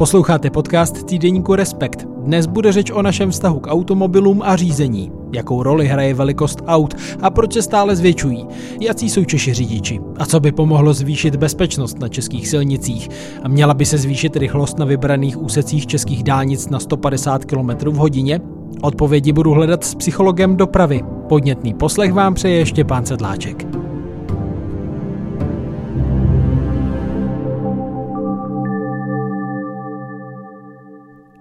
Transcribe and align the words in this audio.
Posloucháte 0.00 0.50
podcast 0.50 1.06
týdeníku 1.06 1.54
Respekt. 1.54 2.06
Dnes 2.24 2.46
bude 2.46 2.72
řeč 2.72 2.90
o 2.90 3.02
našem 3.02 3.30
vztahu 3.30 3.60
k 3.60 3.66
automobilům 3.66 4.42
a 4.44 4.56
řízení. 4.56 5.12
Jakou 5.32 5.62
roli 5.62 5.86
hraje 5.86 6.14
velikost 6.14 6.62
aut 6.66 6.94
a 7.22 7.30
proč 7.30 7.52
se 7.52 7.62
stále 7.62 7.96
zvětšují? 7.96 8.46
Jací 8.80 9.10
jsou 9.10 9.24
Češi 9.24 9.54
řidiči? 9.54 10.00
A 10.18 10.26
co 10.26 10.40
by 10.40 10.52
pomohlo 10.52 10.94
zvýšit 10.94 11.36
bezpečnost 11.36 11.98
na 11.98 12.08
českých 12.08 12.48
silnicích? 12.48 13.08
A 13.42 13.48
měla 13.48 13.74
by 13.74 13.86
se 13.86 13.98
zvýšit 13.98 14.36
rychlost 14.36 14.78
na 14.78 14.84
vybraných 14.84 15.42
úsecích 15.42 15.86
českých 15.86 16.22
dálnic 16.22 16.68
na 16.68 16.80
150 16.80 17.44
km 17.44 17.90
v 17.90 17.96
hodině? 17.96 18.40
Odpovědi 18.82 19.32
budu 19.32 19.50
hledat 19.50 19.84
s 19.84 19.94
psychologem 19.94 20.56
dopravy. 20.56 21.00
Podnětný 21.28 21.74
poslech 21.74 22.12
vám 22.12 22.34
přeje 22.34 22.66
Štěpán 22.66 23.06
Sedláček. 23.06 23.79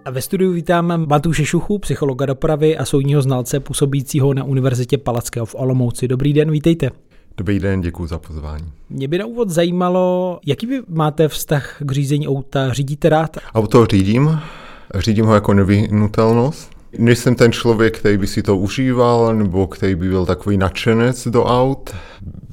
A 0.05 0.11
ve 0.11 0.21
studiu 0.21 0.51
vítám 0.51 1.05
Batuše 1.05 1.45
Šuchu, 1.45 1.79
psychologa 1.79 2.25
dopravy 2.25 2.77
a 2.77 2.85
soudního 2.85 3.21
znalce 3.21 3.59
působícího 3.59 4.33
na 4.33 4.43
Univerzitě 4.43 4.97
Palackého 4.97 5.45
v 5.45 5.55
Olomouci. 5.55 6.07
Dobrý 6.07 6.33
den, 6.33 6.51
vítejte. 6.51 6.89
Dobrý 7.37 7.59
den, 7.59 7.81
děkuji 7.81 8.07
za 8.07 8.19
pozvání. 8.19 8.71
Mě 8.89 9.07
by 9.07 9.17
na 9.17 9.25
úvod 9.25 9.49
zajímalo, 9.49 10.39
jaký 10.45 10.65
vy 10.65 10.81
máte 10.87 11.27
vztah 11.27 11.75
k 11.79 11.91
řízení 11.91 12.27
auta? 12.27 12.73
Řídíte 12.73 13.09
rád? 13.09 13.37
Auto 13.55 13.85
řídím, 13.85 14.39
řídím 14.95 15.25
ho 15.25 15.33
jako 15.33 15.53
nevyhnutelnost. 15.53 16.71
Nejsem 16.97 17.35
ten 17.35 17.51
člověk, 17.51 17.99
který 17.99 18.17
by 18.17 18.27
si 18.27 18.43
to 18.43 18.57
užíval, 18.57 19.35
nebo 19.35 19.67
který 19.67 19.95
by 19.95 20.09
byl 20.09 20.25
takový 20.25 20.57
nadšenec 20.57 21.27
do 21.27 21.43
aut. 21.43 21.95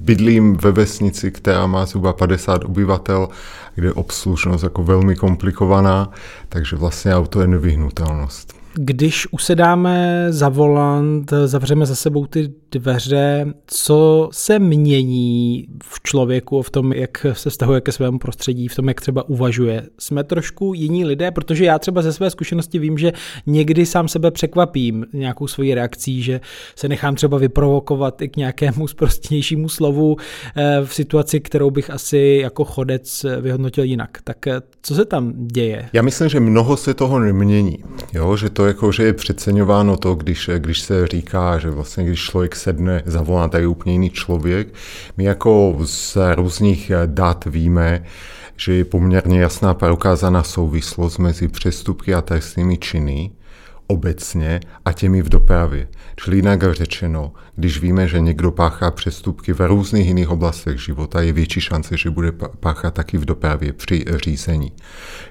Bydlím 0.01 0.57
ve 0.57 0.73
vesnici, 0.73 1.31
která 1.31 1.67
má 1.67 1.87
zhruba 1.87 2.13
50 2.13 2.65
obyvatel, 2.65 3.29
kde 3.77 3.89
je 3.89 3.93
obslužnost 3.93 4.65
jako 4.65 4.83
velmi 4.83 5.17
komplikovaná, 5.17 6.11
takže 6.49 6.77
vlastně 6.77 7.15
auto 7.15 7.41
je 7.41 7.47
nevyhnutelnost. 7.47 8.56
Když 8.79 9.33
usedáme 9.33 10.27
za 10.31 10.49
volant, 10.49 11.33
zavřeme 11.45 11.87
za 11.87 11.95
sebou 11.95 12.27
ty 12.27 12.53
dveře, 12.73 13.47
co 13.67 14.29
se 14.33 14.59
mění 14.59 15.67
v 15.85 16.03
člověku, 16.03 16.63
v 16.63 16.71
tom, 16.71 16.93
jak 16.93 17.27
se 17.33 17.51
vztahuje 17.51 17.81
ke 17.81 17.93
svému 17.93 18.19
prostředí, 18.19 18.69
v 18.69 18.75
tom, 18.75 18.89
jak 18.89 19.01
třeba 19.01 19.29
uvažuje. 19.29 19.83
Jsme 19.99 20.25
trošku 20.25 20.75
jiní 20.75 21.05
lidé, 21.05 21.31
protože 21.31 21.65
já 21.65 21.79
třeba 21.79 22.03
ze 22.03 22.13
své 22.13 22.31
zkušenosti 22.31 22.79
vím, 22.79 22.99
že 22.99 23.13
někdy 23.47 23.87
sám 23.87 24.09
sebe 24.09 24.31
překvapím 24.31 25.07
nějakou 25.13 25.47
svojí 25.47 25.75
reakcí, 25.75 26.23
že 26.23 26.41
se 26.77 26.89
nechám 26.89 27.15
třeba 27.15 27.39
vyprovokovat 27.39 28.23
i 28.23 28.29
k 28.29 28.37
nějakému 28.37 28.89
zprostnějšímu 28.89 29.69
slovu 29.69 30.17
eh, 30.57 30.81
v 30.85 30.95
situaci, 30.95 31.41
kterou 31.41 31.71
bych 31.71 31.91
asi 31.91 32.39
jako 32.43 32.65
chodec 32.65 33.27
vyhodnotil 33.41 33.85
jinak. 33.85 34.19
Tak 34.25 34.47
eh, 34.47 34.61
co 34.83 34.95
se 34.95 35.05
tam 35.05 35.33
děje? 35.47 35.89
Já 35.93 36.03
myslím, 36.03 36.29
že 36.29 36.41
mnoho 36.41 36.77
se 36.77 36.95
toho 36.95 37.19
nemění. 37.19 37.79
Jo, 38.13 38.37
že 38.37 38.51
to 38.51 38.66
jako, 38.67 38.93
že 38.93 39.03
je 39.03 39.13
přeceňováno 39.13 39.97
to, 39.97 40.15
když, 40.15 40.51
když 40.59 40.81
se 40.81 41.07
říká, 41.07 41.59
že 41.59 41.71
vlastně 41.71 42.05
když 42.05 42.21
člověk 42.21 42.57
sedne 42.57 43.03
za 43.07 43.23
volant, 43.23 43.53
tak 43.53 43.61
je 43.61 43.67
úplně 43.67 43.93
jiný 43.93 44.11
člověk. 44.11 44.69
My 45.17 45.25
jako 45.25 45.77
z 45.85 46.17
různých 46.35 46.93
dat 47.07 47.45
víme, 47.45 48.05
že 48.57 48.75
je 48.75 48.85
poměrně 48.85 49.41
jasná 49.41 49.75
prokázaná 49.75 50.43
souvislost 50.43 51.19
mezi 51.19 51.49
přestupky 51.49 52.15
a 52.15 52.23
trestnými 52.23 52.79
činy 52.79 53.31
obecně 53.87 54.61
a 54.85 54.93
těmi 54.93 55.23
v 55.23 55.29
dopravě. 55.29 55.89
Čili 56.17 56.37
jinak 56.37 56.75
řečeno, 56.75 57.33
když 57.57 57.81
víme, 57.81 58.09
že 58.09 58.21
někdo 58.21 58.51
páchá 58.51 58.91
přestupky 58.91 59.53
v 59.53 59.61
různých 59.61 60.07
jiných 60.07 60.31
oblastech 60.31 60.81
života, 60.81 61.21
je 61.21 61.33
větší 61.33 61.61
šance, 61.61 61.97
že 61.97 62.11
bude 62.11 62.33
páchat 62.61 62.95
taky 62.95 63.19
v 63.19 63.25
dopravě 63.25 63.73
při 63.73 64.05
řízení. 64.17 64.73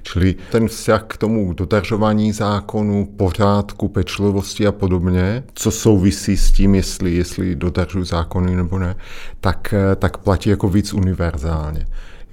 Čili 0.03 0.35
ten 0.51 0.67
vztah 0.67 1.03
k 1.07 1.17
tomu 1.17 1.53
dodržování 1.53 2.31
zákonu, 2.31 3.05
pořádku, 3.17 3.87
pečlivosti 3.87 4.67
a 4.67 4.71
podobně, 4.71 5.43
co 5.53 5.71
souvisí 5.71 6.37
s 6.37 6.51
tím, 6.51 6.75
jestli, 6.75 7.15
jestli 7.15 7.55
dodržují 7.55 8.05
zákony 8.05 8.55
nebo 8.55 8.79
ne, 8.79 8.95
tak, 9.41 9.73
tak 9.95 10.17
platí 10.17 10.49
jako 10.49 10.69
víc 10.69 10.93
univerzálně. 10.93 11.85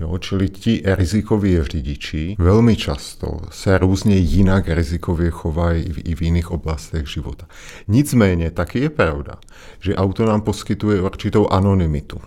Jo, 0.02 0.18
čili 0.18 0.48
ti 0.48 0.82
rizikoví 0.84 1.62
řidiči 1.62 2.36
velmi 2.38 2.76
často 2.76 3.40
se 3.50 3.78
různě 3.78 4.16
jinak 4.16 4.68
rizikově 4.68 5.30
chovají 5.30 5.82
i 5.82 6.14
v 6.14 6.22
jiných 6.22 6.50
oblastech 6.50 7.08
života. 7.08 7.46
Nicméně 7.88 8.50
taky 8.50 8.78
je 8.80 8.90
pravda, 8.90 9.34
že 9.80 9.96
auto 9.96 10.26
nám 10.26 10.40
poskytuje 10.40 11.02
určitou 11.02 11.48
anonymitu. 11.48 12.20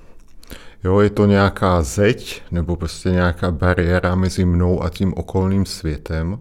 Jo, 0.84 1.00
je 1.00 1.09
to 1.09 1.25
nějaká 1.25 1.81
zeď 1.81 2.41
nebo 2.52 2.75
prostě 2.75 3.09
nějaká 3.09 3.52
bariéra 3.52 4.16
mezi 4.16 4.46
mnou 4.46 4.84
a 4.84 4.90
tím 4.90 5.14
okolním 5.14 5.66
světem, 5.66 6.40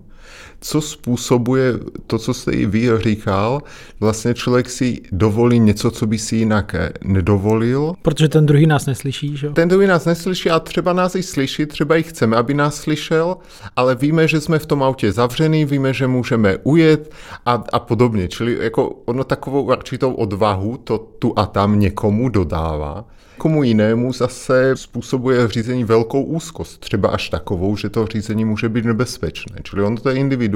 co 0.64 0.80
způsobuje 0.80 1.72
to, 2.06 2.18
co 2.18 2.34
jste 2.34 2.52
i 2.52 2.66
vy 2.66 2.90
říkal, 2.96 3.62
vlastně 4.00 4.34
člověk 4.34 4.70
si 4.70 5.00
dovolí 5.12 5.60
něco, 5.60 5.90
co 5.90 6.06
by 6.06 6.18
si 6.18 6.36
jinak 6.36 6.74
nedovolil. 7.04 7.94
Protože 8.02 8.28
ten 8.28 8.46
druhý 8.46 8.66
nás 8.66 8.86
neslyší, 8.86 9.36
že? 9.36 9.50
Ten 9.50 9.68
druhý 9.68 9.86
nás 9.86 10.04
neslyší 10.04 10.50
a 10.50 10.60
třeba 10.60 10.92
nás 10.92 11.14
i 11.14 11.22
slyší, 11.22 11.66
třeba 11.66 11.96
i 11.96 12.02
chceme, 12.02 12.36
aby 12.36 12.54
nás 12.54 12.74
slyšel, 12.74 13.36
ale 13.76 13.94
víme, 13.94 14.28
že 14.28 14.40
jsme 14.40 14.58
v 14.58 14.66
tom 14.66 14.82
autě 14.82 15.12
zavřený, 15.12 15.64
víme, 15.64 15.92
že 15.92 16.06
můžeme 16.06 16.56
ujet 16.62 17.12
a, 17.46 17.64
a 17.72 17.78
podobně. 17.78 18.28
Čili 18.28 18.58
jako 18.60 18.88
ono 19.04 19.24
takovou 19.24 19.62
určitou 19.62 20.12
odvahu 20.12 20.76
to 20.76 20.98
tu 20.98 21.38
a 21.38 21.46
tam 21.46 21.80
někomu 21.80 22.28
dodává. 22.28 23.04
Komu 23.38 23.62
jinému 23.62 24.12
zase 24.12 24.72
způsobuje 24.74 25.48
řízení 25.48 25.84
velkou 25.84 26.22
úzkost, 26.22 26.80
třeba 26.80 27.08
až 27.08 27.28
takovou, 27.28 27.76
že 27.76 27.90
to 27.90 28.06
řízení 28.06 28.44
může 28.44 28.68
být 28.68 28.84
nebezpečné. 28.84 29.56
Čili 29.62 29.82
ono 29.82 29.96
to 29.96 30.08
je 30.08 30.16
individuální 30.16 30.53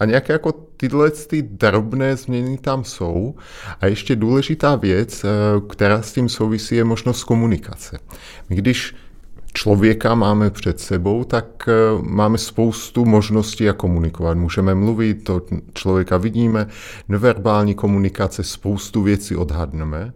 a 0.00 0.04
nějaké 0.04 0.32
jako 0.32 0.52
tyhle 0.76 1.10
ty 1.10 1.42
drobné 1.42 2.16
změny 2.16 2.58
tam 2.58 2.84
jsou. 2.84 3.34
A 3.80 3.86
ještě 3.86 4.16
důležitá 4.16 4.76
věc, 4.76 5.24
eh, 5.24 5.28
která 5.68 6.02
s 6.02 6.12
tím 6.12 6.28
souvisí, 6.28 6.76
je 6.76 6.84
možnost 6.84 7.24
komunikace. 7.24 7.98
Když 8.48 8.94
člověka 9.54 10.14
máme 10.14 10.50
před 10.50 10.80
sebou, 10.80 11.24
tak 11.24 11.68
eh, 11.68 11.72
máme 12.02 12.38
spoustu 12.38 13.04
možností, 13.04 13.64
jak 13.64 13.76
komunikovat. 13.76 14.36
Můžeme 14.38 14.74
mluvit, 14.74 15.24
to 15.24 15.42
člověka 15.74 16.16
vidíme, 16.16 16.66
neverbální 17.08 17.74
komunikace, 17.74 18.42
spoustu 18.42 19.02
věcí 19.02 19.36
odhadneme, 19.36 20.12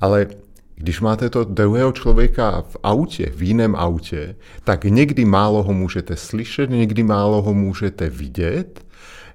ale 0.00 0.26
když 0.74 1.00
máte 1.00 1.30
to 1.30 1.44
druhého 1.44 1.92
člověka 1.92 2.62
v 2.68 2.76
autě, 2.82 3.32
v 3.36 3.42
jiném 3.42 3.76
autě, 3.76 4.36
tak 4.64 4.84
někdy 4.84 5.24
málo 5.24 5.62
ho 5.62 5.72
můžete 5.72 6.16
slyšet, 6.16 6.70
někdy 6.70 7.02
málo 7.02 7.42
ho 7.42 7.54
můžete 7.54 8.10
vidět. 8.10 8.86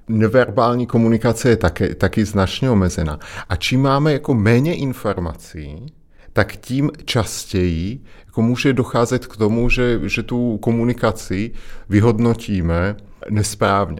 Neverbální 0.08 0.88
komunikace 0.88 1.50
je 1.50 1.58
taky, 1.58 1.96
taky 1.96 2.26
značně 2.26 2.70
omezená. 2.70 3.20
A 3.50 3.56
čím 3.56 3.82
máme 3.82 4.14
jako 4.14 4.34
méně 4.34 4.76
informací, 4.76 5.94
tak 6.34 6.56
tím 6.56 6.92
častěji 7.06 8.04
jako 8.26 8.42
může 8.42 8.74
docházet 8.74 9.28
k 9.28 9.38
tomu, 9.38 9.70
že, 9.70 10.00
že 10.04 10.24
tu 10.24 10.58
komunikaci 10.58 11.52
vyhodnotíme 11.90 12.96
nesprávně. 13.30 14.00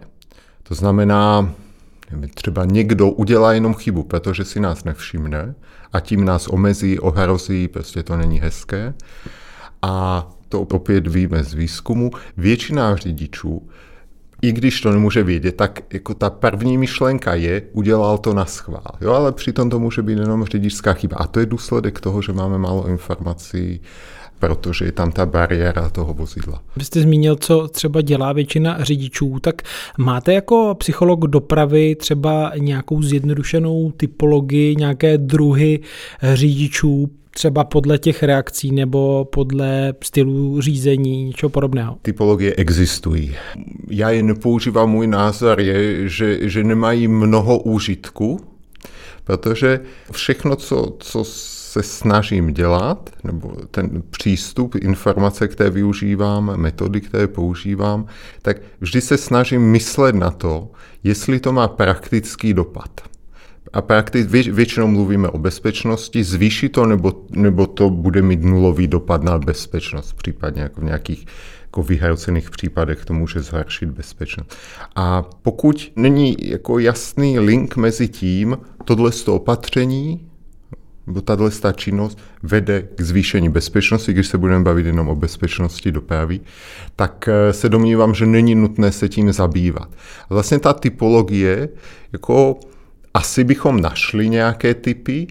To 0.62 0.74
znamená, 0.74 1.54
třeba 2.34 2.64
někdo 2.64 3.10
udělá 3.10 3.52
jenom 3.52 3.74
chybu, 3.74 4.02
protože 4.02 4.44
si 4.44 4.60
nás 4.60 4.84
nevšimne 4.84 5.54
a 5.92 6.00
tím 6.00 6.24
nás 6.24 6.46
omezí, 6.46 6.98
ohrozí, 6.98 7.68
prostě 7.68 8.02
to 8.02 8.16
není 8.16 8.40
hezké. 8.40 8.94
A 9.82 10.26
to 10.48 10.60
opět 10.60 11.06
víme 11.06 11.44
z 11.44 11.54
výzkumu, 11.54 12.10
většina 12.36 12.96
řidičů, 12.96 13.68
i 14.42 14.52
když 14.52 14.80
to 14.80 14.90
nemůže 14.90 15.22
vědět, 15.22 15.56
tak 15.56 15.80
jako 15.92 16.14
ta 16.14 16.30
první 16.30 16.78
myšlenka 16.78 17.34
je, 17.34 17.62
udělal 17.72 18.18
to 18.18 18.34
na 18.34 18.44
schvál. 18.44 18.92
Jo, 19.00 19.12
ale 19.12 19.32
přitom 19.32 19.70
to 19.70 19.78
může 19.78 20.02
být 20.02 20.18
jenom 20.18 20.44
řidičská 20.44 20.92
chyba. 20.92 21.16
A 21.16 21.26
to 21.26 21.40
je 21.40 21.46
důsledek 21.46 22.00
toho, 22.00 22.22
že 22.22 22.32
máme 22.32 22.58
málo 22.58 22.88
informací 22.88 23.80
protože 24.40 24.84
je 24.84 24.92
tam 24.92 25.12
ta 25.12 25.26
bariéra 25.26 25.88
toho 25.88 26.14
vozidla. 26.14 26.62
Vy 26.76 26.84
jste 26.84 27.00
zmínil, 27.00 27.36
co 27.36 27.68
třeba 27.68 28.00
dělá 28.00 28.32
většina 28.32 28.84
řidičů, 28.84 29.38
tak 29.40 29.62
máte 29.98 30.34
jako 30.34 30.74
psycholog 30.78 31.20
dopravy 31.20 31.94
třeba 31.94 32.52
nějakou 32.58 33.02
zjednodušenou 33.02 33.92
typologii, 33.96 34.76
nějaké 34.76 35.18
druhy 35.18 35.80
řidičů, 36.34 37.10
třeba 37.30 37.64
podle 37.64 37.98
těch 37.98 38.22
reakcí 38.22 38.72
nebo 38.72 39.24
podle 39.24 39.94
stylu 40.02 40.60
řízení, 40.60 41.24
něčeho 41.24 41.50
podobného? 41.50 41.96
Typologie 42.02 42.54
existují. 42.54 43.36
Já 43.90 44.10
je 44.10 44.22
nepoužívám, 44.22 44.90
můj 44.90 45.06
názor 45.06 45.60
je, 45.60 46.08
že, 46.08 46.48
že 46.48 46.64
nemají 46.64 47.08
mnoho 47.08 47.58
úžitku, 47.58 48.40
protože 49.24 49.80
všechno, 50.12 50.56
co, 50.56 50.96
co 50.98 51.24
se 51.70 51.82
snažím 51.82 52.54
dělat, 52.54 53.10
nebo 53.24 53.56
ten 53.70 54.02
přístup, 54.10 54.74
informace, 54.74 55.48
které 55.48 55.70
využívám, 55.70 56.56
metody, 56.56 57.00
které 57.00 57.26
používám, 57.26 58.06
tak 58.42 58.56
vždy 58.80 59.00
se 59.00 59.16
snažím 59.16 59.62
myslet 59.62 60.14
na 60.14 60.30
to, 60.30 60.70
jestli 61.04 61.40
to 61.40 61.52
má 61.52 61.68
praktický 61.68 62.54
dopad. 62.54 63.00
a 63.72 63.82
prakticky 63.82 64.28
vě, 64.28 64.52
většinou 64.52 64.86
mluvíme 64.86 65.28
o 65.28 65.38
bezpečnosti, 65.38 66.24
zvýší 66.24 66.68
to 66.68 66.86
nebo, 66.86 67.12
nebo 67.30 67.66
to 67.66 67.90
bude 67.90 68.22
mít 68.22 68.42
nulový 68.42 68.86
dopad 68.86 69.22
na 69.22 69.38
bezpečnost, 69.38 70.12
případně 70.12 70.62
jako 70.62 70.80
v 70.80 70.84
nějakých 70.84 71.26
jako 71.62 71.82
vyhrocených 71.82 72.50
případech 72.50 73.04
to 73.04 73.14
může 73.14 73.40
zhoršit 73.42 73.88
bezpečnost. 73.88 74.56
A 74.96 75.22
pokud 75.42 75.92
není 75.96 76.36
jako 76.42 76.78
jasný 76.78 77.38
link 77.38 77.76
mezi 77.76 78.08
tím, 78.08 78.58
tohle 78.84 79.10
opatření 79.26 80.29
nebo 81.06 81.20
tahle 81.20 81.50
činnost 81.74 82.18
vede 82.42 82.82
k 82.94 83.00
zvýšení 83.00 83.48
bezpečnosti, 83.48 84.12
když 84.12 84.26
se 84.26 84.38
budeme 84.38 84.64
bavit 84.64 84.86
jenom 84.86 85.08
o 85.08 85.16
bezpečnosti 85.16 85.92
dopravy, 85.92 86.40
tak 86.96 87.28
eh, 87.28 87.52
se 87.52 87.68
domnívám, 87.68 88.14
že 88.14 88.26
není 88.26 88.54
nutné 88.54 88.92
se 88.92 89.08
tím 89.08 89.32
zabývat. 89.32 89.88
Vlastně 90.30 90.58
ta 90.58 90.72
typologie, 90.72 91.68
jako 92.12 92.60
asi 93.14 93.44
bychom 93.44 93.80
našli 93.80 94.28
nějaké 94.28 94.74
typy, 94.74 95.26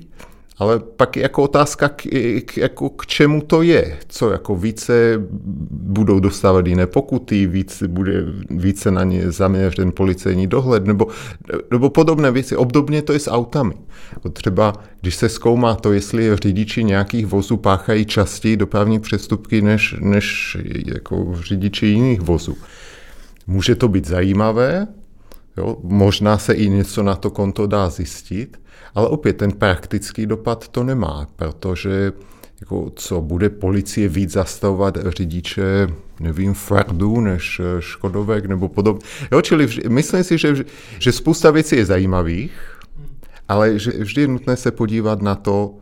ale 0.59 0.79
pak 0.79 1.17
jako 1.17 1.43
otázka, 1.43 1.89
k, 1.89 2.01
k, 2.45 2.57
jako 2.57 2.89
k 2.89 3.05
čemu 3.05 3.41
to 3.41 3.61
je. 3.61 3.97
Co 4.07 4.31
jako 4.31 4.55
více 4.55 5.23
budou 5.71 6.19
dostávat 6.19 6.67
jiné 6.67 6.87
pokuty, 6.87 7.47
více 7.47 7.87
bude 7.87 8.25
více 8.49 8.91
na 8.91 9.03
ně 9.03 9.31
zaměřen 9.31 9.91
policejní 9.91 10.47
dohled, 10.47 10.85
nebo, 10.85 11.07
nebo 11.71 11.89
podobné 11.89 12.31
věci. 12.31 12.55
Obdobně 12.55 13.01
to 13.01 13.13
je 13.13 13.19
s 13.19 13.31
autami. 13.31 13.73
Třeba 14.33 14.73
když 15.01 15.15
se 15.15 15.29
zkoumá 15.29 15.75
to, 15.75 15.93
jestli 15.93 16.35
řidiči 16.35 16.83
nějakých 16.83 17.25
vozů 17.25 17.57
páchají 17.57 18.05
častěji 18.05 18.57
dopravní 18.57 18.99
přestupky 18.99 19.61
než, 19.61 19.95
než 19.99 20.57
jako 20.85 21.35
řidiči 21.41 21.85
jiných 21.85 22.21
vozů. 22.21 22.57
Může 23.47 23.75
to 23.75 23.87
být 23.87 24.07
zajímavé, 24.07 24.87
jo? 25.59 25.77
možná 25.83 26.37
se 26.37 26.53
i 26.53 26.69
něco 26.69 27.03
na 27.03 27.15
to 27.15 27.31
konto 27.31 27.67
dá 27.67 27.89
zjistit, 27.89 28.61
ale 28.95 29.07
opět 29.07 29.37
ten 29.37 29.51
praktický 29.51 30.25
dopad 30.25 30.67
to 30.67 30.83
nemá, 30.83 31.27
protože 31.35 32.11
jako 32.61 32.91
co, 32.95 33.21
bude 33.21 33.49
policie 33.49 34.09
víc 34.09 34.31
zastavovat 34.31 34.97
řidiče, 35.07 35.87
nevím, 36.19 36.53
Fordů 36.53 37.21
než 37.21 37.61
Škodovek 37.79 38.45
nebo 38.45 38.67
podobně. 38.67 39.01
Jo, 39.31 39.41
čili 39.41 39.67
myslím 39.87 40.23
si, 40.23 40.37
že, 40.37 40.55
že 40.99 41.11
spousta 41.11 41.51
věcí 41.51 41.75
je 41.75 41.85
zajímavých, 41.85 42.51
ale 43.47 43.79
že 43.79 43.91
vždy 43.91 44.21
je 44.21 44.27
nutné 44.27 44.57
se 44.57 44.71
podívat 44.71 45.21
na 45.21 45.35
to, 45.35 45.75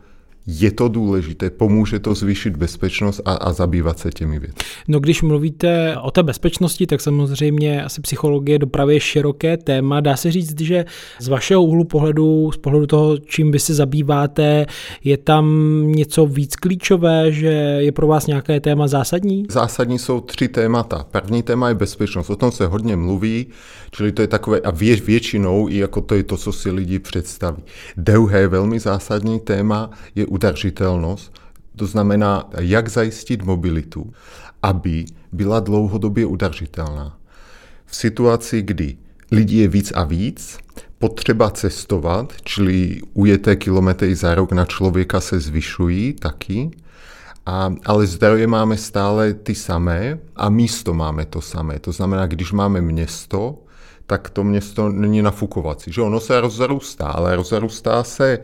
je 0.50 0.70
to 0.70 0.88
důležité, 0.88 1.50
pomůže 1.50 1.98
to 1.98 2.14
zvýšit 2.14 2.56
bezpečnost 2.56 3.20
a, 3.24 3.32
a 3.32 3.52
zabývat 3.52 3.98
se 3.98 4.10
těmi 4.10 4.38
věci. 4.38 4.54
No 4.88 5.00
když 5.00 5.22
mluvíte 5.22 5.96
o 6.02 6.10
té 6.10 6.22
bezpečnosti, 6.22 6.86
tak 6.86 7.00
samozřejmě 7.00 7.84
asi 7.84 8.00
psychologie 8.00 8.58
dopravy 8.58 8.94
je 8.94 9.00
široké 9.00 9.56
téma. 9.56 10.00
Dá 10.00 10.16
se 10.16 10.30
říct, 10.30 10.60
že 10.60 10.84
z 11.20 11.28
vašeho 11.28 11.62
úhlu 11.62 11.84
pohledu, 11.84 12.50
z 12.52 12.56
pohledu 12.56 12.86
toho, 12.86 13.18
čím 13.18 13.52
vy 13.52 13.58
se 13.58 13.74
zabýváte, 13.74 14.66
je 15.04 15.16
tam 15.16 15.46
něco 15.86 16.26
víc 16.26 16.56
klíčové, 16.56 17.32
že 17.32 17.48
je 17.78 17.92
pro 17.92 18.06
vás 18.06 18.26
nějaké 18.26 18.60
téma 18.60 18.88
zásadní? 18.88 19.44
Zásadní 19.50 19.98
jsou 19.98 20.20
tři 20.20 20.48
témata. 20.48 21.06
První 21.10 21.42
téma 21.42 21.68
je 21.68 21.74
bezpečnost, 21.74 22.30
o 22.30 22.36
tom 22.36 22.52
se 22.52 22.66
hodně 22.66 22.96
mluví, 22.96 23.46
čili 23.90 24.12
to 24.12 24.22
je 24.22 24.28
takové, 24.28 24.60
a 24.60 24.70
vě, 24.70 24.96
většinou 24.96 25.68
i 25.68 25.76
jako 25.76 26.00
to 26.00 26.14
je 26.14 26.22
to, 26.22 26.36
co 26.36 26.52
si 26.52 26.70
lidi 26.70 26.98
představí. 26.98 27.62
Druhé 27.96 28.48
velmi 28.48 28.80
zásadní 28.80 29.40
téma 29.40 29.90
je 30.14 30.26
udržitelnost, 30.38 31.34
to 31.76 31.86
znamená, 31.86 32.46
jak 32.60 32.88
zajistit 32.88 33.42
mobilitu, 33.42 34.12
aby 34.62 35.04
byla 35.32 35.60
dlouhodobě 35.60 36.26
udržitelná. 36.26 37.18
V 37.86 37.96
situaci, 37.96 38.62
kdy 38.62 38.96
lidí 39.30 39.58
je 39.58 39.68
víc 39.68 39.92
a 39.94 40.04
víc, 40.04 40.58
potřeba 40.98 41.50
cestovat, 41.50 42.32
čili 42.42 43.00
ujeté 43.14 43.56
kilometry 43.56 44.14
za 44.14 44.34
rok 44.34 44.52
na 44.52 44.64
člověka 44.64 45.20
se 45.20 45.40
zvyšují 45.40 46.12
taky, 46.12 46.70
a, 47.46 47.74
ale 47.86 48.06
zdroje 48.06 48.46
máme 48.46 48.76
stále 48.76 49.34
ty 49.34 49.54
samé 49.54 50.18
a 50.36 50.50
místo 50.50 50.94
máme 50.94 51.24
to 51.26 51.40
samé. 51.40 51.78
To 51.78 51.92
znamená, 51.92 52.26
když 52.26 52.52
máme 52.52 52.80
město, 52.80 53.58
tak 54.06 54.30
to 54.30 54.44
město 54.44 54.88
není 54.88 55.22
nafukovací. 55.22 55.92
Že 55.92 56.02
ono 56.02 56.20
se 56.20 56.40
rozrůstá, 56.40 57.06
ale 57.06 57.36
rozrůstá 57.36 58.04
se 58.04 58.38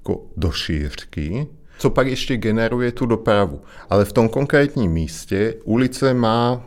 jako 0.00 0.22
do 0.36 0.50
šířky, 0.50 1.46
co 1.78 1.90
pak 1.90 2.06
ještě 2.06 2.36
generuje 2.36 2.92
tu 2.92 3.06
dopravu. 3.06 3.60
Ale 3.90 4.04
v 4.04 4.12
tom 4.12 4.28
konkrétním 4.28 4.92
místě 4.92 5.54
ulice 5.64 6.14
má 6.14 6.62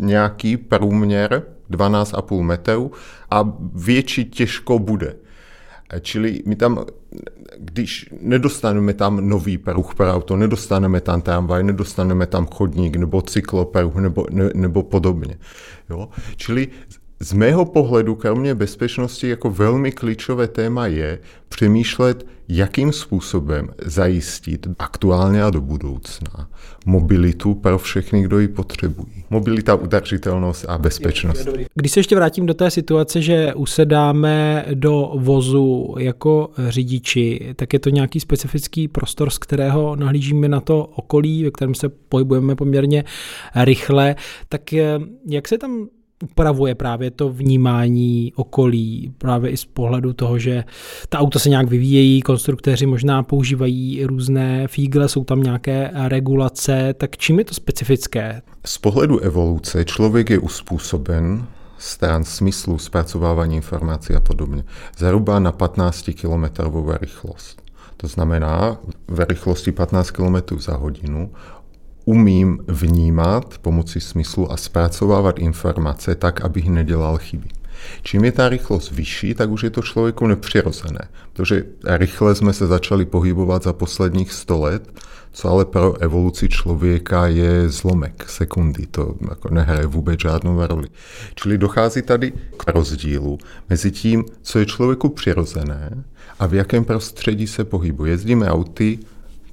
nějaký 0.00 0.56
průměr 0.56 1.42
12,5 1.70 2.42
metrů 2.42 2.92
a 3.30 3.52
větší 3.74 4.24
těžko 4.24 4.78
bude. 4.78 5.16
Čili 6.00 6.42
my 6.46 6.56
tam, 6.56 6.84
když 7.58 8.10
nedostaneme 8.20 8.94
tam 8.94 9.28
nový 9.28 9.58
pruh 9.58 9.94
pro 9.94 10.14
auto, 10.14 10.36
nedostaneme 10.36 11.00
tam 11.00 11.22
tramvaj, 11.22 11.64
nedostaneme 11.64 12.26
tam 12.26 12.46
chodník 12.46 12.96
nebo 12.96 13.22
cyklopruh 13.22 13.94
nebo, 13.94 14.26
ne, 14.30 14.50
nebo 14.54 14.82
podobně. 14.82 15.38
Jo? 15.90 16.08
Čili 16.36 16.68
z 17.20 17.32
mého 17.32 17.64
pohledu, 17.64 18.14
kromě 18.14 18.54
bezpečnosti, 18.54 19.28
jako 19.28 19.50
velmi 19.50 19.92
klíčové 19.92 20.48
téma 20.48 20.86
je 20.86 21.18
přemýšlet, 21.48 22.26
jakým 22.48 22.92
způsobem 22.92 23.68
zajistit 23.84 24.66
aktuálně 24.78 25.42
a 25.42 25.50
do 25.50 25.60
budoucna 25.60 26.48
mobilitu 26.86 27.54
pro 27.54 27.78
všechny, 27.78 28.22
kdo 28.22 28.38
ji 28.38 28.48
potřebují. 28.48 29.24
Mobilita, 29.30 29.74
udržitelnost 29.74 30.64
a 30.68 30.78
bezpečnost. 30.78 31.48
Když 31.74 31.92
se 31.92 32.00
ještě 32.00 32.16
vrátím 32.16 32.46
do 32.46 32.54
té 32.54 32.70
situace, 32.70 33.22
že 33.22 33.54
usedáme 33.54 34.64
do 34.74 35.12
vozu 35.16 35.94
jako 35.98 36.50
řidiči, 36.68 37.54
tak 37.56 37.72
je 37.72 37.78
to 37.78 37.90
nějaký 37.90 38.20
specifický 38.20 38.88
prostor, 38.88 39.30
z 39.30 39.38
kterého 39.38 39.96
nahlížíme 39.96 40.48
na 40.48 40.60
to 40.60 40.84
okolí, 40.84 41.44
ve 41.44 41.50
kterém 41.50 41.74
se 41.74 41.88
pohybujeme 41.88 42.56
poměrně 42.56 43.04
rychle. 43.54 44.16
Tak 44.48 44.72
jak 45.26 45.48
se 45.48 45.58
tam 45.58 45.88
upravuje 46.22 46.74
právě 46.74 47.10
to 47.10 47.28
vnímání 47.28 48.32
okolí, 48.36 49.12
právě 49.18 49.50
i 49.50 49.56
z 49.56 49.64
pohledu 49.64 50.12
toho, 50.12 50.38
že 50.38 50.64
ta 51.08 51.18
auta 51.18 51.38
se 51.38 51.48
nějak 51.48 51.68
vyvíjejí, 51.68 52.22
konstruktéři 52.22 52.86
možná 52.86 53.22
používají 53.22 54.04
různé 54.04 54.68
fígle, 54.68 55.08
jsou 55.08 55.24
tam 55.24 55.42
nějaké 55.42 55.90
regulace, 55.94 56.94
tak 56.94 57.16
čím 57.16 57.38
je 57.38 57.44
to 57.44 57.54
specifické? 57.54 58.42
Z 58.66 58.78
pohledu 58.78 59.18
evoluce 59.18 59.84
člověk 59.84 60.30
je 60.30 60.38
uspůsoben 60.38 61.46
stran 61.78 62.24
smyslu 62.24 62.78
zpracovávání 62.78 63.56
informací 63.56 64.14
a 64.14 64.20
podobně. 64.20 64.64
Zhruba 64.98 65.38
na 65.38 65.52
15 65.52 66.10
km 66.20 66.44
rychlost. 67.00 67.62
To 67.96 68.06
znamená, 68.06 68.78
ve 69.08 69.24
rychlosti 69.24 69.72
15 69.72 70.10
km 70.10 70.58
za 70.58 70.76
hodinu 70.76 71.30
umím 72.04 72.58
vnímat 72.68 73.58
pomocí 73.58 74.00
smyslu 74.00 74.52
a 74.52 74.56
zpracovávat 74.56 75.38
informace 75.38 76.14
tak, 76.14 76.40
abych 76.40 76.68
nedělal 76.68 77.18
chyby. 77.18 77.48
Čím 78.02 78.24
je 78.24 78.32
ta 78.32 78.48
rychlost 78.48 78.92
vyšší, 78.92 79.34
tak 79.34 79.50
už 79.50 79.62
je 79.62 79.70
to 79.70 79.82
člověku 79.82 80.26
nepřirozené, 80.26 81.08
protože 81.32 81.64
rychle 81.84 82.34
jsme 82.34 82.52
se 82.52 82.66
začali 82.66 83.04
pohybovat 83.04 83.62
za 83.62 83.72
posledních 83.72 84.32
100 84.32 84.60
let, 84.60 85.00
co 85.32 85.48
ale 85.48 85.64
pro 85.64 85.96
evoluci 86.00 86.48
člověka 86.48 87.26
je 87.26 87.68
zlomek 87.68 88.28
sekundy, 88.28 88.86
to 88.86 89.14
jako 89.30 89.54
nehraje 89.54 89.86
vůbec 89.86 90.20
žádnou 90.20 90.66
roli. 90.66 90.88
Čili 91.34 91.58
dochází 91.58 92.02
tady 92.02 92.32
k 92.56 92.70
rozdílu 92.70 93.38
mezi 93.68 93.90
tím, 93.90 94.24
co 94.42 94.58
je 94.58 94.66
člověku 94.66 95.08
přirozené 95.08 96.04
a 96.38 96.46
v 96.46 96.54
jakém 96.54 96.84
prostředí 96.84 97.46
se 97.46 97.64
pohybuje. 97.64 98.12
Jezdíme 98.12 98.48
auty 98.48 98.98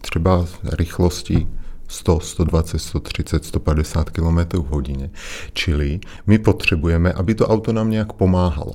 třeba 0.02 0.46
rychlosti 0.64 1.48
100, 1.92 2.20
120, 2.20 2.80
130, 2.80 3.46
150 3.46 4.10
km 4.10 4.38
v 4.38 4.66
hodině. 4.66 5.10
Čili 5.54 6.00
my 6.28 6.40
potřebujeme, 6.40 7.14
aby 7.14 7.36
to 7.36 7.48
auto 7.48 7.74
nám 7.74 7.90
nějak 7.90 8.14
pomáhalo. 8.14 8.74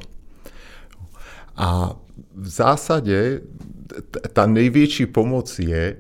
A 1.56 1.96
v 2.34 2.48
zásadě 2.48 3.40
ta 4.32 4.46
největší 4.46 5.06
pomoc 5.06 5.58
je, 5.58 5.96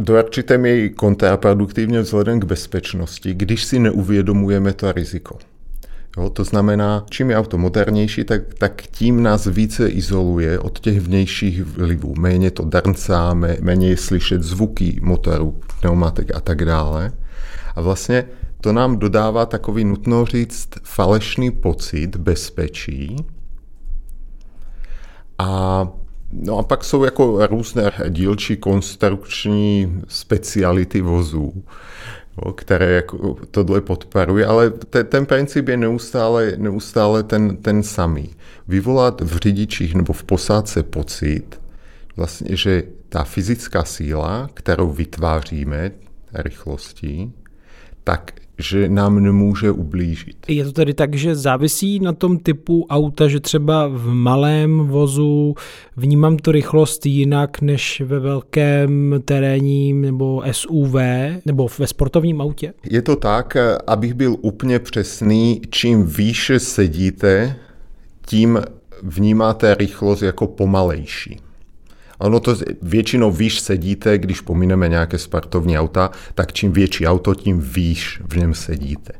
do 0.00 0.18
určité 0.18 0.58
míry 0.58 0.90
kontraproduktivně 0.90 2.00
vzhledem 2.00 2.40
k 2.40 2.44
bezpečnosti, 2.44 3.34
když 3.34 3.64
si 3.64 3.78
neuvědomujeme 3.78 4.72
to 4.72 4.92
riziko. 4.92 5.38
Jo, 6.16 6.30
to 6.30 6.44
znamená, 6.44 7.04
čím 7.10 7.30
je 7.30 7.38
auto 7.38 7.58
modernější, 7.58 8.24
tak, 8.24 8.54
tak 8.54 8.82
tím 8.82 9.22
nás 9.22 9.46
více 9.46 9.88
izoluje 9.88 10.58
od 10.58 10.80
těch 10.80 11.00
vnějších 11.00 11.62
vlivů. 11.62 12.14
Méně 12.18 12.50
to 12.50 12.64
drncá, 12.64 13.34
méně 13.60 13.88
je 13.88 13.96
slyšet 13.96 14.42
zvuky 14.42 14.98
motoru, 15.02 15.60
pneumatik 15.80 16.34
a 16.34 16.40
tak 16.40 16.64
dále. 16.64 17.12
A 17.76 17.80
vlastně 17.80 18.24
to 18.60 18.72
nám 18.72 18.98
dodává 18.98 19.46
takový, 19.46 19.84
nutno 19.84 20.26
říct, 20.26 20.68
falešný 20.82 21.50
pocit 21.50 22.16
bezpečí. 22.16 23.16
A 25.38 25.88
No 26.36 26.58
a 26.58 26.62
pak 26.62 26.84
jsou 26.84 27.04
jako 27.04 27.46
různé 27.46 27.92
dílčí 28.08 28.56
konstrukční 28.56 30.02
speciality 30.08 31.00
vozů 31.00 31.64
které 32.56 32.92
jako 32.92 33.36
tohle 33.50 33.80
podporuje, 33.80 34.46
ale 34.46 34.70
te, 34.70 35.04
ten 35.04 35.26
princip 35.26 35.68
je 35.68 35.76
neustále, 35.76 36.52
neustále 36.56 37.22
ten, 37.22 37.56
ten 37.56 37.82
samý. 37.82 38.30
Vyvolat 38.68 39.20
v 39.20 39.36
řidičích 39.36 39.94
nebo 39.94 40.12
v 40.12 40.24
posádce 40.24 40.82
pocit, 40.82 41.60
vlastně, 42.16 42.56
že 42.56 42.82
ta 43.08 43.24
fyzická 43.24 43.84
síla, 43.84 44.50
kterou 44.54 44.90
vytváříme 44.90 45.90
rychlostí, 46.32 47.32
tak 48.04 48.32
že 48.58 48.88
nám 48.88 49.22
nemůže 49.22 49.70
ublížit. 49.70 50.36
Je 50.48 50.64
to 50.64 50.72
tedy 50.72 50.94
tak, 50.94 51.14
že 51.14 51.34
závisí 51.34 52.00
na 52.00 52.12
tom 52.12 52.38
typu 52.38 52.86
auta, 52.90 53.28
že 53.28 53.40
třeba 53.40 53.88
v 53.88 54.06
malém 54.06 54.78
vozu 54.78 55.54
vnímám 55.96 56.36
tu 56.36 56.52
rychlost 56.52 57.06
jinak 57.06 57.60
než 57.60 58.02
ve 58.04 58.20
velkém 58.20 59.14
terénním 59.24 60.00
nebo 60.00 60.42
SUV 60.50 60.94
nebo 61.44 61.68
ve 61.78 61.86
sportovním 61.86 62.40
autě? 62.40 62.72
Je 62.90 63.02
to 63.02 63.16
tak, 63.16 63.56
abych 63.86 64.14
byl 64.14 64.36
úplně 64.40 64.78
přesný, 64.78 65.60
čím 65.70 66.06
výše 66.06 66.60
sedíte, 66.60 67.56
tím 68.26 68.60
vnímáte 69.02 69.74
rychlost 69.74 70.22
jako 70.22 70.46
pomalejší. 70.46 71.43
Ono 72.18 72.40
to 72.40 72.56
většinou 72.82 73.30
výš 73.30 73.60
sedíte, 73.60 74.18
když 74.18 74.40
pomineme 74.40 74.88
nějaké 74.88 75.18
sportovní 75.18 75.78
auta, 75.78 76.10
tak 76.34 76.52
čím 76.52 76.72
větší 76.72 77.06
auto, 77.06 77.34
tím 77.34 77.60
výš 77.60 78.20
v 78.28 78.36
něm 78.36 78.54
sedíte. 78.54 79.12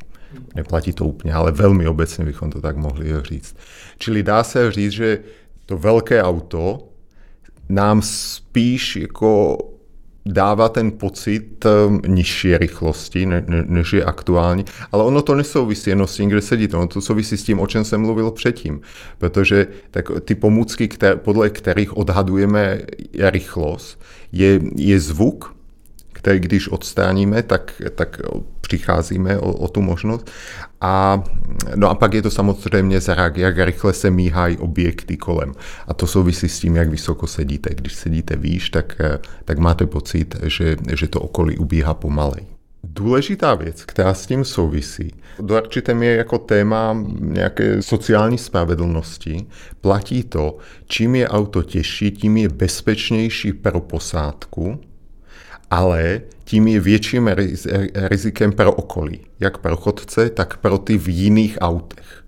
Neplatí 0.54 0.92
to 0.92 1.04
úplně, 1.04 1.34
ale 1.34 1.52
velmi 1.52 1.86
obecně 1.86 2.24
bychom 2.24 2.50
to 2.50 2.60
tak 2.60 2.76
mohli 2.76 3.10
říct. 3.22 3.56
Čili 3.98 4.22
dá 4.22 4.44
se 4.44 4.72
říct, 4.72 4.92
že 4.92 5.18
to 5.66 5.78
velké 5.78 6.22
auto 6.22 6.88
nám 7.68 8.02
spíš 8.02 8.96
jako 8.96 9.58
dává 10.26 10.68
ten 10.68 10.90
pocit 10.90 11.64
um, 11.64 12.00
nižší 12.06 12.56
rychlosti, 12.56 13.26
ne, 13.26 13.44
ne, 13.48 13.64
než 13.66 13.92
je 13.92 14.04
aktuální, 14.04 14.64
ale 14.92 15.04
ono 15.04 15.22
to 15.22 15.34
nesouvisí 15.34 15.90
jenom 15.90 16.06
s 16.06 16.14
tím, 16.14 16.28
kde 16.28 16.40
sedíte, 16.40 16.76
ono 16.76 16.86
to 16.86 17.00
souvisí 17.00 17.36
s 17.36 17.44
tím, 17.44 17.60
o 17.60 17.66
čem 17.66 17.84
jsem 17.84 18.00
mluvil 18.00 18.30
předtím, 18.30 18.80
protože 19.18 19.66
tak 19.90 20.08
ty 20.24 20.34
pomůcky, 20.34 20.88
které, 20.88 21.16
podle 21.16 21.50
kterých 21.50 21.96
odhadujeme 21.96 22.80
rychlost, 23.18 24.00
je, 24.32 24.60
je 24.76 25.00
zvuk, 25.00 25.54
který 26.24 26.40
když 26.40 26.68
odstraníme, 26.68 27.42
tak, 27.42 27.82
tak 27.94 28.20
přicházíme 28.60 29.38
o, 29.38 29.52
o 29.52 29.68
tu 29.68 29.82
možnost. 29.82 30.30
A, 30.80 31.24
no 31.76 31.90
a 31.90 31.94
pak 31.94 32.14
je 32.14 32.22
to 32.22 32.30
samozřejmě 32.30 33.00
zrak, 33.00 33.36
jak 33.36 33.58
rychle 33.58 33.92
se 33.92 34.10
míhají 34.10 34.58
objekty 34.58 35.16
kolem. 35.16 35.52
A 35.88 35.94
to 35.94 36.06
souvisí 36.06 36.48
s 36.48 36.60
tím, 36.60 36.76
jak 36.76 36.88
vysoko 36.88 37.26
sedíte. 37.26 37.74
Když 37.74 37.94
sedíte 37.94 38.36
výš, 38.36 38.70
tak, 38.70 38.96
tak 39.44 39.58
máte 39.58 39.86
pocit, 39.86 40.36
že, 40.42 40.76
že 40.96 41.08
to 41.08 41.20
okolí 41.20 41.58
ubíhá 41.58 41.94
pomalej. 41.94 42.46
Důležitá 42.84 43.54
věc, 43.54 43.84
která 43.84 44.14
s 44.14 44.26
tím 44.26 44.44
souvisí, 44.44 45.12
do 45.40 45.62
určité 45.62 45.92
je 45.92 46.16
jako 46.16 46.38
téma 46.38 46.96
nějaké 47.20 47.82
sociální 47.82 48.38
spravedlnosti, 48.38 49.46
platí 49.80 50.22
to, 50.22 50.56
čím 50.86 51.14
je 51.14 51.28
auto 51.28 51.62
těžší, 51.62 52.10
tím 52.10 52.36
je 52.36 52.48
bezpečnější 52.48 53.52
pro 53.52 53.80
posádku, 53.80 54.80
ale 55.74 56.20
tím 56.44 56.68
je 56.68 56.80
větším 56.80 57.30
rizikem 57.94 58.52
pro 58.52 58.72
okolí, 58.72 59.20
jak 59.40 59.58
pro 59.58 59.76
chodce, 59.76 60.30
tak 60.30 60.56
pro 60.56 60.78
ty 60.78 60.98
v 60.98 61.08
jiných 61.08 61.58
autech. 61.60 62.24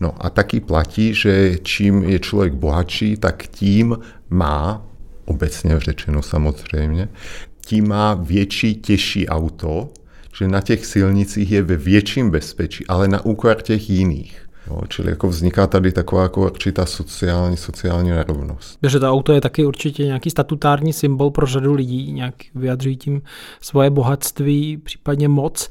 No 0.00 0.14
a 0.18 0.30
taky 0.30 0.60
platí, 0.60 1.14
že 1.14 1.58
čím 1.62 2.02
je 2.02 2.18
člověk 2.18 2.54
bohatší, 2.54 3.16
tak 3.16 3.46
tím 3.46 3.98
má, 4.30 4.86
obecně 5.24 5.80
řečeno 5.80 6.22
samozřejmě, 6.22 7.08
tím 7.66 7.88
má 7.88 8.14
větší, 8.14 8.74
těžší 8.74 9.28
auto, 9.28 9.88
že 10.38 10.48
na 10.48 10.60
těch 10.60 10.86
silnicích 10.86 11.52
je 11.52 11.62
ve 11.62 11.76
větším 11.76 12.30
bezpečí, 12.30 12.86
ale 12.86 13.08
na 13.08 13.24
úkor 13.24 13.62
těch 13.62 13.90
jiných. 13.90 14.45
Jo, 14.70 14.80
čili 14.88 15.10
jako 15.10 15.28
vzniká 15.28 15.66
tady 15.66 15.92
taková 15.92 16.22
jako 16.22 16.44
určitá 16.44 16.86
sociální, 16.86 17.56
sociální 17.56 18.10
nerovnost. 18.10 18.78
Protože 18.80 19.00
to 19.00 19.10
auto 19.10 19.32
je 19.32 19.40
taky 19.40 19.66
určitě 19.66 20.04
nějaký 20.04 20.30
statutární 20.30 20.92
symbol 20.92 21.30
pro 21.30 21.46
řadu 21.46 21.74
lidí, 21.74 22.12
nějak 22.12 22.34
vyjadřují 22.54 22.96
tím 22.96 23.22
svoje 23.60 23.90
bohatství, 23.90 24.76
případně 24.76 25.28
moc. 25.28 25.68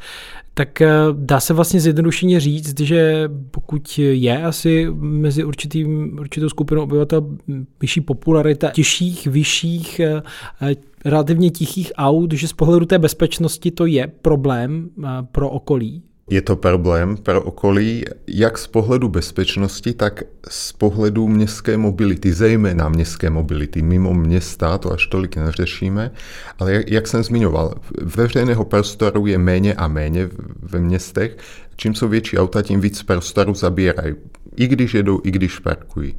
Tak 0.53 0.81
eh, 0.81 0.89
dá 1.13 1.39
se 1.39 1.53
vlastně 1.53 1.79
zjednodušeně 1.79 2.39
říct, 2.39 2.79
že 2.79 3.29
pokud 3.51 3.97
je 3.97 4.43
asi 4.43 4.87
mezi 4.95 5.43
určitým, 5.43 6.17
určitou 6.19 6.49
skupinou 6.49 6.83
obyvatel 6.83 7.37
vyšší 7.81 8.01
popularita 8.01 8.69
těžších, 8.69 9.27
vyšších, 9.27 9.99
eh, 9.99 10.75
relativně 11.05 11.49
tichých 11.49 11.91
aut, 11.95 12.33
že 12.33 12.47
z 12.47 12.53
pohledu 12.53 12.85
té 12.85 12.99
bezpečnosti 12.99 13.71
to 13.71 13.85
je 13.85 14.07
problém 14.07 14.89
eh, 15.03 15.07
pro 15.31 15.49
okolí, 15.49 16.03
je 16.29 16.41
to 16.41 16.55
problém 16.55 17.17
pro 17.17 17.41
okolí, 17.41 18.05
jak 18.27 18.57
z 18.57 18.67
pohledu 18.67 19.09
bezpečnosti, 19.09 19.93
tak 19.93 20.23
z 20.49 20.71
pohledu 20.71 21.27
městské 21.27 21.77
mobility, 21.77 22.33
zejména 22.33 22.89
městské 22.89 23.29
mobility. 23.29 23.81
Mimo 23.81 24.13
města 24.13 24.77
to 24.77 24.91
až 24.91 25.07
tolik 25.07 25.37
neřešíme, 25.37 26.11
ale 26.59 26.73
jak, 26.73 26.91
jak 26.91 27.07
jsem 27.07 27.23
zmiňoval, 27.23 27.75
veřejného 28.01 28.65
prostoru 28.65 29.27
je 29.27 29.37
méně 29.37 29.73
a 29.73 29.87
méně 29.87 30.29
ve 30.61 30.79
městech. 30.79 31.37
Čím 31.75 31.95
jsou 31.95 32.07
větší 32.07 32.37
auta, 32.37 32.61
tím 32.61 32.81
víc 32.81 33.03
prostoru 33.03 33.53
zabírají. 33.53 34.15
I 34.55 34.67
když 34.67 34.93
jedou, 34.93 35.21
i 35.23 35.31
když 35.31 35.59
parkují. 35.59 36.15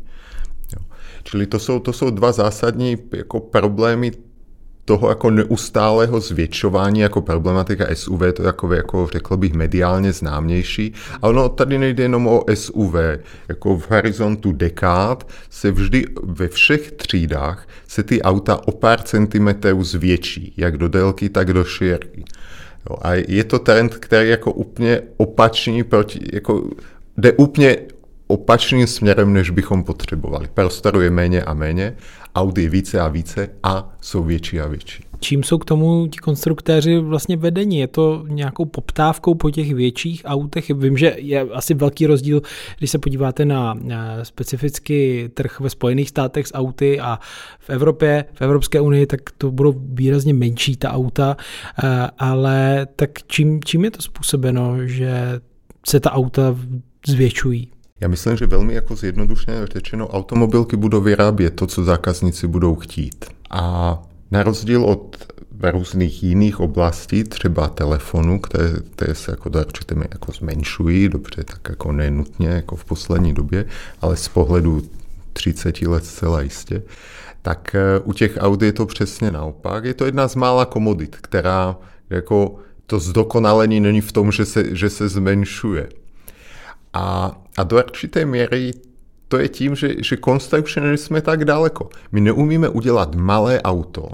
Jo. 0.77 0.87
Čili 1.23 1.47
to 1.47 1.59
jsou, 1.59 1.79
to 1.79 1.93
jsou 1.93 2.11
dva 2.11 2.33
zásadní 2.33 2.97
jako 3.13 3.41
problémy 3.41 4.13
toho 4.87 5.09
jako 5.09 5.31
neustálého 5.31 6.21
zvětšování 6.21 7.01
jako 7.01 7.21
problematika 7.21 7.87
SUV, 7.95 8.21
to 8.33 8.43
je 8.43 8.47
jako, 8.47 8.75
jako 8.75 9.09
řekl 9.13 9.37
bych 9.37 9.53
mediálně 9.53 10.13
známější. 10.13 10.95
A 11.23 11.29
ono 11.29 11.49
tady 11.49 11.79
nejde 11.79 12.03
jenom 12.03 12.27
o 12.27 12.45
SUV. 12.55 12.95
Jako 13.49 13.77
v 13.77 13.91
horizontu 13.91 14.53
dekád 14.53 15.29
se 15.51 15.71
vždy 15.71 16.05
ve 16.23 16.49
všech 16.49 16.93
třídách 16.93 17.69
se 17.89 18.03
ty 18.03 18.23
auta 18.23 18.69
o 18.69 18.73
pár 18.73 19.03
centimetrů 19.03 19.85
zvětší, 19.85 20.55
jak 20.57 20.77
do 20.77 20.89
délky, 20.89 21.29
tak 21.29 21.53
do 21.53 21.65
šířky. 21.65 22.25
a 23.03 23.15
je 23.15 23.45
to 23.45 23.59
trend, 23.59 23.95
který 23.95 24.31
jako 24.31 24.53
úplně 24.53 25.01
opačný 25.17 25.85
proti, 25.85 26.21
jako 26.33 26.71
jde 27.19 27.33
úplně 27.33 27.77
opačným 28.27 28.87
směrem, 28.87 29.33
než 29.33 29.51
bychom 29.51 29.85
potřebovali. 29.85 30.49
Prostoru 30.55 31.01
je 31.01 31.11
méně 31.11 31.43
a 31.43 31.55
méně, 31.55 31.97
Audi 32.35 32.69
více 32.69 33.01
a 33.01 33.09
více 33.09 33.49
a 33.63 33.97
jsou 34.01 34.23
větší 34.23 34.61
a 34.61 34.67
větší. 34.67 35.05
Čím 35.21 35.43
jsou 35.43 35.59
k 35.59 35.65
tomu 35.65 36.07
ti 36.07 36.19
konstruktéři 36.19 36.99
vlastně 36.99 37.37
vedeni? 37.37 37.81
Je 37.81 37.87
to 37.87 38.25
nějakou 38.29 38.65
poptávkou 38.65 39.35
po 39.35 39.51
těch 39.51 39.75
větších 39.75 40.23
autech? 40.25 40.71
Vím, 40.71 40.97
že 40.97 41.15
je 41.19 41.41
asi 41.41 41.75
velký 41.75 42.07
rozdíl, 42.07 42.43
když 42.79 42.91
se 42.91 42.99
podíváte 42.99 43.45
na 43.45 43.75
specifický 44.23 45.29
trh 45.35 45.61
ve 45.61 45.71
Spojených 45.71 46.09
státech 46.09 46.47
s 46.47 46.55
auty 46.55 47.01
a 47.01 47.19
v 47.59 47.71
Evropě, 47.71 48.25
v 48.35 48.43
Evropské 48.43 48.81
unii, 48.81 49.07
tak 49.07 49.21
to 49.39 49.51
budou 49.51 49.75
výrazně 49.79 50.35
menší 50.35 50.77
ta 50.77 50.93
auta, 50.93 51.37
ale 52.19 52.87
tak 52.97 53.11
čím, 53.27 53.61
čím 53.65 53.85
je 53.85 53.91
to 53.91 54.03
způsobeno, 54.03 54.87
že 54.87 55.41
se 55.87 56.01
ta 56.01 56.13
auta 56.13 56.57
zvětšují? 57.07 57.71
Já 58.01 58.09
myslím, 58.09 58.37
že 58.37 58.47
velmi 58.47 58.75
jako 58.75 58.97
zjednodušeně 58.97 59.67
řečeno, 59.67 60.09
automobilky 60.09 60.77
budou 60.77 61.01
vyrábět 61.01 61.51
to, 61.51 61.67
co 61.67 61.85
zákazníci 61.85 62.47
budou 62.47 62.75
chtít. 62.75 63.25
A 63.51 63.99
na 64.31 64.43
rozdíl 64.43 64.85
od 64.85 65.33
různých 65.63 66.23
jiných 66.23 66.61
oblastí, 66.61 67.25
třeba 67.25 67.69
telefonu, 67.69 68.41
které, 68.41 68.73
které 68.95 69.15
se 69.15 69.31
jako 69.31 69.49
do 69.49 69.59
určité 69.59 69.95
jako 69.95 70.33
zmenšují, 70.33 71.09
dobře, 71.09 71.45
tak 71.45 71.61
jako 71.69 71.93
nenutně 71.93 72.49
jako 72.49 72.77
v 72.77 72.85
poslední 72.85 73.35
době, 73.35 73.65
ale 74.01 74.17
z 74.17 74.29
pohledu 74.29 74.83
30 75.33 75.83
let 75.83 76.05
zcela 76.05 76.41
jistě, 76.41 76.83
tak 77.43 77.75
eh, 77.75 78.01
u 78.05 78.13
těch 78.13 78.39
aut 78.41 78.63
je 78.63 78.73
to 78.73 78.87
přesně 78.87 79.31
naopak. 79.31 79.85
Je 79.85 79.95
to 79.95 80.07
jedna 80.07 80.29
z 80.29 80.35
mála 80.35 80.65
komodit, 80.65 81.17
která 81.17 81.77
jako 82.11 82.57
to 82.87 82.99
zdokonalení 82.99 83.81
není 83.81 84.01
v 84.01 84.13
tom, 84.13 84.33
že 84.33 84.45
se, 84.45 84.77
že 84.77 84.91
se 84.91 85.09
zmenšuje. 85.09 85.89
A, 86.93 87.37
a 87.57 87.65
do 87.65 87.77
určité 87.77 88.25
míry 88.25 88.73
to 89.29 89.39
je 89.39 89.49
tím, 89.49 89.75
že, 89.75 89.95
že 89.99 90.17
konstrukčně 90.17 90.97
jsme 90.97 91.23
tak 91.23 91.45
daleko. 91.45 91.89
My 92.13 92.21
neumíme 92.21 92.69
udělat 92.69 93.15
malé 93.15 93.63
auto, 93.63 94.09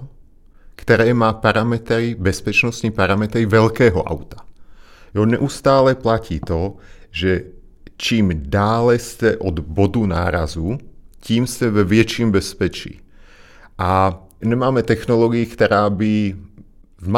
které 0.76 1.14
má 1.14 1.32
parametry, 1.32 2.16
bezpečnostní 2.18 2.90
parametry 2.90 3.46
velkého 3.46 4.02
auta. 4.02 4.37
Jo, 5.14 5.26
neustále 5.26 5.94
platí 5.94 6.40
to, 6.40 6.76
že 7.11 7.44
čím 7.96 8.30
dále 8.34 8.99
jste 8.99 9.37
od 9.37 9.58
bodu 9.58 10.06
nárazu, 10.06 10.78
tím 11.20 11.46
jste 11.46 11.70
ve 11.70 11.84
větším 11.84 12.30
bezpečí. 12.30 13.00
A 13.78 14.22
nemáme 14.40 14.82
technologii, 14.82 15.46
která 15.46 15.90
by 15.90 16.37
z, 16.99 17.08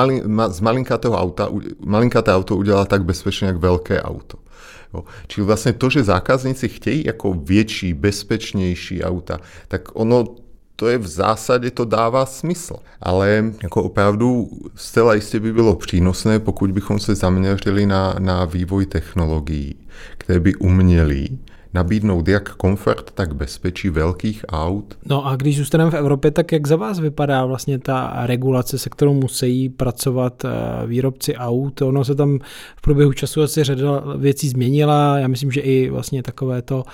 z 0.49 0.61
malinkatého 0.61 1.15
auta, 1.15 1.49
malinkaté 1.85 2.35
auto 2.35 2.57
udělala 2.57 2.85
tak 2.85 3.05
bezpečně, 3.05 3.47
jak 3.47 3.57
velké 3.57 4.03
auto. 4.03 4.39
Jo. 4.95 5.05
Čili 5.27 5.47
vlastně 5.47 5.73
to, 5.73 5.91
že 5.91 6.05
zákazníci 6.05 6.69
chtějí 6.69 7.05
jako 7.07 7.35
větší, 7.35 7.95
bezpečnější 7.95 9.05
auta, 9.05 9.39
tak 9.69 9.89
ono 9.93 10.25
to 10.77 10.89
je 10.89 10.99
v 10.99 11.07
zásadě, 11.07 11.71
to 11.71 11.85
dává 11.85 12.27
smysl. 12.27 12.77
Ale 13.01 13.45
jako 13.63 13.83
opravdu 13.83 14.49
zcela 14.75 15.15
jistě 15.15 15.41
by 15.41 15.53
bylo 15.53 15.77
přínosné, 15.77 16.39
pokud 16.39 16.71
bychom 16.71 16.99
se 16.99 17.15
zaměřili 17.15 17.87
na, 17.87 18.15
na 18.19 18.45
vývoj 18.45 18.87
technologií, 18.87 19.77
které 20.19 20.41
by 20.41 20.55
uměly 20.55 21.29
nabídnout 21.75 22.29
jak 22.29 22.55
komfort, 22.55 23.11
tak 23.11 23.35
bezpečí 23.35 23.91
velkých 23.91 24.45
aut. 24.49 24.99
No 25.07 25.27
a 25.27 25.37
když 25.37 25.59
zůstaneme 25.59 25.91
v 25.91 25.95
Evropě, 25.95 26.31
tak 26.31 26.53
jak 26.53 26.67
za 26.67 26.77
vás 26.77 26.99
vypadá 26.99 27.45
vlastně 27.45 27.79
ta 27.79 28.13
regulace, 28.27 28.79
se 28.79 28.91
kterou 28.91 29.15
musí 29.15 29.69
pracovat 29.69 30.45
eh, 30.45 30.87
výrobci 30.87 31.37
aut? 31.37 31.83
Ono 31.83 32.05
se 32.05 32.15
tam 32.15 32.39
v 32.77 32.83
průběhu 32.83 33.13
času 33.13 33.43
asi 33.43 33.65
řada 33.65 34.03
věcí 34.17 34.49
změnila. 34.49 35.19
Já 35.19 35.29
myslím, 35.29 35.51
že 35.51 35.61
i 35.61 35.91
vlastně 35.91 36.23
takové 36.23 36.63
to 36.63 36.85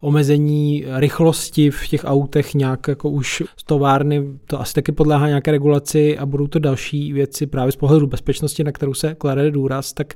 omezení 0.00 0.84
rychlosti 0.96 1.70
v 1.70 1.88
těch 1.88 2.04
autech 2.04 2.54
nějak 2.54 2.88
jako 2.88 3.10
už 3.10 3.42
z 3.56 3.64
továrny, 3.64 4.24
to 4.46 4.60
asi 4.60 4.74
taky 4.74 4.92
podléhá 4.92 5.28
nějaké 5.28 5.50
regulaci 5.50 6.18
a 6.18 6.26
budou 6.26 6.46
to 6.46 6.58
další 6.58 7.12
věci 7.12 7.46
právě 7.46 7.72
z 7.72 7.76
pohledu 7.76 8.06
bezpečnosti, 8.06 8.64
na 8.64 8.72
kterou 8.72 8.94
se 8.94 9.14
klade 9.14 9.50
důraz, 9.50 9.92
tak 9.92 10.14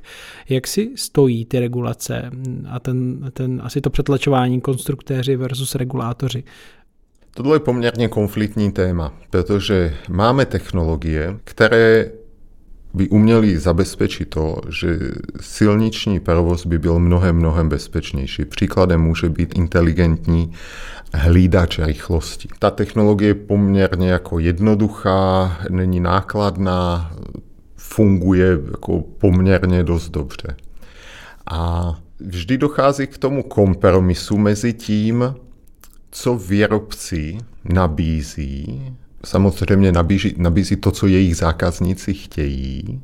jak 0.49 0.67
si 0.67 0.91
stojí 0.95 1.45
ty 1.45 1.59
regulace 1.59 2.31
a 2.69 2.79
ten, 2.79 3.29
ten 3.33 3.61
asi 3.63 3.81
to 3.81 3.89
přetlačování 4.15 4.61
konstruktéři 4.61 5.35
versus 5.35 5.75
regulátoři? 5.75 6.43
Tohle 7.33 7.55
je 7.55 7.59
poměrně 7.59 8.07
konfliktní 8.07 8.71
téma, 8.71 9.13
protože 9.29 9.93
máme 10.09 10.45
technologie, 10.45 11.37
které 11.43 12.11
by 12.93 13.09
uměli 13.09 13.59
zabezpečit 13.59 14.29
to, 14.29 14.61
že 14.69 14.99
silniční 15.41 16.19
provoz 16.19 16.65
by 16.65 16.79
byl 16.79 16.99
mnohem, 16.99 17.35
mnohem 17.35 17.69
bezpečnější. 17.69 18.45
Příkladem 18.45 19.01
může 19.01 19.29
být 19.29 19.55
inteligentní 19.55 20.51
hlídač 21.13 21.79
rychlosti. 21.79 22.47
Ta 22.59 22.71
technologie 22.71 23.29
je 23.29 23.35
poměrně 23.35 24.09
jako 24.09 24.39
jednoduchá, 24.39 25.57
není 25.69 25.99
nákladná, 25.99 27.11
funguje 27.75 28.59
jako 28.71 29.01
poměrně 29.01 29.83
dost 29.83 30.09
dobře. 30.09 30.55
A 31.51 31.91
vždy 32.19 32.57
dochází 32.57 33.07
k 33.07 33.17
tomu 33.17 33.43
kompromisu 33.43 34.37
mezi 34.37 34.73
tím, 34.73 35.35
co 36.11 36.37
výrobci 36.37 37.37
nabízí 37.63 38.81
samozřejmě 39.25 39.91
nabízí, 39.91 40.35
nabízí 40.37 40.75
to, 40.75 40.91
co 40.91 41.07
jejich 41.07 41.37
zákazníci 41.37 42.13
chtějí 42.13 43.01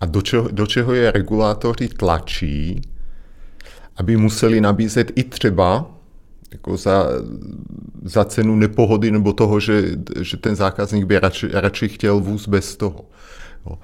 a 0.00 0.06
do 0.06 0.22
čeho, 0.22 0.48
do 0.52 0.66
čeho 0.66 0.94
je 0.94 1.10
regulátoři 1.10 1.88
tlačí, 1.88 2.80
aby 3.96 4.16
museli 4.16 4.60
nabízet 4.60 5.12
i 5.14 5.24
třeba 5.24 5.90
jako 6.52 6.76
za, 6.76 7.06
za 8.02 8.24
cenu 8.24 8.56
nepohody 8.56 9.10
nebo 9.10 9.32
toho, 9.32 9.60
že, 9.60 9.82
že 10.20 10.36
ten 10.36 10.56
zákazník 10.56 11.04
by 11.04 11.18
radši, 11.18 11.48
radši 11.52 11.88
chtěl 11.88 12.20
vůz 12.20 12.48
bez 12.48 12.76
toho. 12.76 13.04
Jo. 13.66 13.78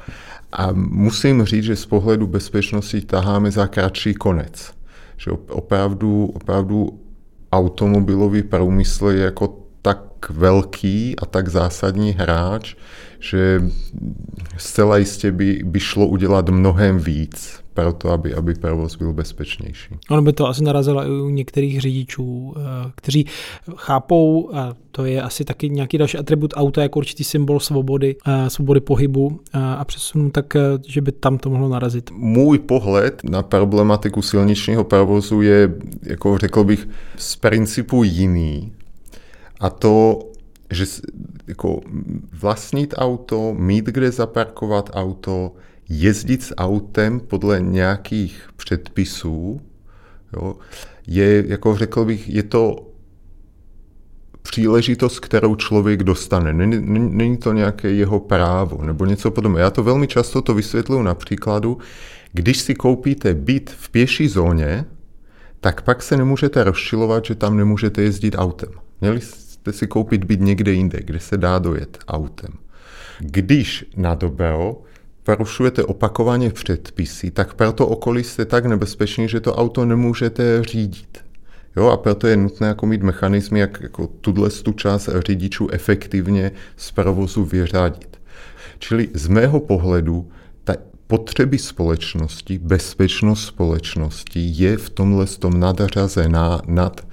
A 0.52 0.68
musím 0.72 1.44
říct, 1.44 1.64
že 1.64 1.76
z 1.76 1.86
pohledu 1.86 2.26
bezpečnosti 2.26 3.00
taháme 3.00 3.50
za 3.50 3.66
kratší 3.66 4.14
konec. 4.14 4.72
Že 5.16 5.30
opravdu, 5.30 6.26
opravdu 6.34 7.00
automobilový 7.52 8.42
průmysl 8.42 9.06
je 9.08 9.24
jako 9.24 9.58
tak 9.82 10.30
velký 10.30 11.14
a 11.22 11.26
tak 11.26 11.48
zásadní 11.48 12.12
hráč, 12.12 12.74
že 13.20 13.62
zcela 14.56 14.96
jistě 14.96 15.32
by, 15.32 15.60
by 15.64 15.80
šlo 15.80 16.06
udělat 16.06 16.48
mnohem 16.48 16.98
víc 16.98 17.65
pro 17.76 17.92
to, 17.92 18.10
aby, 18.10 18.34
aby 18.34 18.54
provoz 18.54 18.96
byl 18.96 19.12
bezpečnější. 19.12 19.94
Ono 20.10 20.22
by 20.22 20.32
to 20.32 20.48
asi 20.48 20.64
narazilo 20.64 21.06
i 21.06 21.10
u 21.10 21.28
některých 21.28 21.80
řidičů, 21.80 22.54
eh, 22.56 22.60
kteří 22.94 23.26
chápou, 23.76 24.50
a 24.54 24.74
to 24.90 25.04
je 25.04 25.22
asi 25.22 25.44
taky 25.44 25.70
nějaký 25.70 25.98
další 25.98 26.18
atribut 26.18 26.54
auta 26.56 26.82
jako 26.82 26.98
určitý 26.98 27.24
symbol 27.24 27.60
svobody, 27.60 28.16
eh, 28.26 28.50
svobody 28.50 28.80
pohybu 28.80 29.40
eh, 29.54 29.58
a 29.60 29.84
přesunu, 29.84 30.30
tak 30.30 30.56
že 30.86 31.00
by 31.00 31.12
tam 31.12 31.38
to 31.38 31.50
mohlo 31.50 31.68
narazit. 31.68 32.10
Můj 32.10 32.58
pohled 32.58 33.24
na 33.24 33.42
problematiku 33.42 34.22
silničního 34.22 34.84
provozu 34.84 35.42
je, 35.42 35.74
jako 36.02 36.38
řekl 36.38 36.64
bych, 36.64 36.88
z 37.16 37.36
principu 37.36 38.04
jiný 38.04 38.72
a 39.60 39.70
to, 39.70 40.18
že 40.70 40.84
jako 41.46 41.80
vlastnit 42.32 42.94
auto, 42.96 43.54
mít 43.58 43.84
kde 43.84 44.10
zaparkovat 44.10 44.90
auto, 44.92 45.52
jezdit 45.88 46.42
s 46.42 46.54
autem 46.54 47.20
podle 47.20 47.60
nějakých 47.60 48.48
předpisů, 48.56 49.60
jo, 50.32 50.56
je, 51.06 51.44
jako 51.46 51.76
řekl 51.76 52.04
bych, 52.04 52.28
je 52.28 52.42
to 52.42 52.92
příležitost, 54.42 55.20
kterou 55.20 55.56
člověk 55.56 56.02
dostane. 56.02 56.52
Není, 56.52 57.08
není 57.16 57.36
to 57.36 57.52
nějaké 57.52 57.90
jeho 57.90 58.20
právo 58.20 58.82
nebo 58.84 59.06
něco 59.06 59.30
podobného. 59.30 59.64
Já 59.64 59.70
to 59.70 59.82
velmi 59.82 60.06
často 60.06 60.42
to 60.42 60.54
vysvětluji 60.54 61.02
na 61.02 61.14
příkladu, 61.14 61.78
když 62.32 62.58
si 62.58 62.74
koupíte 62.74 63.34
byt 63.34 63.70
v 63.70 63.90
pěší 63.90 64.28
zóně, 64.28 64.84
tak 65.60 65.82
pak 65.82 66.02
se 66.02 66.16
nemůžete 66.16 66.64
rozčilovat, 66.64 67.24
že 67.24 67.34
tam 67.34 67.56
nemůžete 67.56 68.02
jezdit 68.02 68.34
autem. 68.38 68.70
Měli 69.00 69.20
Jste 69.66 69.72
si 69.72 69.86
koupit 69.86 70.24
byt 70.24 70.40
někde 70.40 70.72
jinde, 70.72 70.98
kde 71.04 71.20
se 71.20 71.36
dá 71.36 71.58
dojet 71.58 71.98
autem. 72.08 72.50
Když 73.18 73.84
na 73.96 74.14
dobro 74.14 74.82
porušujete 75.26 75.84
opakovaně 75.84 76.50
předpisy, 76.50 77.30
tak 77.30 77.54
pro 77.54 77.72
to 77.72 77.86
okolí 77.86 78.24
jste 78.24 78.44
tak 78.44 78.66
nebezpeční, 78.66 79.28
že 79.28 79.40
to 79.40 79.54
auto 79.54 79.84
nemůžete 79.84 80.62
řídit. 80.62 81.18
Jo, 81.76 81.86
a 81.86 81.96
proto 81.96 82.26
je 82.26 82.36
nutné 82.36 82.68
jako 82.68 82.86
mít 82.86 83.02
mechanizmy, 83.02 83.60
jak 83.60 83.80
jako 83.80 84.06
tuhle 84.06 84.50
tu 84.50 84.72
část 84.72 85.08
řidičů 85.26 85.68
efektivně 85.70 86.52
z 86.76 86.90
provozu 86.90 87.44
vyřadit. 87.44 88.20
Čili 88.78 89.08
z 89.14 89.28
mého 89.28 89.60
pohledu 89.60 90.28
ta 90.64 90.74
potřeby 91.06 91.58
společnosti, 91.58 92.58
bezpečnost 92.58 93.46
společnosti 93.46 94.40
je 94.54 94.76
v 94.76 94.90
tomhle 94.90 95.26
tom 95.26 95.60
nadřazená 95.60 96.60
nad 96.66 97.05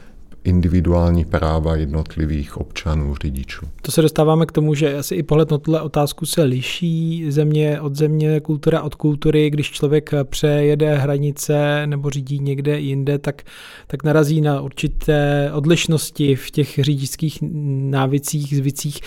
individuální 0.43 1.25
práva 1.25 1.75
jednotlivých 1.75 2.57
občanů, 2.57 3.15
řidičů. 3.21 3.65
To 3.81 3.91
se 3.91 4.01
dostáváme 4.01 4.45
k 4.45 4.51
tomu, 4.51 4.75
že 4.75 4.97
asi 4.97 5.15
i 5.15 5.23
pohled 5.23 5.51
na 5.51 5.57
tuhle 5.57 5.81
otázku 5.81 6.25
se 6.25 6.43
liší 6.43 7.25
země 7.31 7.81
od 7.81 7.95
země, 7.95 8.39
kultura 8.39 8.81
od 8.81 8.95
kultury. 8.95 9.49
Když 9.49 9.71
člověk 9.71 10.11
přejede 10.23 10.97
hranice 10.97 11.87
nebo 11.87 12.09
řídí 12.09 12.39
někde 12.39 12.79
jinde, 12.79 13.19
tak, 13.19 13.41
tak 13.87 14.03
narazí 14.03 14.41
na 14.41 14.61
určité 14.61 15.51
odlišnosti 15.53 16.35
v 16.35 16.51
těch 16.51 16.79
řidičských 16.81 17.37
návycích, 17.89 18.57
zvicích. 18.57 18.99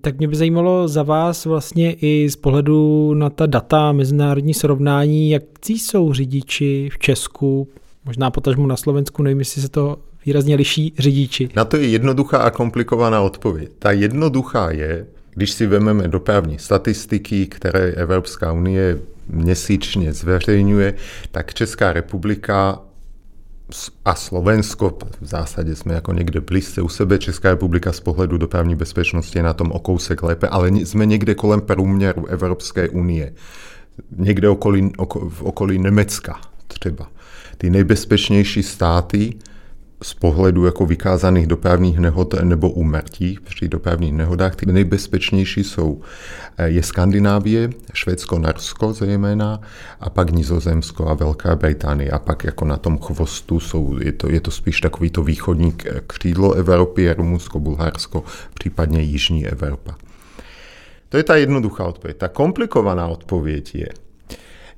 Tak 0.00 0.18
mě 0.18 0.28
by 0.28 0.36
zajímalo 0.36 0.88
za 0.88 1.02
vás 1.02 1.44
vlastně 1.44 1.92
i 1.92 2.30
z 2.30 2.36
pohledu 2.36 3.14
na 3.14 3.30
ta 3.30 3.46
data, 3.46 3.92
mezinárodní 3.92 4.54
srovnání, 4.54 5.30
jak 5.30 5.42
jsou 5.68 6.12
řidiči 6.12 6.88
v 6.92 6.98
Česku, 6.98 7.68
možná 8.04 8.30
potažmu 8.30 8.66
na 8.66 8.76
Slovensku, 8.76 9.22
nevím, 9.22 9.38
jestli 9.38 9.62
se 9.62 9.68
to 9.68 9.96
výrazně 10.26 10.56
liší 10.56 10.94
řidiči? 10.98 11.48
Na 11.56 11.64
to 11.64 11.76
je 11.76 11.88
jednoduchá 11.88 12.38
a 12.38 12.50
komplikovaná 12.50 13.20
odpověď. 13.20 13.70
Ta 13.78 13.92
jednoduchá 13.92 14.70
je, 14.70 15.06
když 15.34 15.50
si 15.50 15.66
vezmeme 15.66 16.08
dopravní 16.08 16.58
statistiky, 16.58 17.46
které 17.46 17.80
Evropská 17.80 18.52
unie 18.52 18.98
měsíčně 19.28 20.12
zveřejňuje, 20.12 20.94
tak 21.30 21.54
Česká 21.54 21.92
republika 21.92 22.78
a 24.04 24.14
Slovensko, 24.14 24.98
v 25.20 25.26
zásadě 25.26 25.74
jsme 25.76 25.94
jako 25.94 26.12
někde 26.12 26.40
blízce 26.40 26.82
u 26.82 26.88
sebe, 26.88 27.18
Česká 27.18 27.50
republika 27.50 27.92
z 27.92 28.00
pohledu 28.00 28.38
dopravní 28.38 28.74
bezpečnosti 28.74 29.38
je 29.38 29.42
na 29.42 29.52
tom 29.52 29.72
o 29.72 29.78
kousek 29.78 30.22
lépe, 30.22 30.48
ale 30.48 30.68
jsme 30.68 31.06
někde 31.06 31.34
kolem 31.34 31.60
průměru 31.60 32.26
Evropské 32.26 32.88
unie. 32.88 33.32
Někde 34.16 34.48
okolí, 34.48 34.92
oko, 34.96 35.30
v 35.30 35.42
okolí 35.42 35.78
Německa 35.78 36.40
třeba. 36.66 37.08
Ty 37.58 37.70
nejbezpečnější 37.70 38.62
státy 38.62 39.32
z 40.02 40.14
pohledu 40.14 40.66
jako 40.66 40.86
vykázaných 40.86 41.46
dopravních 41.46 41.98
nehod 41.98 42.34
nebo 42.42 42.70
úmrtí 42.70 43.38
při 43.44 43.68
dopravních 43.68 44.12
nehodách. 44.12 44.56
Ty 44.56 44.66
nejbezpečnější 44.66 45.64
jsou 45.64 46.00
eh, 46.58 46.68
je 46.68 46.82
Skandinávie, 46.82 47.70
Švédsko, 47.92 48.38
Norsko 48.38 48.92
zejména, 48.92 49.60
a 50.00 50.10
pak 50.10 50.30
Nizozemsko 50.30 51.08
a 51.08 51.14
Velká 51.14 51.56
Británie. 51.56 52.10
A 52.10 52.18
pak 52.18 52.44
jako 52.44 52.64
na 52.64 52.76
tom 52.76 52.98
chvostu 52.98 53.60
jsou, 53.60 53.98
je 54.00 54.12
to, 54.12 54.30
je 54.30 54.40
to 54.40 54.50
spíš 54.50 54.80
takový 54.80 55.10
to 55.10 55.22
východní 55.22 55.74
křídlo 56.06 56.52
Evropy, 56.52 57.12
Rumunsko, 57.12 57.60
Bulharsko, 57.60 58.24
případně 58.54 59.00
Jižní 59.00 59.46
Evropa. 59.46 59.96
To 61.08 61.16
je 61.16 61.22
ta 61.22 61.36
jednoduchá 61.36 61.84
odpověď. 61.84 62.16
Ta 62.16 62.28
komplikovaná 62.28 63.08
odpověď 63.08 63.74
je, 63.74 63.88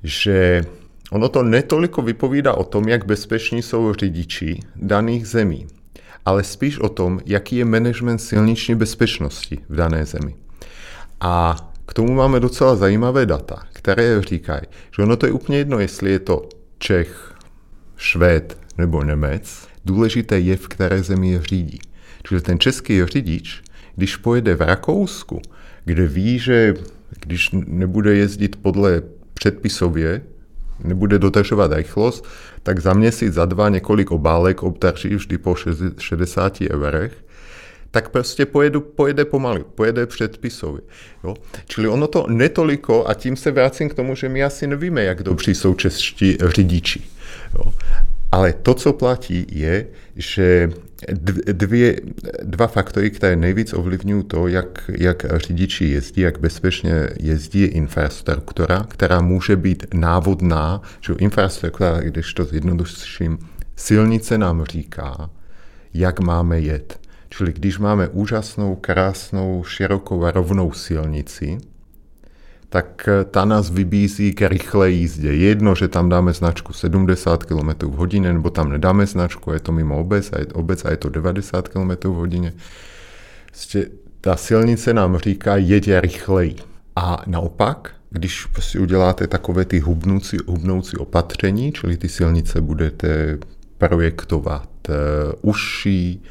že 0.03 0.63
Ono 1.11 1.29
to 1.29 1.43
netoliko 1.43 2.01
vypovídá 2.01 2.53
o 2.53 2.63
tom, 2.63 2.87
jak 2.87 3.05
bezpeční 3.05 3.61
jsou 3.61 3.93
řidiči 3.93 4.59
daných 4.75 5.27
zemí, 5.27 5.67
ale 6.25 6.43
spíš 6.43 6.79
o 6.79 6.89
tom, 6.89 7.19
jaký 7.25 7.55
je 7.55 7.65
management 7.65 8.19
silniční 8.19 8.75
bezpečnosti 8.75 9.57
v 9.69 9.75
dané 9.75 10.05
zemi. 10.05 10.35
A 11.19 11.55
k 11.85 11.93
tomu 11.93 12.13
máme 12.13 12.39
docela 12.39 12.75
zajímavé 12.75 13.25
data, 13.25 13.63
které 13.73 14.21
říkají, 14.21 14.61
že 14.95 15.03
ono 15.03 15.15
to 15.15 15.25
je 15.25 15.31
úplně 15.31 15.57
jedno, 15.57 15.79
jestli 15.79 16.11
je 16.11 16.19
to 16.19 16.49
Čech, 16.77 17.35
Švéd 17.97 18.57
nebo 18.77 19.03
Němec, 19.03 19.67
důležité 19.85 20.39
je, 20.39 20.57
v 20.57 20.67
které 20.67 21.03
zemi 21.03 21.31
je 21.31 21.41
řídí. 21.41 21.79
Čili 22.23 22.41
ten 22.41 22.59
český 22.59 23.05
řidič, 23.05 23.63
když 23.95 24.15
pojede 24.15 24.55
v 24.55 24.61
Rakousku, 24.61 25.41
kde 25.85 26.07
ví, 26.07 26.39
že 26.39 26.73
když 27.19 27.49
nebude 27.51 28.15
jezdit 28.15 28.55
podle 28.55 29.01
předpisově, 29.33 30.21
nebude 30.83 31.19
dodržovat 31.19 31.73
rychlost, 31.73 32.25
tak 32.63 32.79
za 32.79 32.93
měsíc, 32.93 33.33
za 33.33 33.45
dva 33.45 33.69
několik 33.69 34.11
obálek 34.11 34.63
obtaří 34.63 35.15
vždy 35.15 35.37
po 35.37 35.55
60 35.99 36.61
eurech, 36.61 37.13
tak 37.91 38.09
prostě 38.09 38.45
pojedu, 38.45 38.81
pojede 38.81 39.25
pomalu, 39.25 39.65
pojede 39.75 40.05
předpisově. 40.05 40.81
Jo? 41.23 41.33
Čili 41.67 41.87
ono 41.87 42.07
to 42.07 42.25
netoliko, 42.27 43.07
a 43.07 43.13
tím 43.13 43.35
se 43.35 43.51
vracím 43.51 43.89
k 43.89 43.93
tomu, 43.93 44.15
že 44.15 44.29
my 44.29 44.43
asi 44.43 44.67
nevíme, 44.67 45.03
jak 45.03 45.23
dobří 45.23 45.55
jsou 45.55 45.73
čeští 45.73 46.37
řidiči. 46.41 47.01
Jo? 47.53 47.73
Ale 48.31 48.53
to, 48.53 48.73
co 48.73 48.93
platí, 48.93 49.45
je, 49.51 49.87
že 50.15 50.69
dvě, 51.51 52.01
dva 52.43 52.67
faktory, 52.67 53.11
které 53.11 53.35
nejvíc 53.35 53.73
ovlivňují 53.73 54.23
to, 54.23 54.47
jak, 54.47 54.91
jak 54.97 55.25
řidiči 55.35 55.85
jezdí, 55.85 56.21
jak 56.21 56.39
bezpečně 56.39 57.09
jezdí, 57.19 57.61
je 57.61 57.67
infrastruktura, 57.67 58.85
která 58.89 59.21
může 59.21 59.55
být 59.55 59.85
návodná, 59.93 60.81
že 61.01 61.13
infrastruktura, 61.17 61.99
když 62.01 62.33
to 62.33 62.45
zjednoduším, 62.45 63.39
silnice 63.75 64.37
nám 64.37 64.63
říká, 64.63 65.29
jak 65.93 66.19
máme 66.19 66.59
jet. 66.59 66.99
Čili 67.29 67.53
když 67.53 67.77
máme 67.77 68.07
úžasnou, 68.07 68.75
krásnou, 68.75 69.63
širokou 69.63 70.23
a 70.23 70.31
rovnou 70.31 70.71
silnici, 70.71 71.57
tak 72.69 73.07
eh, 73.07 73.25
ta 73.25 73.45
nás 73.45 73.69
vybízí 73.69 74.33
k 74.33 74.49
rychlé 74.49 74.91
jízdě. 74.91 75.33
Jedno, 75.33 75.75
že 75.75 75.87
tam 75.87 76.09
dáme 76.09 76.33
značku 76.33 76.73
70 76.73 77.43
km 77.43 77.69
v 77.81 77.95
hodině, 77.95 78.33
nebo 78.33 78.49
tam 78.49 78.69
nedáme 78.69 79.05
značku, 79.05 79.51
je 79.51 79.59
to 79.59 79.71
mimo 79.71 79.99
obec 79.99 80.29
a 80.33 80.39
je, 80.39 80.45
obec 80.45 80.85
a 80.85 80.91
je 80.91 80.97
to 80.97 81.09
90 81.09 81.67
km 81.67 81.89
v 81.89 82.15
hodině. 82.15 82.53
Prostě 83.45 83.89
ta 84.21 84.35
silnice 84.35 84.93
nám 84.93 85.17
říká, 85.17 85.57
jeďte 85.57 86.01
rychleji. 86.01 86.55
A 86.95 87.23
naopak, 87.27 87.91
když 88.09 88.47
si 88.59 88.79
uděláte 88.79 89.27
takové 89.27 89.65
ty 89.65 89.79
hubnoucí, 89.79 90.37
hubnoucí 90.47 90.97
opatření, 90.97 91.71
čili 91.71 91.97
ty 91.97 92.09
silnice 92.09 92.61
budete 92.61 93.37
projektovat 93.77 94.69
uh, 94.89 94.95
užší, 95.41 96.23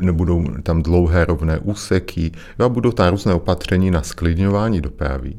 nebudou 0.00 0.44
tam 0.62 0.82
dlouhé 0.82 1.24
rovné 1.24 1.58
úseky, 1.58 2.32
a 2.58 2.68
budou 2.68 2.92
tam 2.92 3.10
různé 3.10 3.34
opatření 3.34 3.90
na 3.90 4.02
sklidňování 4.02 4.80
dopravy, 4.80 5.34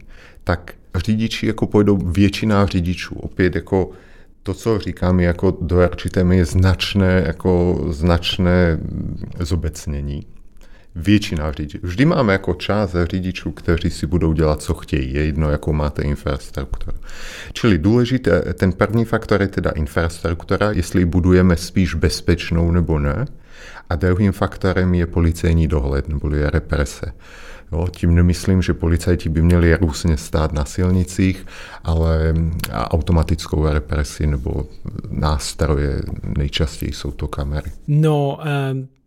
tak 0.45 0.73
řidiči 0.95 1.47
jako 1.47 1.67
pojdou 1.67 1.97
většina 1.97 2.65
řidičů. 2.65 3.15
Opět 3.15 3.55
jako 3.55 3.91
to, 4.43 4.53
co 4.53 4.79
říkám, 4.79 5.19
jako 5.19 5.57
do 5.61 5.75
určité 5.91 6.25
je 6.31 6.45
značné, 6.45 7.23
jako 7.27 7.83
značné 7.89 8.79
zobecnění. 9.39 10.25
Většina 10.95 11.51
řidičů. 11.51 11.77
Vždy 11.83 12.05
máme 12.05 12.33
jako 12.33 12.53
část 12.53 12.95
řidičů, 13.03 13.51
kteří 13.51 13.89
si 13.89 14.07
budou 14.07 14.33
dělat, 14.33 14.61
co 14.61 14.73
chtějí. 14.73 15.13
Je 15.13 15.25
jedno, 15.25 15.49
jakou 15.49 15.73
máte 15.73 16.01
infrastrukturu. 16.01 16.97
Čili 17.53 17.77
důležité, 17.77 18.53
ten 18.53 18.71
první 18.71 19.05
faktor 19.05 19.41
je 19.41 19.47
teda 19.47 19.71
infrastruktura, 19.71 20.71
jestli 20.71 21.05
budujeme 21.05 21.57
spíš 21.57 21.95
bezpečnou 21.95 22.71
nebo 22.71 22.99
ne. 22.99 23.25
A 23.89 23.95
druhým 23.95 24.31
faktorem 24.31 24.93
je 24.93 25.07
policejní 25.07 25.67
dohled 25.67 26.07
nebo 26.07 26.35
je 26.35 26.49
represe. 26.49 27.11
Jo, 27.71 27.87
tím 27.91 28.15
nemyslím, 28.15 28.61
že 28.61 28.73
policajti 28.73 29.29
by 29.29 29.41
měli 29.41 29.75
různě 29.75 30.17
stát 30.17 30.53
na 30.53 30.65
silnicích, 30.65 31.45
ale 31.83 32.33
automatickou 32.71 33.67
represi 33.67 34.27
nebo 34.27 34.65
nástroje 35.09 36.01
nejčastěji 36.37 36.93
jsou 36.93 37.11
to 37.11 37.27
kamery. 37.27 37.71
No, 37.87 38.39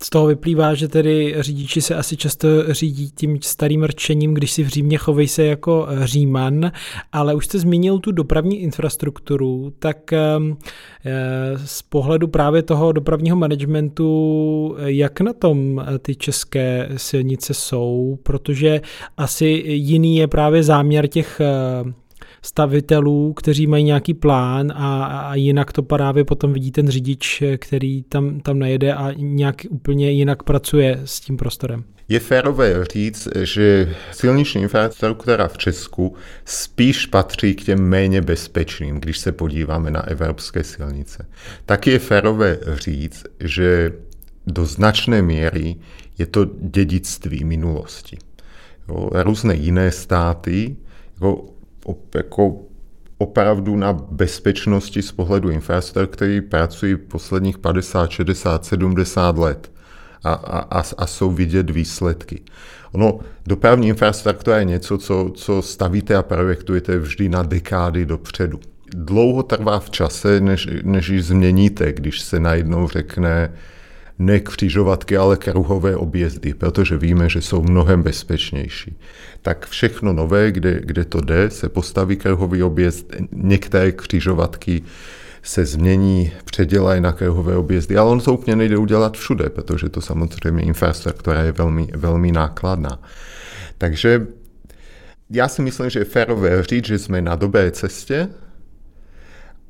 z 0.02 0.10
toho 0.10 0.26
vyplývá, 0.26 0.74
že 0.74 0.88
tedy 0.88 1.34
řidiči 1.38 1.82
se 1.82 1.94
asi 1.94 2.16
často 2.16 2.48
řídí 2.74 3.10
tím 3.10 3.38
starým 3.42 3.84
rčením, 3.84 4.34
když 4.34 4.50
si 4.52 4.62
v 4.64 4.68
Římě 4.68 4.98
chovej 4.98 5.28
se 5.28 5.44
jako 5.44 5.86
Říman, 6.04 6.72
ale 7.12 7.34
už 7.34 7.46
jste 7.46 7.58
zmínil 7.58 7.98
tu 7.98 8.12
dopravní 8.12 8.60
infrastrukturu, 8.60 9.72
tak 9.78 10.10
z 11.64 11.82
pohledu 11.82 12.28
právě 12.28 12.62
toho 12.62 12.92
dopravního 12.92 13.36
managementu, 13.36 14.76
jak 14.84 15.20
na 15.20 15.32
tom 15.32 15.84
ty 16.02 16.14
české 16.14 16.88
silnice 16.96 17.54
jsou, 17.54 18.18
protože 18.22 18.80
asi 19.16 19.46
jiný 19.66 20.16
je 20.16 20.26
právě 20.26 20.62
záměr 20.62 21.08
těch 21.08 21.40
stavitelů, 22.42 23.32
kteří 23.32 23.66
mají 23.66 23.84
nějaký 23.84 24.14
plán 24.14 24.72
a, 24.76 25.04
a 25.04 25.34
jinak 25.34 25.72
to 25.72 25.82
právě 25.82 26.24
potom 26.24 26.52
vidí 26.52 26.70
ten 26.70 26.88
řidič, 26.88 27.42
který 27.56 28.02
tam, 28.02 28.40
tam 28.40 28.58
najede 28.58 28.94
a 28.94 29.12
nějak 29.16 29.56
úplně 29.70 30.10
jinak 30.10 30.42
pracuje 30.42 31.00
s 31.04 31.20
tím 31.20 31.36
prostorem. 31.36 31.84
Je 32.08 32.20
férové 32.20 32.84
říct, 32.92 33.28
že 33.42 33.94
silniční 34.12 34.62
infrastruktura 34.62 35.48
v 35.48 35.58
Česku 35.58 36.14
spíš 36.44 37.06
patří 37.06 37.54
k 37.54 37.64
těm 37.64 37.78
méně 37.80 38.22
bezpečným, 38.22 39.00
když 39.00 39.18
se 39.18 39.32
podíváme 39.32 39.90
na 39.90 40.06
evropské 40.06 40.64
silnice. 40.64 41.26
Tak 41.66 41.86
je 41.86 41.98
férové 41.98 42.58
říct, 42.74 43.24
že 43.40 43.92
do 44.46 44.66
značné 44.66 45.22
míry 45.22 45.76
je 46.18 46.26
to 46.26 46.46
dědictví 46.60 47.44
minulosti. 47.44 48.16
Jo, 48.88 49.10
různé 49.12 49.54
jiné 49.54 49.90
státy 49.90 50.76
jako 51.14 51.57
jako 52.14 52.56
opravdu 53.18 53.76
na 53.76 53.92
bezpečnosti 53.92 55.02
z 55.02 55.12
pohledu 55.12 55.50
infrastruktury, 55.50 56.16
který 56.16 56.40
pracují 56.40 56.96
posledních 56.96 57.58
50, 57.58 58.10
60, 58.10 58.64
70 58.64 59.38
let 59.38 59.72
a, 60.24 60.32
a, 60.32 60.82
a 60.98 61.06
jsou 61.06 61.30
vidět 61.30 61.70
výsledky. 61.70 62.40
Ono, 62.92 63.20
dopravní 63.46 63.88
infrastruktura 63.88 64.58
je 64.58 64.64
něco, 64.64 64.98
co, 64.98 65.30
co 65.34 65.62
stavíte 65.62 66.14
a 66.14 66.22
projektujete 66.22 66.98
vždy 66.98 67.28
na 67.28 67.42
dekády 67.42 68.06
dopředu. 68.06 68.60
Dlouho 68.94 69.42
trvá 69.42 69.80
v 69.80 69.90
čase, 69.90 70.40
než, 70.40 70.68
než 70.82 71.08
ji 71.08 71.22
změníte, 71.22 71.92
když 71.92 72.20
se 72.20 72.40
najednou 72.40 72.88
řekne, 72.88 73.52
ne 74.18 74.40
křižovatky, 74.40 75.16
ale 75.16 75.36
kruhové 75.36 75.96
objezdy, 75.96 76.54
protože 76.54 76.98
víme, 76.98 77.28
že 77.28 77.40
jsou 77.40 77.62
mnohem 77.62 78.02
bezpečnější. 78.02 78.98
Tak 79.42 79.66
všechno 79.66 80.12
nové, 80.12 80.52
kde, 80.52 80.80
kde 80.84 81.04
to 81.04 81.20
jde, 81.20 81.50
se 81.50 81.68
postaví 81.68 82.16
kruhový 82.16 82.62
objezd, 82.62 83.14
některé 83.32 83.92
křižovatky 83.92 84.82
se 85.42 85.64
změní, 85.64 86.32
předělají 86.44 87.00
na 87.00 87.12
kruhové 87.12 87.56
objezdy, 87.56 87.96
ale 87.96 88.10
on 88.10 88.20
to 88.20 88.34
úplně 88.34 88.56
nejde 88.56 88.76
udělat 88.76 89.16
všude, 89.16 89.50
protože 89.50 89.88
to 89.88 90.00
samozřejmě 90.00 90.62
infrastruktura 90.62 91.42
je 91.42 91.52
velmi, 91.52 91.88
velmi 91.94 92.32
nákladná. 92.32 93.00
Takže 93.78 94.26
já 95.30 95.48
si 95.48 95.62
myslím, 95.62 95.90
že 95.90 95.98
je 95.98 96.04
férové 96.04 96.62
říct, 96.62 96.86
že 96.86 96.98
jsme 96.98 97.22
na 97.22 97.36
dobré 97.36 97.70
cestě 97.70 98.28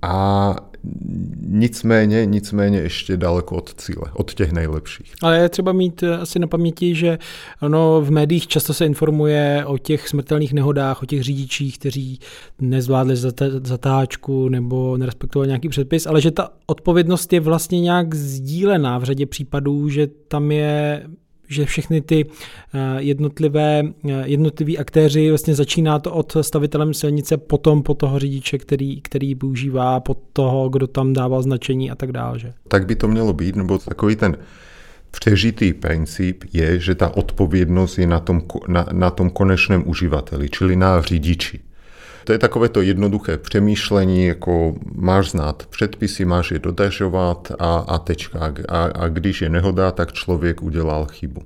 a 0.02 0.56
Nicméně, 1.46 2.26
nicméně 2.26 2.78
ještě 2.78 3.16
daleko 3.16 3.56
od 3.56 3.74
cíle, 3.74 4.04
od 4.12 4.34
těch 4.34 4.52
nejlepších. 4.52 5.14
Ale 5.22 5.38
je 5.38 5.48
třeba 5.48 5.72
mít 5.72 6.02
eh, 6.02 6.16
asi 6.16 6.38
na 6.38 6.46
paměti, 6.46 6.94
že 6.94 7.18
ono 7.62 8.00
v 8.00 8.10
médiích 8.10 8.46
často 8.46 8.74
se 8.74 8.86
informuje 8.86 9.64
o 9.66 9.78
těch 9.78 10.08
smrtelných 10.08 10.52
nehodách, 10.52 11.02
o 11.02 11.06
těch 11.06 11.22
řidičích, 11.22 11.78
kteří 11.78 12.18
nezvládli 12.60 13.16
zatáčku 13.62 14.48
nebo 14.48 14.96
nerespektovali 14.96 15.48
nějaký 15.48 15.68
předpis, 15.68 16.06
ale 16.06 16.20
že 16.20 16.30
ta 16.30 16.48
odpovědnost 16.66 17.32
je 17.32 17.40
vlastně 17.40 17.80
nějak 17.80 18.14
sdílená 18.14 18.98
v 18.98 19.04
řadě 19.04 19.26
případů, 19.26 19.88
že 19.88 20.06
tam 20.06 20.52
je 20.52 21.02
že 21.48 21.64
všechny 21.64 22.00
ty 22.00 22.26
eh, 22.74 22.78
jednotlivé, 22.98 23.82
eh, 24.08 24.22
jednotliví 24.24 24.78
aktéři, 24.78 25.28
vlastně 25.28 25.54
začíná 25.54 25.98
to 25.98 26.12
od 26.12 26.36
stavitelem 26.40 26.94
silnice, 26.94 27.36
potom 27.36 27.82
po 27.82 27.94
toho 27.94 28.18
řidiče, 28.18 28.58
který, 28.58 29.00
který 29.00 29.34
používá, 29.34 30.00
po 30.00 30.16
toho, 30.32 30.68
kdo 30.68 30.86
tam 30.86 31.12
dával 31.12 31.42
značení 31.42 31.90
a 31.90 31.94
tak 31.94 32.12
dále. 32.12 32.38
Že? 32.38 32.52
Tak 32.68 32.86
by 32.86 32.96
to 32.96 33.08
mělo 33.08 33.32
být, 33.32 33.56
nebo 33.56 33.78
takový 33.78 34.16
ten 34.16 34.36
Přežitý 35.10 35.72
princip 35.72 36.44
je, 36.52 36.80
že 36.80 36.94
ta 36.94 37.16
odpovědnost 37.16 37.98
je 37.98 38.06
na 38.06 38.20
tom, 38.20 38.42
na, 38.68 38.86
na 38.92 39.10
tom 39.10 39.30
konečném 39.30 39.82
uživateli, 39.86 40.48
čili 40.48 40.76
na 40.76 41.02
řidiči. 41.02 41.60
To 42.28 42.32
je 42.32 42.38
takové 42.38 42.68
to 42.68 42.82
jednoduché 42.82 43.38
přemýšlení, 43.38 44.26
jako 44.26 44.74
máš 44.94 45.30
znát 45.30 45.66
předpisy, 45.66 46.24
máš 46.24 46.50
je 46.50 46.58
dodržovat 46.58 47.52
a, 47.58 47.76
a 47.78 47.98
tečka. 47.98 48.52
A, 48.68 48.84
a 48.84 49.08
když 49.08 49.42
je 49.42 49.48
nehoda, 49.48 49.92
tak 49.92 50.12
člověk 50.12 50.62
udělal 50.62 51.06
chybu. 51.06 51.42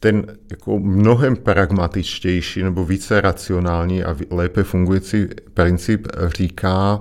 Ten 0.00 0.26
jako 0.50 0.78
mnohem 0.78 1.36
pragmatičtější 1.36 2.62
nebo 2.62 2.84
více 2.84 3.20
racionální 3.20 4.04
a 4.04 4.16
lépe 4.30 4.62
fungující 4.62 5.26
princip 5.54 6.08
říká, 6.36 7.00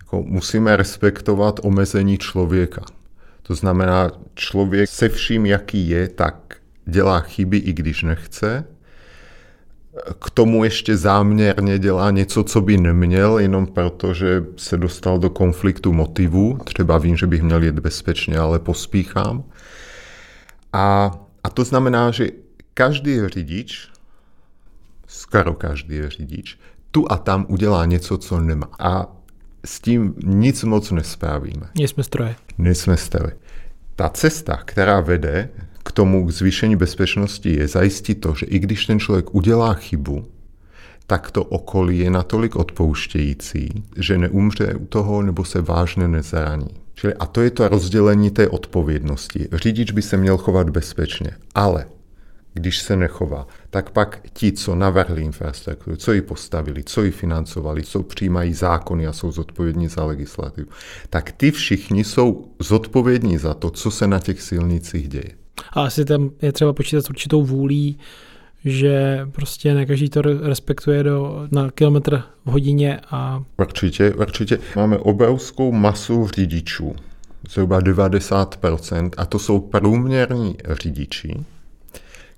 jako 0.00 0.22
musíme 0.22 0.76
respektovat 0.76 1.60
omezení 1.62 2.18
člověka. 2.18 2.82
To 3.42 3.54
znamená, 3.54 4.10
člověk 4.34 4.88
se 4.88 5.08
vším, 5.08 5.46
jaký 5.46 5.88
je, 5.88 6.08
tak 6.08 6.56
dělá 6.86 7.20
chyby, 7.20 7.56
i 7.56 7.72
když 7.72 8.02
nechce, 8.02 8.64
k 10.18 10.30
tomu 10.30 10.64
ještě 10.64 10.96
záměrně 10.96 11.78
dělá 11.78 12.10
něco, 12.10 12.44
co 12.44 12.60
by 12.60 12.76
neměl, 12.76 13.38
jenom 13.38 13.66
proto, 13.66 14.14
že 14.14 14.44
se 14.56 14.76
dostal 14.76 15.18
do 15.18 15.30
konfliktu 15.30 15.92
motivů. 15.92 16.58
Třeba 16.64 16.98
vím, 16.98 17.16
že 17.16 17.26
bych 17.26 17.42
měl 17.42 17.62
jet 17.62 17.78
bezpečně, 17.78 18.38
ale 18.38 18.58
pospíchám. 18.58 19.44
A, 20.72 21.10
A 21.44 21.50
to 21.50 21.64
znamená, 21.64 22.10
že 22.10 22.28
každý 22.74 23.28
řidič, 23.28 23.88
skoro 25.06 25.54
každý 25.54 26.08
řidič, 26.08 26.58
tu 26.90 27.12
a 27.12 27.16
tam 27.16 27.46
udělá 27.48 27.86
něco, 27.86 28.18
co 28.18 28.40
nemá. 28.40 28.68
A 28.78 29.06
s 29.64 29.80
tím 29.80 30.14
nic 30.24 30.64
moc 30.64 30.90
nespravíme. 30.90 31.66
Nejsme 31.78 32.02
stroje. 32.02 32.36
Nejsme 32.58 32.96
stroje. 32.96 33.36
Ta 33.96 34.08
cesta, 34.08 34.56
která 34.56 35.00
vede 35.00 35.48
k 35.84 35.92
tomu 35.92 36.26
k 36.26 36.30
zvýšení 36.30 36.76
bezpečnosti, 36.76 37.56
je 37.56 37.68
zajistit 37.68 38.14
to, 38.14 38.34
že 38.34 38.46
i 38.46 38.58
když 38.58 38.86
ten 38.86 39.00
člověk 39.00 39.34
udělá 39.34 39.74
chybu, 39.74 40.26
tak 41.06 41.30
to 41.30 41.44
okolí 41.44 41.98
je 41.98 42.10
natolik 42.10 42.56
odpouštějící, 42.56 43.68
že 43.96 44.18
neumře 44.18 44.74
u 44.74 44.86
toho 44.86 45.22
nebo 45.22 45.44
se 45.44 45.60
vážně 45.60 46.08
nezraní. 46.08 46.66
Čili 46.94 47.14
a 47.14 47.26
to 47.26 47.40
je 47.40 47.50
to 47.50 47.68
rozdělení 47.68 48.30
té 48.30 48.48
odpovědnosti. 48.48 49.48
Řidič 49.52 49.90
by 49.90 50.02
se 50.02 50.16
měl 50.16 50.38
chovat 50.38 50.70
bezpečně, 50.70 51.30
ale 51.54 51.86
když 52.54 52.78
se 52.78 52.96
nechová, 52.96 53.46
tak 53.70 53.90
pak 53.90 54.20
ti, 54.32 54.52
co 54.52 54.74
navrhli 54.74 55.22
infrastrukturu, 55.22 55.96
co 55.96 56.12
ji 56.12 56.22
postavili, 56.22 56.84
co 56.84 57.02
ji 57.02 57.10
financovali, 57.10 57.82
co 57.82 58.02
přijímají 58.02 58.54
zákony 58.54 59.06
a 59.06 59.12
jsou 59.12 59.30
zodpovědní 59.30 59.88
za 59.88 60.04
legislativu, 60.04 60.68
tak 61.10 61.32
ty 61.32 61.50
všichni 61.50 62.04
jsou 62.04 62.52
zodpovědní 62.58 63.38
za 63.38 63.54
to, 63.54 63.70
co 63.70 63.90
se 63.90 64.06
na 64.06 64.18
těch 64.18 64.42
silnicích 64.42 65.08
děje. 65.08 65.43
A 65.72 65.82
asi 65.84 66.04
tam 66.04 66.30
je 66.42 66.52
třeba 66.52 66.72
počítat 66.72 67.04
s 67.04 67.10
určitou 67.10 67.42
vůlí, 67.42 67.98
že 68.64 69.20
prostě 69.32 69.74
ne 69.74 69.86
každý 69.86 70.08
to 70.10 70.22
respektuje 70.22 71.02
do, 71.02 71.48
na 71.50 71.70
kilometr 71.70 72.22
v 72.44 72.50
hodině 72.50 73.00
a... 73.10 73.42
Určitě, 73.58 74.14
určitě. 74.14 74.58
Máme 74.76 74.98
obrovskou 74.98 75.72
masu 75.72 76.28
řidičů, 76.28 76.94
zhruba 77.50 77.80
90%, 77.80 79.10
a 79.16 79.26
to 79.26 79.38
jsou 79.38 79.60
průměrní 79.60 80.56
řidiči, 80.68 81.34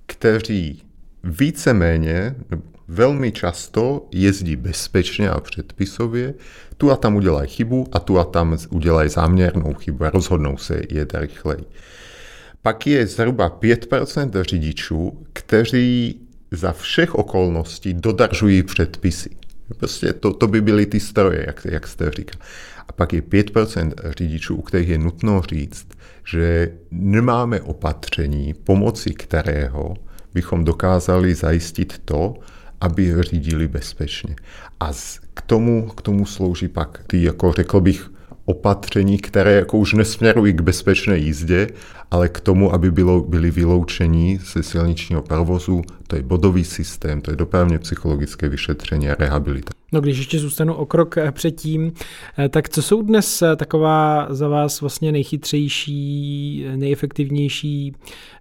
kteří 0.05 0.83
víceméně 1.23 2.35
velmi 2.87 3.31
často 3.31 4.07
jezdí 4.11 4.55
bezpečně 4.55 5.29
a 5.29 5.39
předpisově, 5.39 6.33
tu 6.77 6.91
a 6.91 6.95
tam 6.95 7.15
udělají 7.15 7.49
chybu 7.49 7.87
a 7.91 7.99
tu 7.99 8.19
a 8.19 8.23
tam 8.23 8.57
udělají 8.69 9.09
záměrnou 9.09 9.73
chybu 9.73 10.03
a 10.03 10.09
rozhodnou 10.09 10.57
se 10.57 10.81
jet 10.89 11.13
rychleji. 11.15 11.65
Pak 12.67 12.87
je 12.87 13.07
zhruba 13.07 13.49
5% 13.49 14.41
řidičů, 14.41 15.25
kteří 15.33 16.19
za 16.51 16.71
všech 16.71 17.15
okolností 17.15 17.93
dodržují 17.93 18.63
předpisy. 18.63 19.29
Prostě 19.77 20.13
to, 20.13 20.33
to 20.33 20.47
by 20.47 20.61
byly 20.61 20.85
ty 20.85 20.99
stroje, 20.99 21.43
jak, 21.47 21.67
jak 21.69 21.87
jste 21.87 22.11
říkal. 22.11 22.41
A 22.87 22.91
pak 22.91 23.13
je 23.13 23.21
5% 23.21 23.93
řidičů, 24.17 24.55
u 24.55 24.61
kterých 24.61 24.89
je 24.89 24.97
nutno 24.97 25.41
říct, 25.41 25.87
že 26.25 26.71
nemáme 26.91 27.61
opatření, 27.61 28.53
pomocí 28.53 29.13
kterého 29.13 29.95
bychom 30.33 30.65
dokázali 30.65 31.35
zajistit 31.35 32.01
to, 32.05 32.35
aby 32.81 33.23
řídili 33.23 33.67
bezpečně. 33.67 34.35
A 34.79 34.91
k 35.33 35.41
tomu, 35.41 35.87
k 35.87 36.01
tomu 36.01 36.25
slouží 36.25 36.67
pak 36.67 37.03
ty, 37.07 37.23
jako 37.23 37.53
řekl 37.53 37.81
bych, 37.81 38.11
opatření, 38.47 39.17
které 39.17 39.51
jako 39.51 39.77
už 39.77 39.93
nesměrují 39.93 40.53
k 40.53 40.61
bezpečné 40.61 41.17
jízdě, 41.17 41.67
ale 42.11 42.29
k 42.29 42.39
tomu, 42.39 42.73
aby 42.73 42.91
bylo, 42.91 43.21
byli 43.21 43.51
vyloučení 43.51 44.39
ze 44.53 44.63
silničního 44.63 45.21
provozu, 45.21 45.81
to 46.07 46.15
je 46.15 46.23
bodový 46.23 46.63
systém, 46.63 47.21
to 47.21 47.31
je 47.31 47.37
dopravně 47.37 47.79
psychologické 47.79 48.49
vyšetření 48.49 49.09
a 49.09 49.15
rehabilitace. 49.15 49.77
No 49.91 50.01
když 50.01 50.17
ještě 50.17 50.39
zůstanu 50.39 50.73
o 50.73 50.85
krok 50.85 51.17
eh, 51.17 51.31
předtím, 51.31 51.91
eh, 52.39 52.49
tak 52.49 52.69
co 52.69 52.81
jsou 52.81 53.01
dnes 53.01 53.41
eh, 53.41 53.55
taková 53.55 54.27
za 54.29 54.47
vás 54.47 54.81
vlastně 54.81 55.11
nejchytřejší, 55.11 56.65
nejefektivnější 56.75 57.93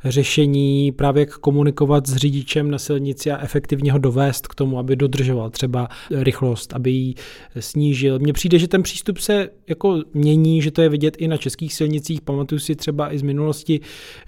řešení 0.05 0.93
právě 0.93 1.21
jak 1.21 1.39
komunikovat 1.39 2.07
s 2.07 2.17
řidičem 2.17 2.71
na 2.71 2.79
silnici 2.79 3.31
a 3.31 3.39
efektivně 3.39 3.93
ho 3.93 3.99
dovést 3.99 4.47
k 4.47 4.55
tomu, 4.55 4.79
aby 4.79 4.97
dodržoval 4.97 5.51
třeba 5.51 5.89
rychlost, 6.11 6.73
aby 6.73 6.91
ji 6.91 7.15
snížil. 7.61 8.19
Mně 8.19 8.33
přijde, 8.33 8.59
že 8.59 8.69
ten 8.69 8.83
přístup 8.83 9.19
se 9.19 9.49
jako 9.69 9.96
mění, 10.15 10.63
že 10.63 10.71
to 10.71 10.83
je 10.83 10.89
vidět 10.89 11.17
i 11.19 11.29
na 11.29 11.37
českých 11.37 11.75
silnicích. 11.75 12.21
Pamatuju 12.21 12.59
si 12.59 12.77
třeba 12.77 13.15
i 13.15 13.19
z 13.19 13.23
minulosti, 13.23 13.81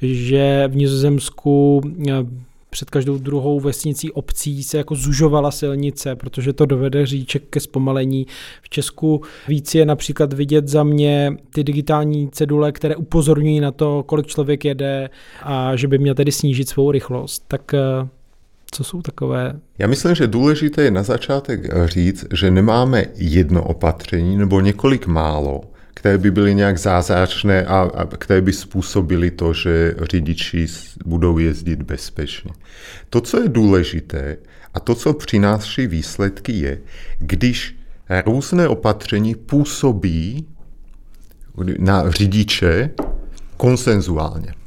že 0.03 0.65
v 0.69 0.77
Nizozemsku 0.77 1.81
před 2.71 2.91
každou 2.91 3.19
druhou 3.19 3.61
vesnicí 3.61 4.13
obcí 4.13 4.63
se 4.63 4.79
jako 4.79 4.95
zužovala 4.95 5.51
silnice, 5.51 6.17
protože 6.17 6.53
to 6.53 6.67
dovede 6.67 7.07
říček 7.07 7.43
ke 7.51 7.61
zpomalení. 7.61 8.27
V 8.63 8.69
Česku 8.69 9.23
víc 9.49 9.75
je 9.75 9.87
například 9.87 10.33
vidět 10.33 10.69
za 10.69 10.85
mě 10.85 11.37
ty 11.55 11.65
digitální 11.65 12.31
cedule, 12.31 12.73
které 12.73 12.97
upozorňují 12.97 13.61
na 13.61 13.71
to, 13.71 14.03
kolik 14.03 14.27
člověk 14.27 14.65
jede 14.65 15.11
a 15.43 15.77
že 15.77 15.89
by 15.89 15.99
měl 15.99 16.15
tedy 16.15 16.33
snížit 16.33 16.69
svou 16.69 16.91
rychlost. 16.91 17.45
Tak 17.49 17.75
eh, 17.75 18.09
co 18.71 18.85
jsou 18.85 19.03
takové? 19.03 19.61
Já 19.79 19.87
myslím, 19.87 20.15
že 20.15 20.27
důležité 20.27 20.83
je 20.83 20.91
na 20.91 21.03
začátek 21.03 21.61
říct, 21.85 22.27
že 22.33 22.51
nemáme 22.51 23.05
jedno 23.15 23.65
opatření 23.65 24.37
nebo 24.37 24.61
několik 24.61 25.07
málo, 25.07 25.61
které 25.95 26.19
by 26.19 26.31
byly 26.31 26.55
nějak 26.55 26.79
zázračné 26.79 27.67
a, 27.67 27.91
a 27.95 28.05
které 28.07 28.41
by 28.41 28.53
způsobily 28.53 29.31
to, 29.31 29.53
že 29.53 29.95
řidiči 30.11 30.67
budou 31.05 31.39
jezdit 31.39 31.83
bezpečně. 31.83 32.51
To, 33.11 33.21
co 33.21 33.43
je 33.43 33.49
důležité 33.49 34.37
a 34.75 34.81
to, 34.81 34.95
co 34.95 35.15
přináší 35.15 35.87
výsledky, 35.87 36.53
je, 36.53 36.79
když 37.19 37.77
různé 38.27 38.69
opatření 38.69 39.35
působí 39.35 40.47
na 41.79 42.11
řidiče 42.11 42.91
konsenzuálně. 43.57 44.58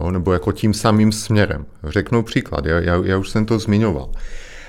Jo, 0.00 0.10
nebo 0.10 0.32
jako 0.32 0.52
tím 0.52 0.74
samým 0.74 1.12
směrem. 1.12 1.66
Řeknu 1.84 2.22
příklad, 2.22 2.66
já, 2.66 2.80
já, 2.80 3.02
já 3.04 3.18
už 3.18 3.30
jsem 3.30 3.46
to 3.46 3.58
zmiňoval. 3.58 4.10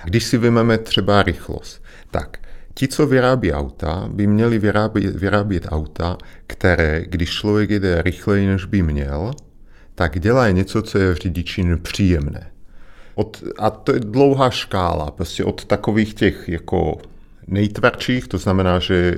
Když 0.04 0.24
si 0.24 0.38
vezmeme 0.38 0.78
třeba 0.78 1.24
rychlost, 1.24 1.84
tak 2.12 2.38
Ti, 2.76 2.88
co 2.88 3.08
vyrábí 3.08 3.54
auta, 3.54 4.10
by 4.12 4.28
měli 4.28 4.60
vyrábět, 4.60 5.16
vyrábět 5.16 5.66
auta, 5.70 6.18
které, 6.48 7.06
když 7.08 7.30
člověk 7.30 7.70
jede 7.70 8.02
rychleji, 8.02 8.48
než 8.48 8.66
by 8.66 8.82
měl, 8.82 9.32
tak 9.96 10.20
dělají 10.20 10.54
něco, 10.54 10.82
co 10.82 10.98
je 10.98 11.16
řidiči 11.16 11.64
nepříjemné. 11.64 12.52
Od, 13.16 13.44
a 13.58 13.70
to 13.70 13.94
je 13.94 14.00
dlouhá 14.00 14.50
škála, 14.50 15.12
prostě 15.12 15.44
od 15.44 15.66
takových 15.66 16.14
těch 16.14 16.50
jako 16.50 16.98
nejtvrdších, 17.48 18.28
to 18.28 18.38
znamená, 18.38 18.80
že 18.80 19.18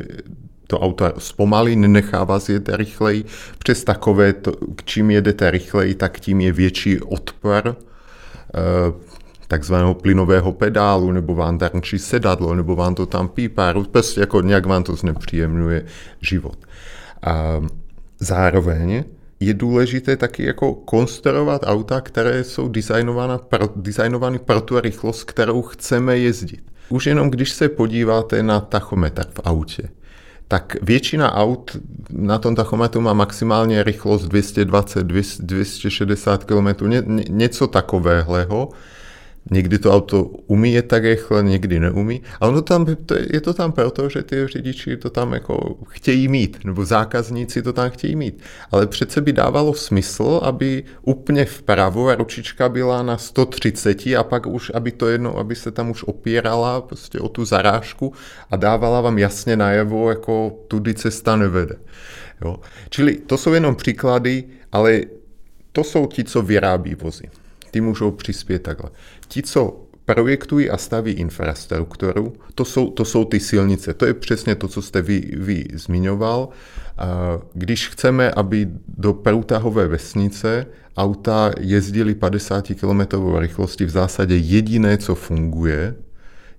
to 0.67 0.79
auto 0.79 1.13
zpomalí, 1.17 1.75
nenechá 1.75 2.23
vás 2.23 2.49
jet 2.49 2.69
rychleji, 2.69 3.25
přes 3.59 3.83
takové, 3.83 4.33
to, 4.33 4.51
čím 4.85 5.11
jedete 5.11 5.51
rychleji, 5.51 5.95
tak 5.95 6.19
tím 6.19 6.41
je 6.41 6.51
větší 6.51 7.01
odpor 7.01 7.75
eh, 7.75 9.15
takzvaného 9.47 9.93
plynového 9.93 10.51
pedálu, 10.51 11.11
nebo 11.11 11.35
vám 11.35 11.57
tančí 11.57 11.99
sedadlo, 11.99 12.55
nebo 12.55 12.75
vám 12.75 12.95
to 12.95 13.05
tam 13.05 13.27
pípá, 13.27 13.73
prostě 13.91 14.19
jako 14.19 14.41
nějak 14.41 14.65
vám 14.65 14.83
to 14.83 14.95
znepříjemňuje 14.95 15.85
život. 16.21 16.57
A 17.21 17.61
zároveň 18.19 19.03
je 19.39 19.53
důležité 19.53 20.17
taky 20.17 20.45
jako 20.45 20.73
konstruovat 20.73 21.61
auta, 21.65 22.01
které 22.01 22.43
jsou 22.43 22.71
pro, 23.37 23.69
designovány 23.75 24.39
pro 24.39 24.61
tu 24.61 24.79
rychlost, 24.79 25.23
kterou 25.23 25.61
chceme 25.61 26.17
jezdit. 26.17 26.63
Už 26.89 27.05
jenom 27.05 27.29
když 27.29 27.51
se 27.51 27.69
podíváte 27.69 28.43
na 28.43 28.59
tachometr 28.59 29.25
v 29.33 29.39
autě, 29.43 29.89
tak 30.47 30.75
většina 30.81 31.33
aut 31.33 31.77
na 32.09 32.37
tom 32.37 32.55
tachometru 32.55 33.01
má 33.01 33.13
maximálně 33.13 33.83
rychlost 33.83 34.23
220, 34.23 35.07
260 35.39 36.43
km, 36.43 36.89
ně, 36.89 37.03
něco 37.29 37.67
takového. 37.67 38.69
Někdy 39.51 39.79
to 39.79 39.93
auto 39.93 40.23
umí 40.23 40.73
je 40.73 40.81
tak 40.81 41.03
rychle, 41.03 41.43
někdy 41.43 41.79
neumí. 41.79 42.21
A 42.41 42.47
ono 42.47 42.61
tam, 42.61 42.85
je 43.33 43.41
to 43.41 43.53
tam 43.53 43.71
proto, 43.71 44.09
že 44.09 44.23
ty 44.23 44.47
řidiči 44.47 44.97
to 44.97 45.09
tam 45.09 45.33
jako 45.33 45.77
chtějí 45.87 46.27
mít, 46.27 46.65
nebo 46.65 46.85
zákazníci 46.85 47.61
to 47.61 47.73
tam 47.73 47.89
chtějí 47.89 48.15
mít. 48.15 48.41
Ale 48.71 48.87
přece 48.87 49.21
by 49.21 49.33
dávalo 49.33 49.73
smysl, 49.73 50.39
aby 50.43 50.83
úplně 51.01 51.45
vpravo 51.45 52.15
ručička 52.15 52.69
byla 52.69 53.03
na 53.03 53.17
130 53.17 54.07
a 54.07 54.23
pak 54.23 54.47
už, 54.47 54.71
aby 54.73 54.91
to 54.91 55.07
jedno, 55.07 55.37
aby 55.37 55.55
se 55.55 55.71
tam 55.71 55.89
už 55.89 56.03
opírala 56.03 56.81
prostě 56.81 57.19
o 57.19 57.29
tu 57.29 57.45
zarážku 57.45 58.13
a 58.51 58.55
dávala 58.55 59.01
vám 59.01 59.17
jasně 59.17 59.55
najevo, 59.55 60.09
jako 60.09 60.59
tudy 60.67 60.93
cesta 60.93 61.35
nevede. 61.35 61.75
Jo. 62.41 62.59
Čili 62.89 63.15
to 63.15 63.37
jsou 63.37 63.53
jenom 63.53 63.75
příklady, 63.75 64.43
ale 64.71 65.01
to 65.71 65.83
jsou 65.83 66.07
ti, 66.07 66.23
co 66.23 66.41
vyrábí 66.41 66.95
vozy 66.95 67.29
ty 67.75 67.81
můžou 67.81 68.11
přispět 68.11 68.59
takhle. 68.59 68.89
Ti, 69.27 69.41
co 69.41 69.85
projektují 70.05 70.69
a 70.69 70.77
staví 70.77 71.11
infrastrukturu, 71.11 72.33
to 72.55 72.65
jsou, 72.65 72.89
to 72.89 73.05
jsou 73.05 73.25
ty 73.25 73.39
silnice. 73.39 73.93
To 73.93 74.05
je 74.05 74.13
přesně 74.13 74.55
to, 74.55 74.67
co 74.67 74.81
jste 74.81 75.01
vy, 75.01 75.31
vy 75.37 75.65
zmiňoval. 75.73 76.49
Když 77.53 77.89
chceme, 77.89 78.31
aby 78.31 78.67
do 78.87 79.13
průtahové 79.13 79.87
vesnice 79.87 80.65
auta 80.97 81.51
jezdily 81.59 82.15
50 82.15 82.67
km 82.67 83.01
rychlosti, 83.37 83.85
v 83.85 83.89
zásadě 83.89 84.35
jediné, 84.35 84.97
co 84.97 85.15
funguje, 85.15 85.95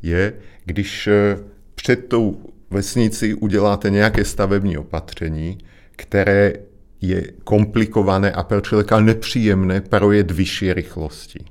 je, 0.03 0.33
když 0.65 1.07
eh, 1.07 1.39
před 1.75 2.09
tou 2.09 2.41
vesnici 2.71 3.35
uděláte 3.35 3.91
nějaké 3.91 4.25
stavební 4.25 4.79
opatření, 4.79 5.59
které 5.97 6.53
je 7.01 7.33
komplikované 7.45 8.33
a 8.33 8.43
pro 8.43 8.61
člověka 8.61 9.01
nepříjemné 9.01 9.81
projet 9.81 10.31
vyšší 10.31 10.73
rychlosti 10.73 11.45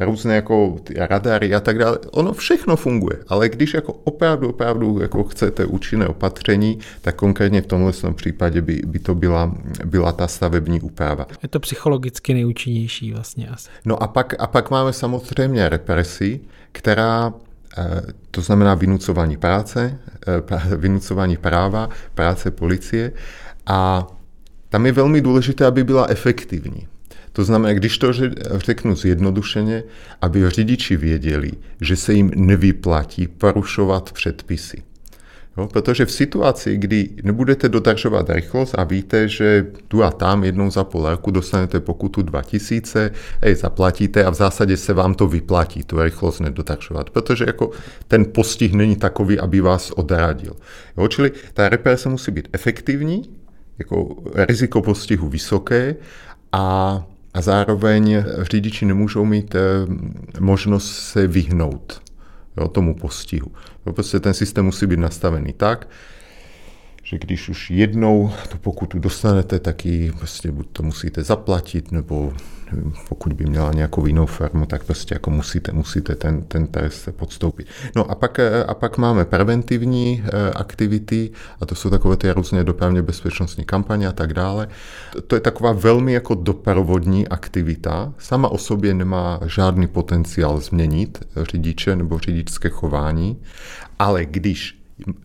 různé 0.00 0.34
jako 0.34 0.76
radary 0.96 1.54
a 1.54 1.60
tak 1.60 1.78
dále. 1.78 1.98
Ono 2.10 2.32
všechno 2.32 2.76
funguje, 2.76 3.18
ale 3.28 3.48
když 3.48 3.74
jako 3.74 3.92
opravdu, 3.92 4.48
opravdu 4.48 4.98
jako 5.00 5.24
chcete 5.24 5.64
účinné 5.64 6.06
opatření, 6.06 6.78
tak 7.02 7.16
konkrétně 7.16 7.62
v 7.62 7.66
tomhle 7.66 7.92
případě 8.14 8.62
by, 8.62 8.82
by 8.86 8.98
to 8.98 9.14
byla, 9.14 9.54
byla 9.84 10.12
ta 10.12 10.28
stavební 10.28 10.80
úprava. 10.80 11.26
Je 11.42 11.48
to 11.48 11.60
psychologicky 11.60 12.34
nejúčinnější 12.34 13.12
vlastně 13.12 13.48
asi. 13.48 13.70
No 13.84 14.02
a 14.02 14.06
pak, 14.06 14.34
a 14.38 14.46
pak 14.46 14.70
máme 14.70 14.92
samozřejmě 14.92 15.68
represi, 15.68 16.40
která 16.72 17.34
eh, 17.78 18.02
to 18.30 18.40
znamená 18.40 18.74
vynucování 18.74 19.36
práce, 19.36 19.98
eh, 20.28 20.76
vynucování 20.76 21.36
práva, 21.36 21.88
práce 22.14 22.50
policie 22.50 23.12
a 23.66 24.06
tam 24.68 24.86
je 24.86 24.92
velmi 24.92 25.20
důležité, 25.20 25.66
aby 25.66 25.84
byla 25.84 26.06
efektivní. 26.08 26.86
To 27.38 27.44
znamená, 27.44 27.74
když 27.74 27.98
to 27.98 28.12
řeknu 28.54 28.96
zjednodušeně, 28.96 29.82
aby 30.22 30.50
řidiči 30.50 30.96
věděli, 30.96 31.52
že 31.80 31.96
se 31.96 32.12
jim 32.12 32.30
nevyplatí 32.34 33.28
porušovat 33.28 34.12
předpisy. 34.12 34.82
Jo, 35.56 35.66
protože 35.66 36.04
v 36.04 36.12
situaci, 36.12 36.76
kdy 36.76 37.08
nebudete 37.22 37.68
dodržovat 37.68 38.30
rychlost 38.30 38.74
a 38.78 38.84
víte, 38.84 39.28
že 39.28 39.66
tu 39.88 40.04
a 40.04 40.10
tam 40.10 40.44
jednou 40.44 40.70
za 40.70 40.84
půl 40.84 41.10
roku 41.10 41.30
dostanete 41.30 41.80
pokutu 41.80 42.22
2000, 42.22 43.10
ej, 43.42 43.54
zaplatíte 43.54 44.24
a 44.24 44.30
v 44.30 44.34
zásadě 44.34 44.76
se 44.76 44.92
vám 44.92 45.14
to 45.14 45.26
vyplatí, 45.26 45.84
tu 45.84 46.02
rychlost 46.02 46.40
nedodržovat, 46.40 47.10
protože 47.10 47.44
jako 47.46 47.70
ten 48.08 48.24
postih 48.24 48.72
není 48.72 48.96
takový, 48.96 49.38
aby 49.38 49.60
vás 49.60 49.90
odradil. 49.90 50.56
Jo, 50.96 51.08
čili 51.08 51.32
ta 51.54 51.68
represe 51.68 52.08
musí 52.08 52.30
být 52.30 52.48
efektivní, 52.52 53.30
jako 53.78 54.16
riziko 54.34 54.82
postihu 54.82 55.28
vysoké 55.28 55.96
a 56.52 57.06
a 57.34 57.40
zároveň 57.40 58.24
řidiči 58.38 58.86
nemůžou 58.86 59.24
mít 59.24 59.54
eh, 59.54 59.60
možnost 60.40 60.90
se 60.90 61.26
vyhnout 61.26 62.02
jo, 62.56 62.68
tomu 62.68 62.94
postihu. 62.94 63.52
Prostě 63.94 64.20
ten 64.20 64.34
systém 64.34 64.64
musí 64.64 64.86
být 64.86 64.98
nastavený 64.98 65.52
tak, 65.52 65.88
že 67.02 67.18
když 67.18 67.48
už 67.48 67.70
jednou 67.70 68.30
tu 68.48 68.58
pokutu 68.58 68.98
dostanete, 68.98 69.58
tak 69.58 69.86
ji 69.86 70.12
prostě 70.12 70.52
buď 70.52 70.66
to 70.72 70.82
musíte 70.82 71.22
zaplatit, 71.22 71.92
nebo 71.92 72.32
pokud 73.08 73.32
by 73.32 73.44
měla 73.44 73.72
nějakou 73.72 74.06
jinou 74.06 74.26
firmu, 74.26 74.66
tak 74.66 74.84
prostě 74.84 75.14
jako 75.14 75.30
musíte, 75.30 75.72
musíte 75.72 76.14
ten, 76.14 76.42
ten 76.42 76.66
trest 76.66 77.08
podstoupit. 77.16 77.66
No 77.96 78.10
a 78.10 78.14
pak, 78.14 78.40
a 78.66 78.74
pak 78.74 78.98
máme 78.98 79.24
preventivní 79.24 80.24
eh, 80.24 80.50
aktivity, 80.50 81.30
a 81.60 81.66
to 81.66 81.74
jsou 81.74 81.90
takové 81.90 82.16
ty 82.16 82.30
různé 82.30 82.64
dopravně 82.64 83.02
bezpečnostní 83.02 83.64
kampaně 83.64 84.08
a 84.08 84.12
tak 84.12 84.32
dále. 84.32 84.68
To, 85.12 85.22
to 85.22 85.34
je 85.34 85.40
taková 85.40 85.72
velmi 85.72 86.12
jako 86.12 86.34
doprovodní 86.34 87.28
aktivita. 87.28 88.12
Sama 88.18 88.48
o 88.48 88.58
sobě 88.58 88.94
nemá 88.94 89.40
žádný 89.46 89.86
potenciál 89.86 90.60
změnit 90.60 91.24
řidiče 91.36 91.96
nebo 91.96 92.18
řidičské 92.18 92.68
chování, 92.68 93.36
ale 93.98 94.24
když 94.24 94.78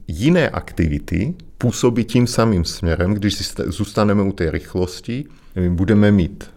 jiné 0.08 0.49
aktivity 0.49 1.34
působí 1.58 2.06
tím 2.06 2.27
samým 2.27 2.65
směrem, 2.65 3.13
když 3.13 3.53
zůstaneme 3.65 4.23
u 4.23 4.32
té 4.32 4.51
rychlosti, 4.51 5.25
budeme 5.69 6.12
mít 6.12 6.49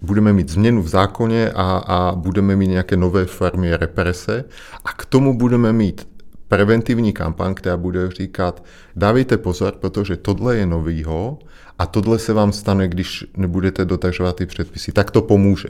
budeme 0.00 0.32
mít 0.32 0.48
změnu 0.48 0.82
v 0.82 0.88
zákoně 0.88 1.50
a, 1.54 1.62
a 1.86 2.14
budeme 2.14 2.56
mít 2.56 2.66
nějaké 2.66 2.96
nové 2.96 3.24
formy 3.24 3.76
represe 3.76 4.44
a 4.84 4.92
k 4.92 5.04
tomu 5.04 5.38
budeme 5.38 5.72
mít 5.72 6.08
preventivní 6.48 7.12
kampaň, 7.12 7.54
která 7.54 7.76
bude 7.76 8.10
říkat, 8.10 8.64
dávejte 8.96 9.36
pozor, 9.36 9.74
protože 9.80 10.16
tohle 10.16 10.56
je 10.56 10.66
novýho 10.66 11.38
a 11.78 11.86
tohle 11.86 12.18
se 12.18 12.32
vám 12.32 12.52
stane, 12.52 12.88
když 12.88 13.24
nebudete 13.36 13.84
dotažovat 13.84 14.36
ty 14.36 14.46
předpisy, 14.46 14.92
tak 14.92 15.10
to 15.10 15.22
pomůže. 15.22 15.68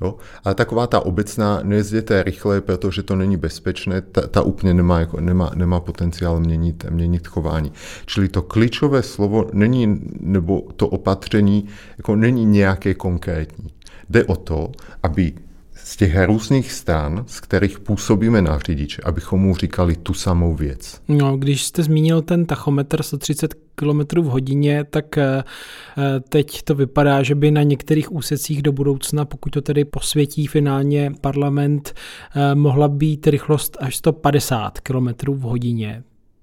Jo? 0.00 0.16
Ale 0.44 0.54
taková 0.54 0.86
ta 0.86 1.00
obecná, 1.00 1.60
nejezděte 1.62 2.22
rychle, 2.22 2.60
protože 2.60 3.02
to 3.02 3.16
není 3.16 3.36
bezpečné, 3.36 4.00
ta, 4.00 4.26
ta 4.26 4.42
úplně 4.42 4.74
nemá, 4.74 5.00
jako, 5.00 5.20
nemá, 5.20 5.50
nemá 5.54 5.80
potenciál 5.80 6.40
měnit, 6.40 6.84
měnit 6.90 7.26
chování. 7.26 7.72
Čili 8.06 8.28
to 8.28 8.42
klíčové 8.42 9.02
slovo 9.02 9.46
není, 9.52 10.00
nebo 10.20 10.62
to 10.76 10.88
opatření 10.88 11.66
jako 11.98 12.16
není 12.16 12.44
nějaké 12.44 12.94
konkrétní. 12.94 13.68
Jde 14.10 14.24
o 14.24 14.36
to, 14.36 14.72
aby 15.02 15.32
z 15.88 15.96
těch 15.96 16.24
různých 16.26 16.72
stran, 16.72 17.24
z 17.26 17.40
kterých 17.40 17.80
působíme 17.80 18.42
na 18.42 18.58
řidiče, 18.58 19.02
abychom 19.04 19.40
mu 19.40 19.56
říkali 19.56 19.96
tu 19.96 20.14
samou 20.14 20.54
věc. 20.54 21.00
No, 21.08 21.36
když 21.36 21.64
jste 21.64 21.82
zmínil 21.82 22.22
ten 22.22 22.46
tachometr 22.46 23.02
130 23.02 23.54
km 23.74 24.20
v 24.20 24.24
hodině, 24.24 24.84
tak 24.84 25.18
eh, 25.18 25.44
eh, 25.98 26.20
teď 26.28 26.62
to 26.62 26.74
vypadá, 26.74 27.22
že 27.22 27.34
by 27.34 27.50
na 27.50 27.62
některých 27.62 28.12
úsecích 28.12 28.62
do 28.62 28.72
budoucna, 28.72 29.24
pokud 29.24 29.50
to 29.50 29.62
tedy 29.62 29.84
posvětí 29.84 30.46
finálně 30.46 31.12
parlament, 31.20 31.94
eh, 32.36 32.54
mohla 32.54 32.88
být 32.88 33.26
rychlost 33.26 33.76
až 33.80 33.96
150 33.96 34.80
km 34.80 35.08
v 35.28 35.40
hodině. 35.40 36.02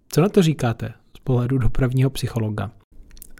Co 0.10 0.22
na 0.22 0.30
to 0.30 0.42
říkáte 0.42 0.94
z 1.18 1.20
pohledu 1.20 1.58
dopravního 1.58 2.10
psychologa? 2.10 2.72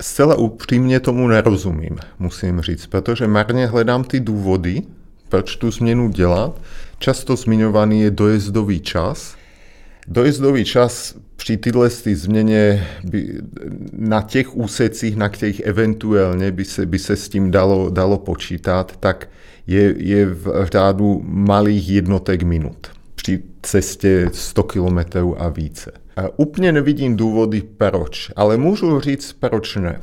Zcela 0.02 0.36
upřímně 0.36 1.00
tomu 1.00 1.28
nerozumím, 1.28 1.98
musím 2.20 2.62
říct, 2.62 2.88
protože 2.88 3.28
marně 3.28 3.68
hledám 3.68 4.04
ty 4.04 4.20
důvody, 4.20 4.82
proč 5.30 5.56
tu 5.56 5.72
změnu 5.72 6.10
dělat. 6.10 6.62
Často 7.00 7.36
zmiňovaný 7.36 8.02
je 8.02 8.12
dojezdový 8.12 8.80
čas. 8.80 9.36
Dojezdový 10.08 10.66
čas 10.66 11.16
při 11.36 11.58
tyhle 11.58 11.90
změně 11.90 12.88
by, 13.04 13.34
na 13.94 14.22
těch 14.22 14.58
úsecích, 14.58 15.16
na 15.16 15.30
kterých 15.30 15.60
eventuálně 15.60 16.52
by 16.52 16.66
se, 16.66 16.86
by 16.86 17.00
se 17.00 17.16
s 17.16 17.30
tím 17.30 17.52
dalo, 17.52 17.90
dalo 17.90 18.18
počítat, 18.18 18.98
tak 19.00 19.30
je, 19.68 19.96
je 19.98 20.26
v 20.26 20.68
řádu 20.72 21.22
malých 21.24 21.90
jednotek 21.90 22.44
minut 22.44 22.88
při 23.16 23.44
cestě 23.62 24.30
100 24.34 24.64
km 24.64 24.98
a 25.38 25.50
více. 25.50 25.92
A 26.16 26.40
úplně 26.40 26.72
nevidím 26.72 27.16
důvody 27.16 27.64
proč, 27.78 28.32
ale 28.36 28.58
můžu 28.58 29.00
říct 29.00 29.34
proč 29.34 29.76
ne. 29.76 30.02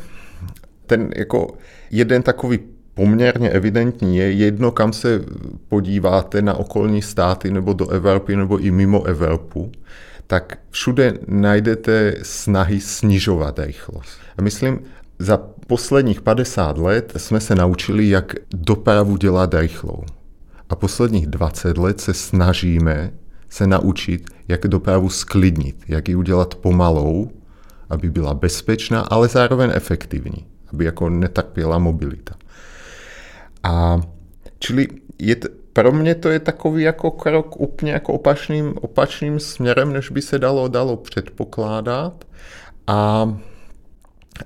Ten 0.87 1.11
jako 1.17 1.55
jeden 1.91 2.23
takový 2.23 2.59
poměrně 2.95 3.51
evidentní 3.51 4.17
je 4.17 4.33
jedno, 4.33 4.71
kam 4.71 4.93
se 4.93 5.25
podíváte 5.69 6.43
na 6.43 6.55
okolní 6.55 7.03
státy 7.03 7.51
nebo 7.51 7.73
do 7.73 7.89
Evropy 7.89 8.37
nebo 8.37 8.59
i 8.59 8.71
mimo 8.71 9.03
Evropu, 9.03 9.73
tak 10.27 10.59
všude 10.71 11.19
najdete 11.27 12.15
snahy 12.23 12.81
snižovat 12.81 13.59
rychlost. 13.59 14.19
A 14.39 14.43
myslím, 14.43 14.81
za 15.19 15.37
posledních 15.67 16.21
50 16.21 16.79
let 16.79 17.13
jsme 17.17 17.41
se 17.41 17.55
naučili, 17.55 18.09
jak 18.09 18.35
dopravu 18.55 19.17
dělat 19.17 19.55
rychlou. 19.55 20.03
A 20.71 20.77
posledních 20.77 21.27
20 21.27 21.79
let 21.79 22.01
se 22.01 22.15
snažíme 22.15 23.13
se 23.49 23.67
naučit, 23.67 24.31
jak 24.49 24.61
dopravu 24.69 25.09
sklidnit, 25.09 25.77
jak 25.89 26.09
ji 26.09 26.15
udělat 26.15 26.55
pomalou, 26.55 27.31
aby 27.91 28.11
byla 28.11 28.35
bezpečná, 28.35 29.01
ale 29.01 29.29
zároveň 29.29 29.71
efektivní, 29.75 30.47
aby 30.73 30.85
jako 30.85 31.11
netrpěla 31.11 31.79
mobilita. 31.79 32.35
A 33.63 34.01
čili 34.59 34.89
je 35.19 35.37
t- 35.37 35.49
pro 35.73 35.93
mě 35.93 36.15
to 36.15 36.29
je 36.29 36.39
takový 36.39 36.83
jako 36.83 37.11
krok 37.11 37.61
úplně 37.61 37.93
jako 37.93 38.13
opačným, 38.13 38.75
opačným 38.81 39.41
směrem, 39.41 39.93
než 39.93 40.11
by 40.11 40.23
se 40.23 40.39
dalo, 40.39 40.69
dalo 40.69 40.97
předpokládat. 40.97 42.25
A 42.87 43.29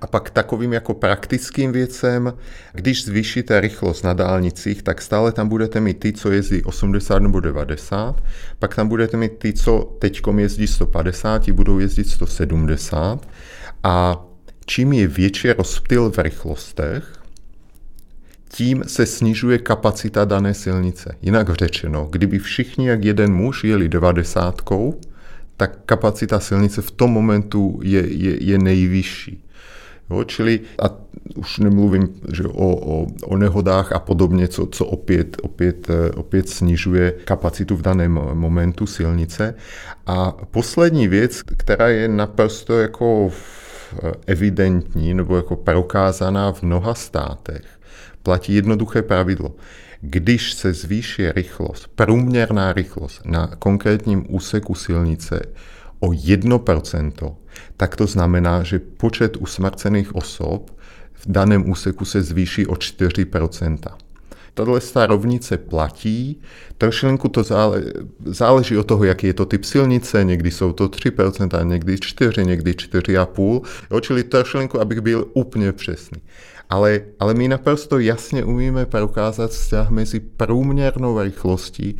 a 0.00 0.07
pak 0.07 0.31
takovým 0.31 0.72
jako 0.72 0.94
praktickým 0.94 1.72
věcem, 1.72 2.33
když 2.72 3.05
zvýšíte 3.05 3.61
rychlost 3.61 4.02
na 4.02 4.12
dálnicích, 4.12 4.83
tak 4.83 5.02
stále 5.02 5.33
tam 5.33 5.48
budete 5.48 5.81
mít 5.81 5.98
ty, 6.00 6.12
co 6.12 6.31
jezdí 6.31 6.62
80 6.62 7.18
nebo 7.18 7.40
90, 7.40 8.22
pak 8.59 8.74
tam 8.74 8.88
budete 8.88 9.16
mít 9.16 9.38
ty, 9.38 9.52
co 9.52 9.96
teďkom 9.98 10.38
jezdí 10.38 10.66
150, 10.66 11.42
ti 11.42 11.52
budou 11.52 11.79
jezdit 11.79 12.09
170 12.09 13.29
a 13.83 14.24
čím 14.66 14.92
je 14.92 15.07
větší 15.07 15.52
rozptyl 15.52 16.11
v 16.11 16.18
rychlostech, 16.18 17.15
tím 18.57 18.85
se 18.87 19.07
snižuje 19.07 19.59
kapacita 19.59 20.25
dané 20.25 20.55
silnice. 20.55 21.16
Jinak 21.23 21.55
řečeno, 21.55 22.09
kdyby 22.11 22.38
všichni 22.38 22.88
jak 22.88 23.05
jeden 23.05 23.33
muž 23.33 23.64
jeli 23.64 23.88
90, 23.88 24.62
tak 25.57 25.79
kapacita 25.87 26.40
silnice 26.40 26.83
v 26.83 26.90
tom 26.90 27.11
momentu 27.11 27.81
je, 27.83 28.07
je, 28.12 28.45
je 28.45 28.59
nejvyšší. 28.59 29.45
Jo, 30.11 30.25
čili, 30.25 30.61
a 30.83 30.90
už 31.35 31.59
nemluvím 31.59 32.09
že 32.33 32.45
o, 32.45 32.77
o, 32.77 33.07
o 33.25 33.37
nehodách 33.37 33.92
a 33.92 33.99
podobně, 33.99 34.49
co, 34.49 34.66
co 34.66 34.87
opět, 34.87 35.37
opět, 35.42 35.88
opět 36.16 36.49
snižuje 36.49 37.14
kapacitu 37.25 37.77
v 37.77 37.83
daném 37.83 38.12
momentu 38.33 38.87
silnice. 38.87 39.54
A 40.07 40.33
poslední 40.50 41.09
věc, 41.09 41.42
která 41.42 41.88
je 41.88 42.09
naprosto 42.09 42.79
jako 42.79 43.31
evidentní 44.27 45.15
nebo 45.15 45.37
jako 45.37 45.57
prokázaná 45.57 46.52
v 46.52 46.63
mnoha 46.63 46.94
státech, 46.94 47.75
platí 48.27 48.54
jednoduché 48.54 49.02
pravidlo. 49.02 49.54
Když 50.00 50.54
se 50.54 50.72
zvýší 50.72 51.31
rychlost, 51.33 51.88
průměrná 51.94 52.72
rychlost 52.72 53.22
na 53.24 53.46
konkrétním 53.46 54.27
úseku 54.29 54.74
silnice 54.74 55.42
o 56.00 56.08
1%, 56.10 57.35
tak 57.77 57.96
to 57.96 58.06
znamená, 58.06 58.62
že 58.62 58.79
počet 58.79 59.37
usmrcených 59.37 60.14
osob 60.14 60.70
v 61.12 61.24
daném 61.27 61.70
úseku 61.70 62.04
se 62.04 62.22
zvýší 62.22 62.66
o 62.66 62.74
4% 62.74 63.79
Tahle 64.54 64.81
rovnice 65.06 65.56
platí, 65.58 66.40
trošilinku 66.79 67.29
to 67.29 67.44
záleží 68.24 68.77
od 68.77 68.87
toho, 68.87 69.04
jaký 69.04 69.27
je 69.27 69.35
to 69.35 69.46
typ 69.46 69.64
silnice, 69.64 70.24
někdy 70.24 70.50
jsou 70.50 70.72
to 70.72 70.88
3%, 70.88 71.66
někdy 71.66 71.98
4, 71.98 72.44
někdy 72.44 72.72
4,5, 72.72 73.62
jo, 73.90 74.00
čili 74.00 74.24
trošilinku, 74.24 74.81
abych 74.81 75.00
byl 75.00 75.27
úplně 75.33 75.72
přesný. 75.72 76.22
Ale, 76.71 77.00
ale 77.21 77.35
my 77.35 77.48
naprosto 77.48 77.98
jasně 77.98 78.44
umíme 78.44 78.87
prokázat 78.87 79.50
vztah 79.50 79.90
mezi 79.90 80.21
průměrnou 80.21 81.23
rychlostí 81.23 81.96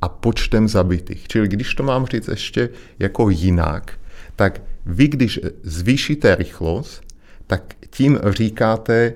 a 0.00 0.08
počtem 0.08 0.68
zabitých. 0.68 1.28
Čili 1.28 1.48
když 1.48 1.74
to 1.74 1.82
mám 1.82 2.06
říct 2.06 2.28
ještě 2.28 2.68
jako 2.98 3.30
jinak, 3.30 3.92
tak 4.36 4.62
vy, 4.86 5.08
když 5.08 5.40
zvýšíte 5.62 6.34
rychlost, 6.34 7.02
tak 7.46 7.74
tím 7.90 8.18
říkáte, 8.28 9.14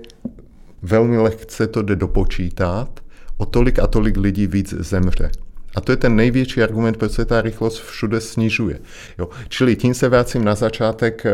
velmi 0.82 1.18
lehce 1.18 1.66
to 1.66 1.82
jde 1.82 1.96
dopočítat, 1.96 3.00
o 3.36 3.46
tolik 3.46 3.78
a 3.78 3.86
tolik 3.86 4.16
lidí 4.16 4.46
víc 4.46 4.74
zemře. 4.78 5.30
A 5.76 5.80
to 5.80 5.92
je 5.92 5.96
ten 5.96 6.16
největší 6.16 6.62
argument, 6.62 6.96
proč 6.96 7.12
se 7.12 7.24
ta 7.24 7.40
rychlost 7.40 7.82
všude 7.82 8.20
snižuje. 8.20 8.78
Jo. 9.18 9.28
Čili 9.48 9.76
tím 9.76 9.94
se 9.94 10.08
vracím 10.08 10.44
na 10.44 10.54
začátek. 10.54 11.26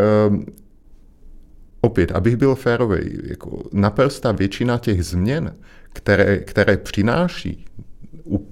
Opět, 1.80 2.12
abych 2.12 2.36
byl 2.36 2.54
férový, 2.54 3.18
jako 3.22 3.62
naprostá 3.72 4.32
většina 4.32 4.78
těch 4.78 5.04
změn, 5.04 5.54
které, 5.92 6.38
které 6.38 6.76
přináší 6.76 7.64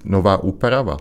nová 0.04 0.42
úprava, 0.42 0.96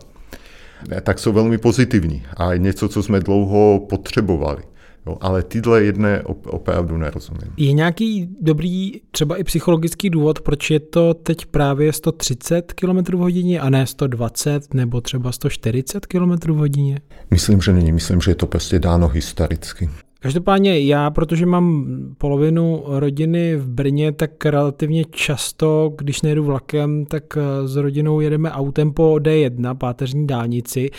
tak 1.04 1.20
jsou 1.20 1.32
velmi 1.32 1.58
pozitivní 1.58 2.24
a 2.38 2.54
je 2.54 2.60
něco, 2.60 2.90
co 2.90 3.04
jsme 3.04 3.20
dlouho 3.20 3.86
potřebovali. 3.90 4.64
Jo, 5.08 5.18
ale 5.22 5.44
tyhle 5.44 5.84
jedné 5.84 6.24
opravdu 6.46 6.98
nerozumím. 6.98 7.54
Je 7.58 7.74
nějaký 7.74 8.30
dobrý, 8.42 8.92
třeba 9.12 9.38
i 9.38 9.44
psychologický 9.44 10.10
důvod, 10.10 10.42
proč 10.42 10.72
je 10.72 10.80
to 10.80 11.14
teď 11.14 11.46
právě 11.46 11.94
130 11.94 12.74
km 12.74 12.98
v 12.98 13.20
hodině 13.20 13.60
a 13.60 13.70
ne 13.70 13.88
120 13.88 14.74
nebo 14.74 15.02
třeba 15.02 15.32
140 15.32 16.06
km 16.06 16.32
v 16.32 16.56
hodině? 16.56 17.00
Myslím, 17.32 17.62
že 17.62 17.74
není. 17.74 17.92
Myslím, 17.92 18.22
že 18.22 18.32
je 18.32 18.36
to 18.36 18.48
prostě 18.48 18.80
dáno 18.80 19.08
historicky. 19.08 19.90
Každopádně 20.20 20.80
já, 20.80 21.10
protože 21.10 21.46
mám 21.46 21.86
polovinu 22.18 22.84
rodiny 22.88 23.56
v 23.56 23.70
Brně, 23.70 24.12
tak 24.12 24.46
relativně 24.46 25.06
často, 25.06 25.94
když 25.98 26.22
nejedu 26.22 26.44
vlakem, 26.44 27.06
tak 27.06 27.24
s 27.66 27.76
rodinou 27.76 28.20
jedeme 28.20 28.52
autem 28.52 28.92
po 28.92 29.14
D1, 29.14 29.76
páteřní 29.76 30.28
dálnici. 30.28 30.90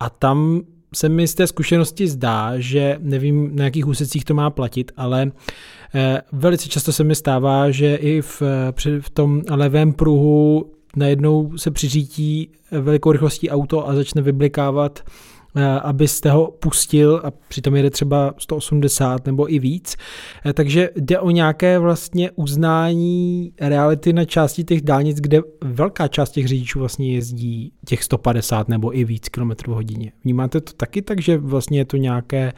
A 0.00 0.10
tam 0.10 0.62
se 0.94 1.08
mi 1.08 1.28
z 1.28 1.34
té 1.34 1.46
zkušenosti 1.46 2.08
zdá, 2.08 2.52
že 2.56 2.96
nevím, 3.00 3.56
na 3.56 3.64
jakých 3.64 3.86
úsecích 3.86 4.24
to 4.24 4.34
má 4.34 4.50
platit, 4.50 4.92
ale 4.96 5.32
eh, 5.94 6.22
velice 6.32 6.68
často 6.68 6.92
se 6.92 7.04
mi 7.04 7.14
stává, 7.14 7.70
že 7.70 7.96
i 7.96 8.20
v, 8.20 8.42
v 9.00 9.10
tom 9.10 9.42
levém 9.50 9.92
pruhu 9.92 10.72
najednou 10.96 11.52
se 11.56 11.70
přiřítí 11.70 12.50
velikou 12.70 13.12
rychlostí 13.12 13.50
auto 13.50 13.88
a 13.88 13.94
začne 13.94 14.22
vyblikávat 14.22 15.02
Eh, 15.02 15.35
abyste 15.64 16.30
ho 16.30 16.50
pustil 16.50 17.20
a 17.24 17.30
přitom 17.48 17.76
jede 17.76 17.90
třeba 17.90 18.34
180 18.38 19.26
nebo 19.26 19.52
i 19.52 19.58
víc. 19.58 19.96
Eh, 20.46 20.52
takže 20.52 20.90
jde 20.96 21.18
o 21.18 21.30
nějaké 21.30 21.78
vlastně 21.78 22.30
uznání 22.30 23.52
reality 23.60 24.12
na 24.12 24.24
části 24.24 24.64
těch 24.64 24.82
dálnic, 24.82 25.20
kde 25.20 25.40
velká 25.64 26.08
část 26.08 26.30
těch 26.30 26.48
řidičů 26.48 26.78
vlastně 26.78 27.14
jezdí 27.14 27.72
těch 27.86 28.04
150 28.04 28.68
nebo 28.68 28.98
i 28.98 29.04
víc 29.04 29.28
km 29.28 29.50
hodině. 29.66 30.12
Vnímáte 30.24 30.60
to 30.60 30.72
taky 30.72 31.02
tak, 31.02 31.20
že 31.20 31.38
vlastně 31.38 31.78
je 31.78 31.84
to 31.84 31.96
nějaké 31.96 32.52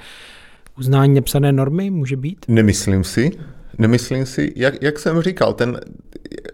uznání 0.79 1.15
nepsané 1.15 1.53
normy, 1.53 1.91
může 1.91 2.17
být? 2.17 2.47
Nemyslím 2.49 3.05
si. 3.05 3.31
Nemyslím 3.79 4.27
si, 4.27 4.53
jak, 4.57 4.83
jak 4.83 4.99
jsem 4.99 5.23
říkal, 5.23 5.53
ten, 5.53 5.81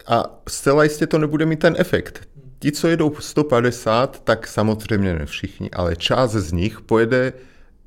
a 0.07 0.41
zcela 0.49 0.83
jistě 0.83 1.07
to 1.07 1.19
nebude 1.19 1.45
mít 1.45 1.59
ten 1.59 1.75
efekt. 1.77 2.27
Ti, 2.65 2.71
co 2.71 2.87
jedou 2.87 3.15
150, 3.19 4.23
tak 4.23 4.47
samozřejmě 4.47 5.13
ne 5.13 5.25
všichni, 5.25 5.71
ale 5.71 5.95
část 5.95 6.31
z 6.31 6.51
nich 6.51 6.81
pojede 6.81 7.33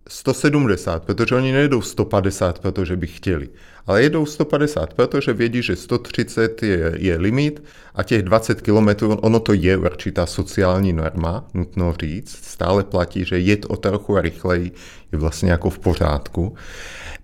170, 0.09 1.05
protože 1.05 1.35
oni 1.35 1.53
nejedou 1.53 1.83
150, 1.83 2.59
protože 2.59 2.97
by 2.97 3.07
chtěli, 3.07 3.49
ale 3.87 4.03
jedou 4.03 4.27
150, 4.27 4.95
protože 4.95 5.33
vědí, 5.33 5.63
že 5.63 5.77
130 5.77 6.63
je, 6.63 6.93
je 6.97 7.17
limit 7.17 7.63
a 7.95 8.03
těch 8.03 8.23
20 8.23 8.61
km, 8.61 8.89
ono 9.07 9.41
to 9.41 9.53
je 9.53 9.77
určitá 9.77 10.27
sociální 10.27 10.93
norma, 10.93 11.49
nutno 11.55 11.95
říct, 12.01 12.45
stále 12.45 12.85
platí, 12.85 13.25
že 13.25 13.39
jet 13.39 13.67
o 13.69 13.77
trochu 13.77 14.19
rychleji 14.19 14.73
je 15.13 15.19
vlastně 15.19 15.51
jako 15.51 15.71
v 15.71 15.79
pořádku. 15.79 16.55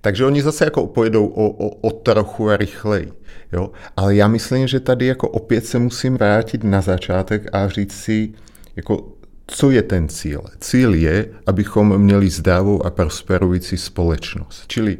Takže 0.00 0.24
oni 0.24 0.42
zase 0.42 0.64
jako 0.64 0.86
pojedou 0.86 1.26
o, 1.26 1.50
o, 1.50 1.68
o 1.68 1.90
trochu 1.90 2.57
rychleji. 2.57 3.12
Jo? 3.53 3.70
Ale 3.97 4.14
já 4.14 4.28
myslím, 4.28 4.66
že 4.66 4.80
tady 4.80 5.07
jako 5.07 5.28
opět 5.28 5.66
se 5.66 5.78
musím 5.78 6.14
vrátit 6.14 6.64
na 6.64 6.80
začátek 6.80 7.49
a 7.53 7.68
říct 7.68 7.92
si, 7.92 8.32
jako, 8.76 9.12
co 9.47 9.70
je 9.70 9.82
ten 9.82 10.09
cíl? 10.09 10.42
Cíl 10.61 10.95
je, 10.95 11.28
abychom 11.47 11.99
měli 11.99 12.30
zdravou 12.30 12.86
a 12.86 12.90
prosperující 12.90 13.76
společnost. 13.76 14.64
Čili 14.66 14.99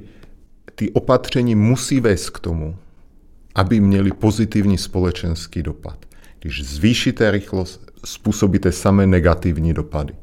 ty 0.75 0.91
opatření 0.91 1.55
musí 1.55 2.01
vést 2.01 2.31
k 2.31 2.39
tomu, 2.39 2.77
aby 3.55 3.81
měli 3.81 4.11
pozitivní 4.11 4.79
společenský 4.79 5.63
dopad. 5.63 5.99
Když 6.41 6.65
zvýšíte 6.65 7.31
rychlost, 7.31 7.93
způsobíte 8.05 8.73
samé 8.73 9.07
negativní 9.07 9.75
dopady. 9.75 10.15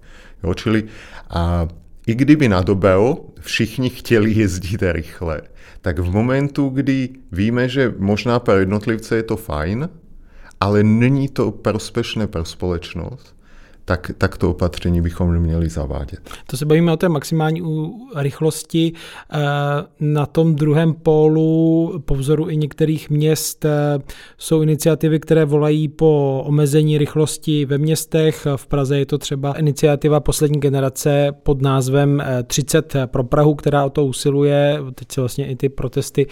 Jo, 0.44 0.54
čili 0.54 0.84
a 1.30 1.68
i 2.12 2.16
kdyby 2.16 2.50
na 2.50 2.62
dobel 2.62 3.18
všichni 3.40 3.90
chtěli 3.90 4.32
jezdit 4.32 4.84
rychle, 4.84 5.42
tak 5.82 6.00
v 6.00 6.12
momentu, 6.12 6.70
kdy 6.70 7.10
víme, 7.32 7.70
že 7.70 7.94
možná 7.98 8.40
pro 8.40 8.54
jednotlivce 8.54 9.16
je 9.16 9.24
to 9.24 9.38
fajn, 9.38 9.90
ale 10.60 10.84
není 10.84 11.30
to 11.30 11.52
prospešné 11.52 12.28
pro 12.28 12.46
společnost, 12.46 13.36
tak, 13.92 14.12
tak 14.18 14.38
to 14.38 14.50
opatření 14.50 15.02
bychom 15.02 15.34
neměli 15.34 15.70
zavádět. 15.70 16.20
To 16.48 16.58
se 16.58 16.66
bavíme 16.66 16.92
o 16.92 16.98
té 16.98 17.10
maximální 17.10 17.62
rychlosti. 18.16 18.94
Eh, 19.34 19.38
na 20.00 20.26
tom 20.26 20.56
druhém 20.56 20.94
pólu, 20.94 21.94
po 22.06 22.16
vzoru 22.16 22.50
i 22.50 22.58
některých 22.58 23.10
měst, 23.10 23.66
eh, 23.66 24.00
jsou 24.38 24.62
iniciativy, 24.62 25.20
které 25.20 25.46
volají 25.46 25.88
po 25.88 26.44
omezení 26.46 26.98
rychlosti 26.98 27.66
ve 27.66 27.78
městech. 27.78 28.48
V 28.56 28.68
Praze 28.68 29.00
je 29.00 29.06
to 29.06 29.18
třeba 29.18 29.54
iniciativa 29.54 30.20
poslední 30.20 30.60
generace 30.60 31.32
pod 31.44 31.62
názvem 31.62 32.24
30 32.48 32.96
eh, 32.96 33.08
pro 33.08 33.24
Prahu, 33.24 33.56
která 33.56 33.86
o 33.86 33.90
to 33.90 34.06
usiluje. 34.06 34.80
Teď 34.96 35.12
se 35.12 35.22
vlastně 35.22 35.48
i 35.48 35.56
ty 35.56 35.70
protesty 35.70 36.28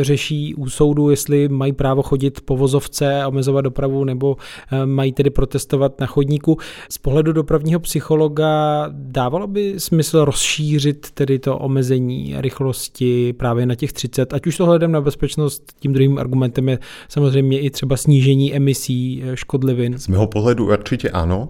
řeší 0.00 0.54
u 0.54 0.68
soudu, 0.68 1.10
jestli 1.10 1.48
mají 1.48 1.72
právo 1.72 2.02
chodit 2.02 2.40
po 2.40 2.56
vozovce 2.56 3.22
a 3.22 3.28
omezovat 3.28 3.64
dopravu, 3.64 4.04
nebo 4.04 4.36
mají 4.84 5.12
tedy 5.12 5.30
protestovat 5.30 6.00
na 6.00 6.06
chodníku. 6.06 6.58
Z 6.92 6.98
pohledu 6.98 7.32
dopravního 7.32 7.80
psychologa 7.80 8.86
dávalo 8.92 9.46
by 9.46 9.74
smysl 9.78 10.24
rozšířit 10.24 11.10
tedy 11.10 11.38
to 11.38 11.58
omezení 11.58 12.34
rychlosti 12.38 13.32
právě 13.32 13.66
na 13.66 13.74
těch 13.74 13.92
30, 13.92 14.32
ať 14.32 14.46
už 14.46 14.56
to 14.56 14.66
hledem 14.66 14.92
na 14.92 15.00
bezpečnost, 15.00 15.72
tím 15.80 15.92
druhým 15.92 16.18
argumentem 16.18 16.68
je 16.68 16.78
samozřejmě 17.08 17.60
i 17.60 17.70
třeba 17.70 17.96
snížení 17.96 18.54
emisí 18.54 19.22
eh, 19.24 19.36
škodlivin. 19.36 19.98
Z 19.98 20.08
mého 20.08 20.26
pohledu 20.26 20.72
určitě 20.72 21.10
ano. 21.10 21.48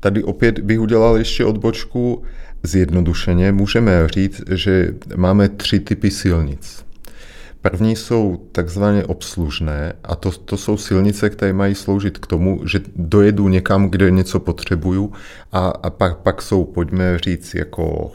Tady 0.00 0.22
opět 0.22 0.58
bych 0.58 0.80
udělal 0.80 1.16
ještě 1.16 1.44
odbočku 1.44 2.22
zjednodušeně. 2.62 3.52
Můžeme 3.52 4.08
říct, 4.08 4.42
že 4.50 4.94
máme 5.16 5.48
tři 5.48 5.80
typy 5.80 6.10
silnic. 6.10 6.84
První 7.70 7.96
jsou 7.96 8.48
takzvaně 8.52 9.04
obslužné 9.04 9.92
a 10.04 10.16
to, 10.16 10.30
to 10.30 10.56
jsou 10.56 10.76
silnice, 10.76 11.30
které 11.30 11.52
mají 11.52 11.74
sloužit 11.74 12.18
k 12.18 12.26
tomu, 12.26 12.60
že 12.66 12.80
dojedu 12.96 13.48
někam, 13.48 13.88
kde 13.90 14.10
něco 14.10 14.40
potřebuju 14.40 15.12
a, 15.52 15.68
a 15.68 15.90
pak, 15.90 16.18
pak 16.18 16.42
jsou, 16.42 16.64
pojďme 16.64 17.18
říct, 17.18 17.54
jako 17.54 18.12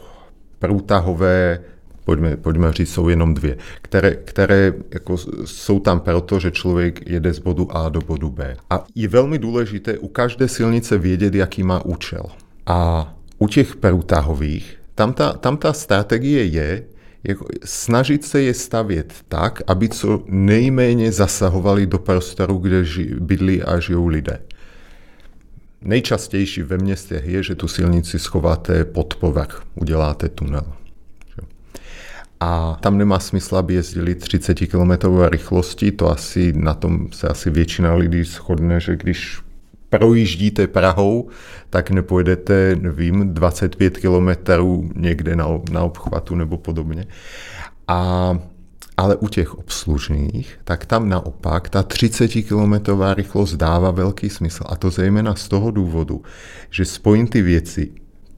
průtahové, 0.58 1.60
pojďme, 2.04 2.36
pojďme 2.36 2.72
říct, 2.72 2.92
jsou 2.92 3.08
jenom 3.08 3.34
dvě, 3.34 3.56
které, 3.82 4.14
které 4.14 4.72
jako 4.94 5.16
jsou 5.44 5.80
tam 5.80 6.00
proto, 6.00 6.40
že 6.40 6.50
člověk 6.50 7.10
jede 7.10 7.32
z 7.32 7.38
bodu 7.38 7.76
A 7.76 7.88
do 7.88 8.00
bodu 8.00 8.30
B. 8.30 8.56
A 8.70 8.84
je 8.94 9.08
velmi 9.08 9.38
důležité 9.38 9.98
u 9.98 10.08
každé 10.08 10.48
silnice 10.48 10.98
vědět, 10.98 11.34
jaký 11.34 11.62
má 11.62 11.84
účel. 11.84 12.22
A 12.66 13.12
u 13.38 13.48
těch 13.48 13.76
průtahových, 13.76 14.78
tam 14.94 15.12
ta, 15.12 15.32
tam 15.32 15.56
ta 15.56 15.72
strategie 15.72 16.44
je, 16.44 16.84
jako 17.24 17.46
snažit 17.64 18.24
se 18.24 18.42
je 18.42 18.54
stavět 18.54 19.14
tak, 19.28 19.62
aby 19.66 19.88
co 19.88 20.22
nejméně 20.26 21.12
zasahovali 21.12 21.86
do 21.86 21.98
prostoru, 21.98 22.58
kde 22.58 22.84
ži, 22.84 23.14
bydlí 23.20 23.62
a 23.62 23.80
žijou 23.80 24.06
lidé. 24.06 24.40
Nejčastější 25.82 26.62
ve 26.62 26.78
městech 26.78 27.24
je, 27.26 27.42
že 27.42 27.54
tu 27.54 27.68
silnici 27.68 28.18
schováte 28.18 28.84
pod 28.84 29.14
povrch, 29.14 29.62
uděláte 29.74 30.28
tunel. 30.28 30.72
A 32.40 32.78
tam 32.80 32.98
nemá 32.98 33.18
smysl, 33.18 33.56
aby 33.56 33.74
jezdili 33.74 34.14
30 34.14 34.54
km 34.54 34.90
rychlosti, 35.28 35.92
to 35.92 36.10
asi 36.10 36.52
na 36.52 36.74
tom 36.74 37.12
se 37.12 37.28
asi 37.28 37.50
většina 37.50 37.94
lidí 37.94 38.24
shodne, 38.24 38.80
že 38.80 38.96
když 38.96 39.40
projíždíte 39.90 40.66
Prahou, 40.66 41.28
tak 41.70 41.90
nepojedete, 41.90 42.76
nevím, 42.80 43.34
25 43.34 43.98
kilometrů 43.98 44.90
někde 44.96 45.36
na, 45.36 45.46
na 45.70 45.82
obchvatu 45.82 46.34
nebo 46.34 46.58
podobně. 46.58 47.06
A, 47.88 48.38
ale 48.96 49.16
u 49.16 49.28
těch 49.28 49.54
obslužných, 49.54 50.58
tak 50.64 50.86
tam 50.86 51.08
naopak 51.08 51.68
ta 51.68 51.82
30-kilometrová 51.82 53.14
rychlost 53.14 53.54
dává 53.54 53.90
velký 53.90 54.30
smysl. 54.30 54.64
A 54.68 54.76
to 54.76 54.90
zejména 54.90 55.34
z 55.34 55.48
toho 55.48 55.70
důvodu, 55.70 56.22
že 56.70 56.84
spojím 56.84 57.26
ty 57.26 57.42
věci, 57.42 57.92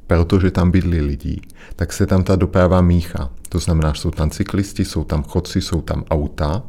protože 0.07 0.51
tam 0.51 0.71
bydlí 0.71 1.01
lidi, 1.01 1.41
tak 1.77 1.93
se 1.93 2.07
tam 2.07 2.25
ta 2.25 2.37
doprava 2.37 2.81
míchá. 2.81 3.31
To 3.49 3.59
znamená, 3.59 3.93
že 3.93 4.01
jsou 4.01 4.11
tam 4.11 4.31
cyklisti, 4.31 4.85
jsou 4.85 5.05
tam 5.05 5.23
chodci, 5.23 5.61
jsou 5.61 5.81
tam 5.81 6.05
auta 6.11 6.63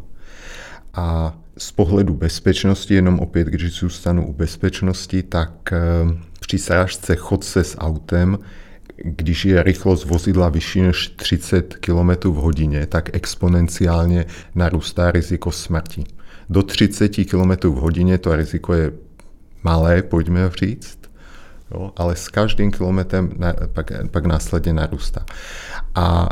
a 0.94 1.38
z 1.64 1.72
pohledu 1.72 2.14
bezpečnosti, 2.14 2.94
jenom 2.94 3.20
opět, 3.20 3.48
když 3.48 3.80
zůstanu 3.80 4.28
u 4.28 4.34
bezpečnosti, 4.34 5.24
tak 5.24 5.74
eh, 5.74 5.80
při 6.40 6.58
srážce 6.58 7.16
chodce 7.16 7.64
s 7.64 7.78
autem 7.78 8.38
když 9.04 9.46
je 9.46 9.64
rychlost 9.64 10.06
vozidla 10.06 10.50
vyšší 10.50 10.82
než 10.82 11.08
30 11.08 11.76
km 11.76 12.10
v 12.24 12.36
hodině, 12.36 12.86
tak 12.86 13.16
exponenciálně 13.16 14.26
narůstá 14.56 15.12
riziko 15.12 15.52
smrti. 15.52 16.04
Do 16.50 16.64
30 16.64 17.10
km 17.10 17.68
v 17.70 17.76
hodině 17.76 18.18
to 18.18 18.36
riziko 18.36 18.74
je 18.74 18.92
malé, 19.64 20.02
pojďme 20.02 20.52
říct, 20.60 21.00
jo, 21.72 21.92
ale 21.96 22.16
s 22.16 22.28
každým 22.28 22.72
kilometrem 22.72 23.32
na, 23.38 23.54
pak, 23.74 23.92
pak 24.12 24.26
následně 24.26 24.74
narůstá. 24.74 25.26
A 25.96 26.30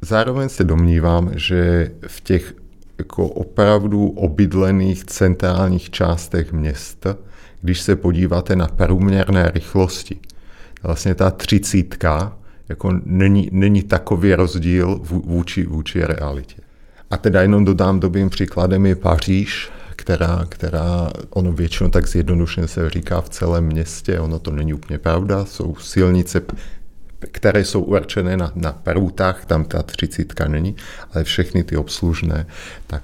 zároveň 0.00 0.48
se 0.48 0.64
domnívám, 0.64 1.30
že 1.34 1.90
v 2.06 2.20
těch 2.20 2.54
jako 2.98 3.28
opravdu 3.28 4.08
obydlených 4.08 5.04
centrálních 5.04 5.90
částech 5.90 6.52
měst, 6.52 7.06
když 7.62 7.80
se 7.80 7.96
podíváte 7.96 8.56
na 8.56 8.66
průměrné 8.66 9.50
rychlosti, 9.54 10.20
vlastně 10.82 11.14
ta 11.14 11.30
třicítka 11.30 12.38
jako 12.68 13.00
není, 13.04 13.48
není 13.52 13.82
takový 13.82 14.34
rozdíl 14.34 15.00
vůči, 15.02 15.66
vůči 15.66 16.04
realitě. 16.04 16.56
A 17.10 17.16
teda 17.16 17.42
jenom 17.42 17.64
dodám 17.64 18.00
dobrým 18.00 18.30
příkladem 18.30 18.86
je 18.86 18.94
Paříž, 18.96 19.70
která, 19.96 20.46
která, 20.48 21.10
ono 21.30 21.52
většinou 21.52 21.90
tak 21.90 22.08
zjednodušeně 22.08 22.68
se 22.68 22.90
říká 22.90 23.20
v 23.20 23.28
celém 23.28 23.64
městě, 23.64 24.20
ono 24.20 24.38
to 24.38 24.50
není 24.50 24.74
úplně 24.74 24.98
pravda, 24.98 25.44
jsou 25.44 25.74
silnice, 25.74 26.42
které 27.26 27.64
jsou 27.64 27.82
určené 27.82 28.36
na, 28.36 28.52
na 28.54 28.72
perutách, 28.72 29.44
tam 29.44 29.64
ta 29.64 29.82
třicítka 29.82 30.48
není, 30.48 30.76
ale 31.14 31.24
všechny 31.24 31.64
ty 31.64 31.76
obslužné, 31.76 32.46
tak 32.86 33.02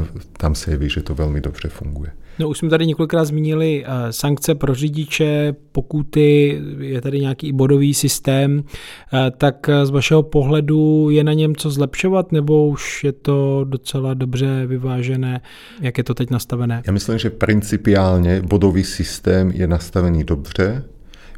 uh, 0.00 0.06
tam 0.32 0.54
se 0.54 0.70
jeví, 0.70 0.88
že 0.88 1.02
to 1.02 1.14
velmi 1.14 1.40
dobře 1.40 1.68
funguje. 1.68 2.10
No 2.40 2.48
už 2.48 2.58
jsme 2.58 2.68
tady 2.68 2.86
několikrát 2.86 3.24
zmínili 3.24 3.84
uh, 3.84 3.92
sankce 4.10 4.54
pro 4.54 4.74
řidiče, 4.74 5.54
pokuty, 5.72 6.60
je 6.78 7.00
tady 7.00 7.20
nějaký 7.20 7.52
bodový 7.52 7.94
systém, 7.94 8.58
uh, 8.58 9.18
tak 9.36 9.70
z 9.84 9.90
vašeho 9.90 10.22
pohledu 10.22 11.10
je 11.10 11.24
na 11.24 11.32
něm 11.32 11.56
co 11.56 11.70
zlepšovat, 11.70 12.32
nebo 12.32 12.68
už 12.68 13.04
je 13.04 13.12
to 13.12 13.64
docela 13.64 14.14
dobře 14.14 14.66
vyvážené, 14.66 15.40
jak 15.80 15.98
je 15.98 16.04
to 16.04 16.14
teď 16.14 16.30
nastavené? 16.30 16.82
Já 16.86 16.92
myslím, 16.92 17.18
že 17.18 17.30
principiálně 17.30 18.42
bodový 18.42 18.84
systém 18.84 19.50
je 19.50 19.66
nastavený 19.66 20.24
dobře, 20.24 20.84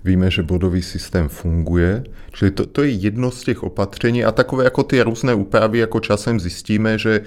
Víme, 0.05 0.31
že 0.31 0.43
bodový 0.43 0.83
systém 0.83 1.29
funguje, 1.29 2.05
čili 2.33 2.51
to, 2.51 2.67
to 2.67 2.83
je 2.83 2.91
jedno 2.91 3.31
z 3.31 3.45
těch 3.45 3.63
opatření 3.63 4.25
a 4.25 4.33
takové 4.33 4.65
jako 4.65 4.83
ty 4.83 5.03
různé 5.03 5.35
úpravy, 5.35 5.79
jako 5.79 6.01
časem 6.01 6.41
zjistíme, 6.41 6.99
že, 6.99 7.21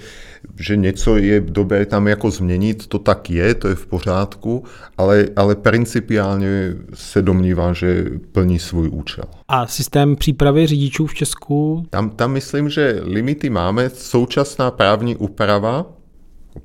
že 0.60 0.76
něco 0.76 1.16
je 1.16 1.40
dobré 1.40 1.86
tam 1.86 2.08
jako 2.08 2.30
změnit, 2.30 2.86
to 2.86 2.98
tak 2.98 3.30
je, 3.30 3.54
to 3.54 3.68
je 3.68 3.74
v 3.74 3.86
pořádku, 3.86 4.64
ale, 4.98 5.26
ale 5.36 5.54
principiálně 5.54 6.74
se 6.94 7.22
domnívám, 7.22 7.74
že 7.74 8.04
plní 8.32 8.58
svůj 8.58 8.88
účel. 8.88 9.24
A 9.48 9.66
systém 9.66 10.16
přípravy 10.16 10.66
řidičů 10.66 11.06
v 11.06 11.14
Česku? 11.14 11.86
Tam, 11.90 12.10
tam 12.10 12.32
myslím, 12.32 12.70
že 12.70 13.00
limity 13.02 13.50
máme. 13.50 13.90
Současná 13.90 14.70
právní 14.70 15.16
úprava 15.16 15.86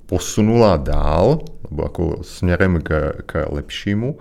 posunula 0.06 0.78
dál, 0.78 1.40
nebo 1.70 1.84
jako 1.84 2.20
směrem 2.22 2.80
k, 2.84 3.12
k 3.26 3.46
lepšímu 3.52 4.18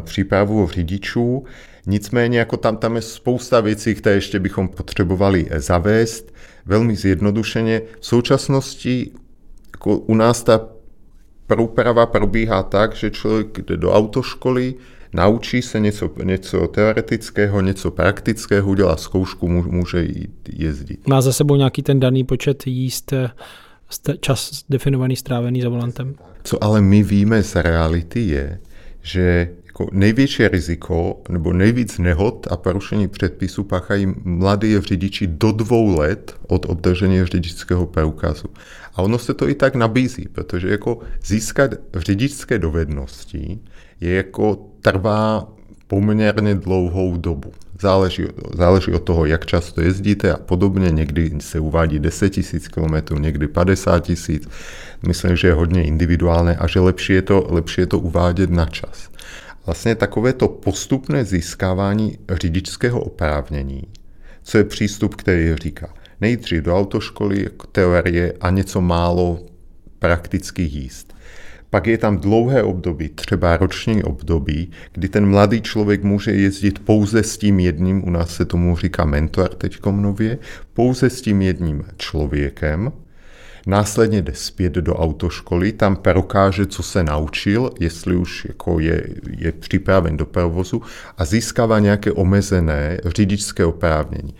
přípravu 0.00 0.68
řidičů. 0.68 1.44
Nicméně 1.86 2.38
jako 2.38 2.56
tam, 2.56 2.76
tam 2.76 2.96
je 2.96 3.02
spousta 3.02 3.60
věcí, 3.60 3.94
které 3.94 4.16
ještě 4.16 4.38
bychom 4.38 4.68
potřebovali 4.68 5.48
zavést. 5.56 6.32
Velmi 6.66 6.96
zjednodušeně. 6.96 7.82
V 8.00 8.06
současnosti 8.06 9.10
jako 9.74 9.98
u 9.98 10.14
nás 10.14 10.42
ta 10.42 10.68
průprava 11.46 12.06
probíhá 12.06 12.62
tak, 12.62 12.94
že 12.94 13.10
člověk 13.10 13.58
jde 13.58 13.76
do 13.76 13.92
autoškoly, 13.92 14.74
naučí 15.12 15.62
se 15.62 15.80
něco, 15.80 16.10
něco 16.24 16.66
teoretického, 16.66 17.60
něco 17.60 17.90
praktického, 17.90 18.70
udělá 18.70 18.96
zkoušku, 18.96 19.48
může 19.48 20.02
jít 20.02 20.48
jezdit. 20.52 21.08
Má 21.08 21.20
za 21.20 21.32
sebou 21.32 21.56
nějaký 21.56 21.82
ten 21.82 22.00
daný 22.00 22.24
počet 22.24 22.66
jíst, 22.66 23.12
eh, 23.12 23.30
čas 24.20 24.64
definovaný, 24.68 25.16
strávený 25.16 25.62
za 25.62 25.68
volantem? 25.68 26.14
Co 26.44 26.64
ale 26.64 26.80
my 26.80 27.02
víme 27.02 27.42
z 27.42 27.56
reality 27.56 28.20
je, 28.20 28.58
že 29.02 29.48
jako 29.66 29.88
největší 29.92 30.48
riziko 30.48 31.22
nebo 31.28 31.52
nejvíc 31.52 31.98
nehod 31.98 32.46
a 32.50 32.56
porušení 32.56 33.08
předpisů 33.08 33.64
páchají 33.64 34.14
mladí 34.24 34.80
řidiči 34.80 35.26
do 35.26 35.52
dvou 35.52 35.98
let 35.98 36.34
od 36.48 36.66
obdržení 36.68 37.24
řidičského 37.24 37.86
preukazu. 37.86 38.48
A 38.94 39.02
ono 39.02 39.18
se 39.18 39.34
to 39.34 39.48
i 39.48 39.54
tak 39.54 39.74
nabízí, 39.74 40.28
protože 40.32 40.68
jako 40.68 40.98
získat 41.24 41.70
řidičské 41.94 42.58
dovednosti 42.58 43.58
je 44.00 44.14
jako 44.14 44.66
trvá 44.80 45.48
poměrně 45.86 46.54
dlouhou 46.54 47.16
dobu. 47.16 47.52
Záleží, 47.82 48.24
záleží 48.54 48.92
od 48.92 49.02
toho, 49.02 49.26
jak 49.26 49.46
často 49.46 49.80
jezdíte 49.80 50.32
a 50.32 50.36
podobně. 50.36 50.90
Někdy 50.90 51.30
se 51.40 51.58
uvádí 51.58 51.98
10 51.98 52.36
000 52.36 53.02
km, 53.02 53.22
někdy 53.22 53.48
50 53.48 54.08
000. 54.08 54.40
Myslím, 55.06 55.36
že 55.36 55.48
je 55.48 55.52
hodně 55.52 55.84
individuálné 55.84 56.56
a 56.56 56.66
že 56.66 56.80
lepší 56.80 57.12
je 57.12 57.22
to, 57.22 57.46
lepší 57.50 57.80
je 57.80 57.86
to 57.86 57.98
uvádět 57.98 58.50
na 58.50 58.66
čas. 58.66 59.10
Vlastně 59.66 59.94
takové 59.94 60.32
to 60.32 60.48
postupné 60.48 61.24
získávání 61.24 62.18
řidičského 62.30 63.00
oprávnění, 63.00 63.82
co 64.42 64.58
je 64.58 64.64
přístup, 64.64 65.14
který 65.14 65.54
říká 65.54 65.94
nejdřív 66.20 66.62
do 66.62 66.78
autoškoly, 66.78 67.48
teorie 67.72 68.34
a 68.40 68.50
něco 68.50 68.80
málo 68.80 69.40
praktických 69.98 70.74
jíst. 70.74 71.14
Pak 71.72 71.86
je 71.86 71.98
tam 71.98 72.16
dlouhé 72.16 72.62
období, 72.62 73.08
třeba 73.08 73.56
roční 73.56 74.02
období, 74.02 74.70
kdy 74.92 75.08
ten 75.08 75.26
mladý 75.26 75.60
člověk 75.60 76.02
může 76.02 76.32
jezdit 76.32 76.78
pouze 76.78 77.22
s 77.22 77.38
tím 77.38 77.60
jedním, 77.60 78.08
u 78.08 78.10
nás 78.10 78.34
se 78.34 78.44
tomu 78.44 78.76
říká 78.76 79.04
mentor 79.04 79.48
teď 79.48 79.78
nově, 79.90 80.38
pouze 80.74 81.10
s 81.10 81.20
tím 81.22 81.42
jedním 81.42 81.84
člověkem, 81.96 82.92
Následně 83.66 84.22
jde 84.22 84.32
zpět 84.34 84.72
do 84.72 84.94
autoškoly, 84.94 85.72
tam 85.72 85.96
prokáže, 85.96 86.66
co 86.66 86.82
se 86.82 87.02
naučil, 87.04 87.70
jestli 87.80 88.16
už 88.16 88.44
jako 88.44 88.80
je, 88.80 89.06
je 89.38 89.52
připraven 89.52 90.16
do 90.16 90.26
provozu 90.26 90.82
a 91.18 91.24
získává 91.24 91.78
nějaké 91.78 92.12
omezené 92.12 92.98
řidičské 93.04 93.64
oprávnění. 93.64 94.34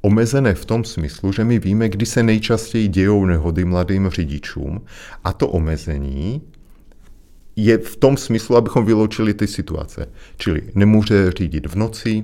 Omezené 0.00 0.54
v 0.54 0.64
tom 0.64 0.84
smyslu, 0.84 1.32
že 1.32 1.44
my 1.44 1.58
víme, 1.58 1.88
kdy 1.88 2.06
se 2.06 2.22
nejčastěji 2.22 2.88
dějou 2.88 3.24
nehody 3.24 3.64
mladým 3.64 4.08
řidičům 4.08 4.80
a 5.24 5.32
to 5.32 5.48
omezení 5.48 6.42
je 7.56 7.78
v 7.78 7.96
tom 7.96 8.16
smyslu, 8.16 8.56
abychom 8.56 8.84
vyloučili 8.84 9.34
ty 9.34 9.46
situace. 9.46 10.08
Čili 10.36 10.62
nemůže 10.74 11.30
řídit 11.30 11.66
v 11.66 11.74
noci, 11.74 12.22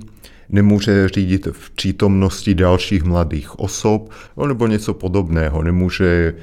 nemůže 0.49 1.07
řídit 1.09 1.47
v 1.51 1.69
přítomnosti 1.71 2.55
dalších 2.55 3.03
mladých 3.03 3.59
osob 3.59 4.09
nebo 4.47 4.67
něco 4.67 4.93
podobného. 4.93 5.63
Nemůže 5.63 6.33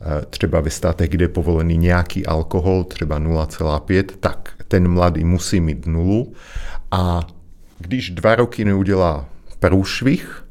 eh, 0.00 0.26
třeba 0.30 0.60
ve 0.60 0.70
státech, 0.70 1.08
kde 1.08 1.24
je 1.24 1.28
povolený 1.28 1.76
nějaký 1.76 2.26
alkohol, 2.26 2.84
třeba 2.84 3.20
0,5, 3.20 4.04
tak 4.20 4.54
ten 4.68 4.88
mladý 4.88 5.24
musí 5.24 5.60
mít 5.60 5.86
nulu. 5.86 6.32
A 6.90 7.26
když 7.78 8.10
dva 8.10 8.34
roky 8.34 8.64
neudělá 8.64 9.28
průšvih, 9.58 10.44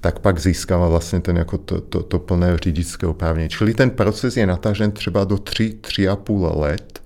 tak 0.00 0.18
pak 0.18 0.38
získává 0.38 0.88
vlastně 0.88 1.20
ten 1.20 1.36
jako 1.36 1.58
to, 1.58 1.80
to, 1.80 2.02
to 2.02 2.18
plné 2.18 2.56
řidičské 2.56 3.06
oprávnění. 3.06 3.48
Čili 3.48 3.74
ten 3.74 3.90
proces 3.90 4.36
je 4.36 4.46
natažen 4.46 4.92
třeba 4.92 5.24
do 5.24 5.38
3, 5.38 5.78
3,5 5.80 6.58
let. 6.58 7.03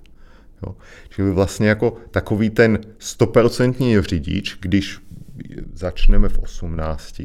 Jo. 0.63 0.75
Čili 1.09 1.31
vlastně 1.31 1.69
jako 1.69 1.97
takový 2.11 2.49
ten 2.49 2.79
stoprocentní 2.99 4.01
řidič, 4.01 4.57
když 4.61 4.99
začneme 5.73 6.29
v 6.29 6.39
18, 6.39 7.21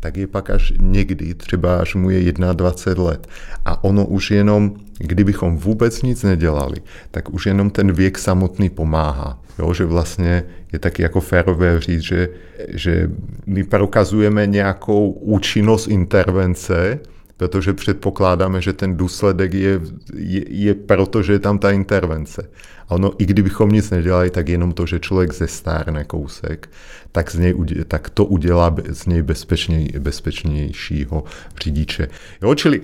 tak 0.00 0.16
je 0.16 0.26
pak 0.26 0.50
až 0.50 0.72
někdy, 0.80 1.34
třeba 1.34 1.78
až 1.78 1.94
mu 1.94 2.10
je 2.10 2.32
21 2.32 3.04
let. 3.04 3.26
A 3.64 3.84
ono 3.84 4.06
už 4.06 4.30
jenom, 4.30 4.76
kdybychom 4.98 5.56
vůbec 5.56 6.02
nic 6.02 6.22
nedělali, 6.22 6.76
tak 7.10 7.30
už 7.30 7.46
jenom 7.46 7.70
ten 7.70 7.92
věk 7.92 8.18
samotný 8.18 8.70
pomáhá. 8.70 9.42
Jo, 9.58 9.74
že 9.74 9.84
vlastně 9.84 10.44
je 10.72 10.78
taky 10.78 11.02
jako 11.02 11.20
férové 11.20 11.80
říct, 11.80 12.02
že, 12.02 12.28
že 12.68 13.10
my 13.46 13.64
prokazujeme 13.64 14.46
nějakou 14.46 15.10
účinnost 15.10 15.86
intervence 15.86 17.00
protože 17.38 17.72
předpokládáme, 17.72 18.60
že 18.60 18.72
ten 18.72 18.96
důsledek 18.96 19.54
je, 19.54 19.80
je, 20.14 20.42
je 20.48 20.74
proto, 20.74 21.22
že 21.22 21.32
je 21.32 21.38
tam 21.38 21.58
ta 21.58 21.70
intervence. 21.70 22.50
A 22.88 22.94
ono, 22.94 23.12
i 23.18 23.26
kdybychom 23.26 23.70
nic 23.70 23.90
nedělali, 23.90 24.30
tak 24.30 24.48
jenom 24.48 24.72
to, 24.72 24.86
že 24.86 24.98
člověk 25.00 25.32
zestárne 25.32 26.04
kousek, 26.04 26.70
tak, 27.12 27.30
z 27.30 27.38
něj, 27.38 27.54
tak 27.88 28.10
to 28.10 28.24
udělá 28.24 28.76
z 28.90 29.06
něj 29.06 29.22
bezpečněj, 29.22 29.92
bezpečnějšího 29.98 31.24
řidiče. 31.62 32.08
Jo, 32.42 32.54
čili 32.54 32.80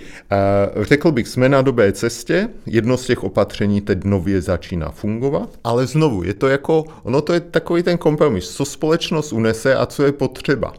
řekl 0.82 1.12
bych, 1.12 1.28
jsme 1.28 1.48
na 1.48 1.62
dobré 1.62 1.92
cestě, 1.92 2.48
jedno 2.66 2.96
z 2.96 3.07
těch 3.07 3.24
opatření 3.24 3.80
teď 3.80 4.05
nově 4.05 4.40
začíná 4.40 4.90
fungovat, 4.90 5.48
ale 5.64 5.86
znovu, 5.86 6.22
je 6.22 6.34
to 6.34 6.48
jako, 6.48 6.84
ono 7.02 7.20
to 7.20 7.32
je 7.32 7.40
takový 7.40 7.82
ten 7.82 7.98
kompromis, 7.98 8.50
co 8.50 8.64
společnost 8.64 9.32
unese 9.32 9.76
a 9.76 9.86
co 9.86 10.05
je 10.05 10.12
potřeba. 10.12 10.74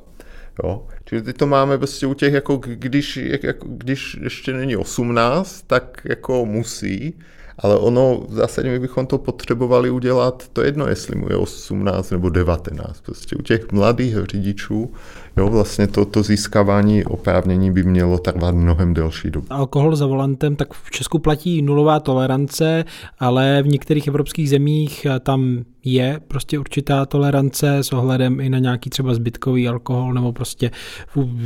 Jo? 0.63 0.87
Čili 1.05 1.21
teď 1.21 1.37
to 1.37 1.47
máme 1.47 1.77
prostě 1.77 2.07
u 2.07 2.13
těch, 2.13 2.33
jako 2.33 2.57
když, 2.57 3.17
jako, 3.43 3.67
když 3.67 4.17
ještě 4.23 4.53
není 4.53 4.77
18, 4.77 5.61
tak 5.67 6.01
jako 6.05 6.45
musí, 6.45 7.19
ale 7.59 7.77
ono 7.77 8.21
v 8.29 8.33
zásadě 8.33 8.69
my 8.69 8.79
bychom 8.79 9.07
to 9.07 9.17
potřebovali 9.17 9.89
udělat, 9.89 10.43
to 10.53 10.61
jedno, 10.61 10.87
jestli 10.87 11.15
mu 11.15 11.27
je 11.29 11.35
18 11.35 12.11
nebo 12.11 12.29
19. 12.29 13.01
Prostě 13.01 13.35
u 13.35 13.41
těch 13.41 13.71
mladých 13.71 14.15
řidičů, 14.31 14.91
jo, 15.37 15.49
vlastně 15.49 15.87
to, 15.87 16.05
to 16.05 16.23
získávání 16.23 17.05
oprávnění 17.05 17.71
by 17.71 17.83
mělo 17.83 18.17
trvat 18.17 18.55
mnohem 18.55 18.93
delší 18.93 19.31
dobu. 19.31 19.47
Alkohol 19.49 19.95
za 19.95 20.05
volantem, 20.05 20.55
tak 20.55 20.73
v 20.73 20.91
Česku 20.91 21.19
platí 21.19 21.61
nulová 21.61 21.99
tolerance, 21.99 22.85
ale 23.19 23.63
v 23.63 23.67
některých 23.67 24.07
evropských 24.07 24.49
zemích 24.49 25.07
tam 25.19 25.63
je 25.85 26.19
prostě 26.27 26.59
určitá 26.59 27.05
tolerance 27.05 27.77
s 27.77 27.93
ohledem 27.93 28.39
i 28.39 28.49
na 28.49 28.59
nějaký 28.59 28.89
třeba 28.89 29.13
zbytkový 29.13 29.67
alkohol 29.67 30.13
nebo 30.13 30.33
prostě 30.33 30.71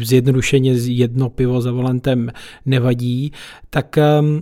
zjednodušeně 0.03 0.72
jedno 0.72 1.30
pivo 1.30 1.62
za 1.62 1.72
volantem 1.72 2.32
nevadí, 2.66 3.32
tak 3.70 3.97
mm, 4.22 4.41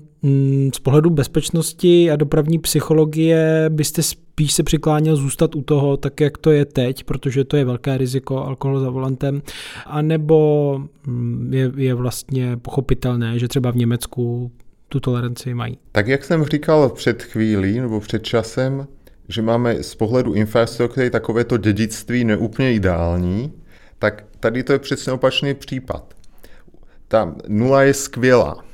z 0.76 0.80
pohledu 0.80 1.10
bezpečnosti 1.10 2.12
a 2.12 2.16
dopravní 2.16 2.60
psychologie 2.60 3.66
byste 3.70 4.04
spíš 4.04 4.54
se 4.54 4.64
přikláněl 4.64 5.16
zůstat 5.16 5.56
u 5.56 5.62
toho, 5.62 5.98
tak 5.98 6.22
jak 6.22 6.38
to 6.38 6.52
je 6.52 6.66
teď, 6.66 7.04
protože 7.04 7.44
to 7.44 7.58
je 7.58 7.66
velké 7.66 7.98
riziko 7.98 8.38
alkohol 8.38 8.80
za 8.80 8.90
volantem, 8.90 9.42
anebo 9.86 10.82
mm, 11.08 11.54
je, 11.54 11.72
je 11.76 11.94
vlastně 11.94 12.58
pochopitelné, 12.58 13.40
že 13.40 13.48
třeba 13.48 13.72
v 13.72 13.76
Německu 13.76 14.52
tu 14.90 15.00
toleranci 15.00 15.54
mají. 15.54 15.78
Tak 15.92 16.08
jak 16.08 16.24
jsem 16.24 16.46
říkal 16.46 16.90
před 16.90 17.24
chvílí 17.24 17.80
nebo 17.80 18.00
před 18.00 18.24
časem, 18.24 18.88
že 19.28 19.42
máme 19.42 19.84
z 19.84 19.96
pohledu 19.96 20.34
infrastruktury 20.34 21.10
takovéto 21.10 21.58
dědictví 21.58 22.24
neúplně 22.24 22.74
ideální, 22.74 23.54
tak 24.00 24.24
tady 24.40 24.64
to 24.64 24.74
je 24.74 24.80
přesně 24.80 25.12
opačný 25.12 25.54
případ. 25.54 26.14
Ta 27.08 27.36
nula 27.48 27.84
je 27.84 27.94
skvělá. 27.94 28.67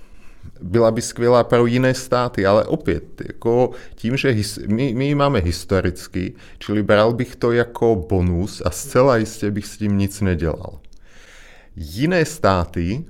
Byla 0.64 0.92
by 0.92 1.02
skvělá 1.02 1.44
pro 1.44 1.66
jiné 1.66 1.94
státy, 1.94 2.46
ale 2.46 2.64
opět, 2.64 3.22
jako 3.28 3.72
tím, 3.96 4.18
že 4.18 4.30
his, 4.30 4.60
my, 4.68 4.94
my 4.94 5.06
ji 5.06 5.16
máme 5.16 5.40
historicky, 5.40 6.34
čili 6.60 6.84
bral 6.84 7.14
bych 7.14 7.36
to 7.36 7.52
jako 7.52 8.06
bonus 8.10 8.62
a 8.66 8.70
zcela 8.70 9.18
jistě 9.18 9.52
bych 9.52 9.66
s 9.66 9.78
tím 9.78 9.98
nic 9.98 10.22
nedělal. 10.22 10.80
Jiné 11.76 12.26
státy 12.26 13.06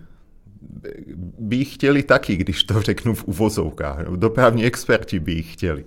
by 1.39 1.55
ji 1.55 1.65
chtěli 1.65 2.03
taky, 2.03 2.35
když 2.35 2.63
to 2.63 2.81
řeknu 2.81 3.15
v 3.15 3.23
uvozovkách. 3.23 4.05
Dopravní 4.15 4.65
experti 4.65 5.19
by 5.19 5.31
ji 5.31 5.43
chtěli. 5.43 5.85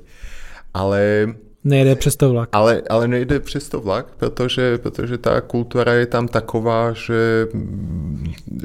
Ale 0.75 1.35
Nejde 1.65 1.97
přes 1.97 2.17
to 2.17 2.31
vlak. 2.31 2.49
Ale, 2.53 2.83
ale 2.91 3.09
nejde 3.09 3.41
přes 3.41 3.69
to 3.69 3.81
vlak, 3.81 4.15
protože, 4.17 4.79
protože 4.79 5.19
ta 5.19 5.41
kultura 5.41 5.93
je 5.93 6.07
tam 6.07 6.29
taková, 6.29 6.93
že, 6.93 7.47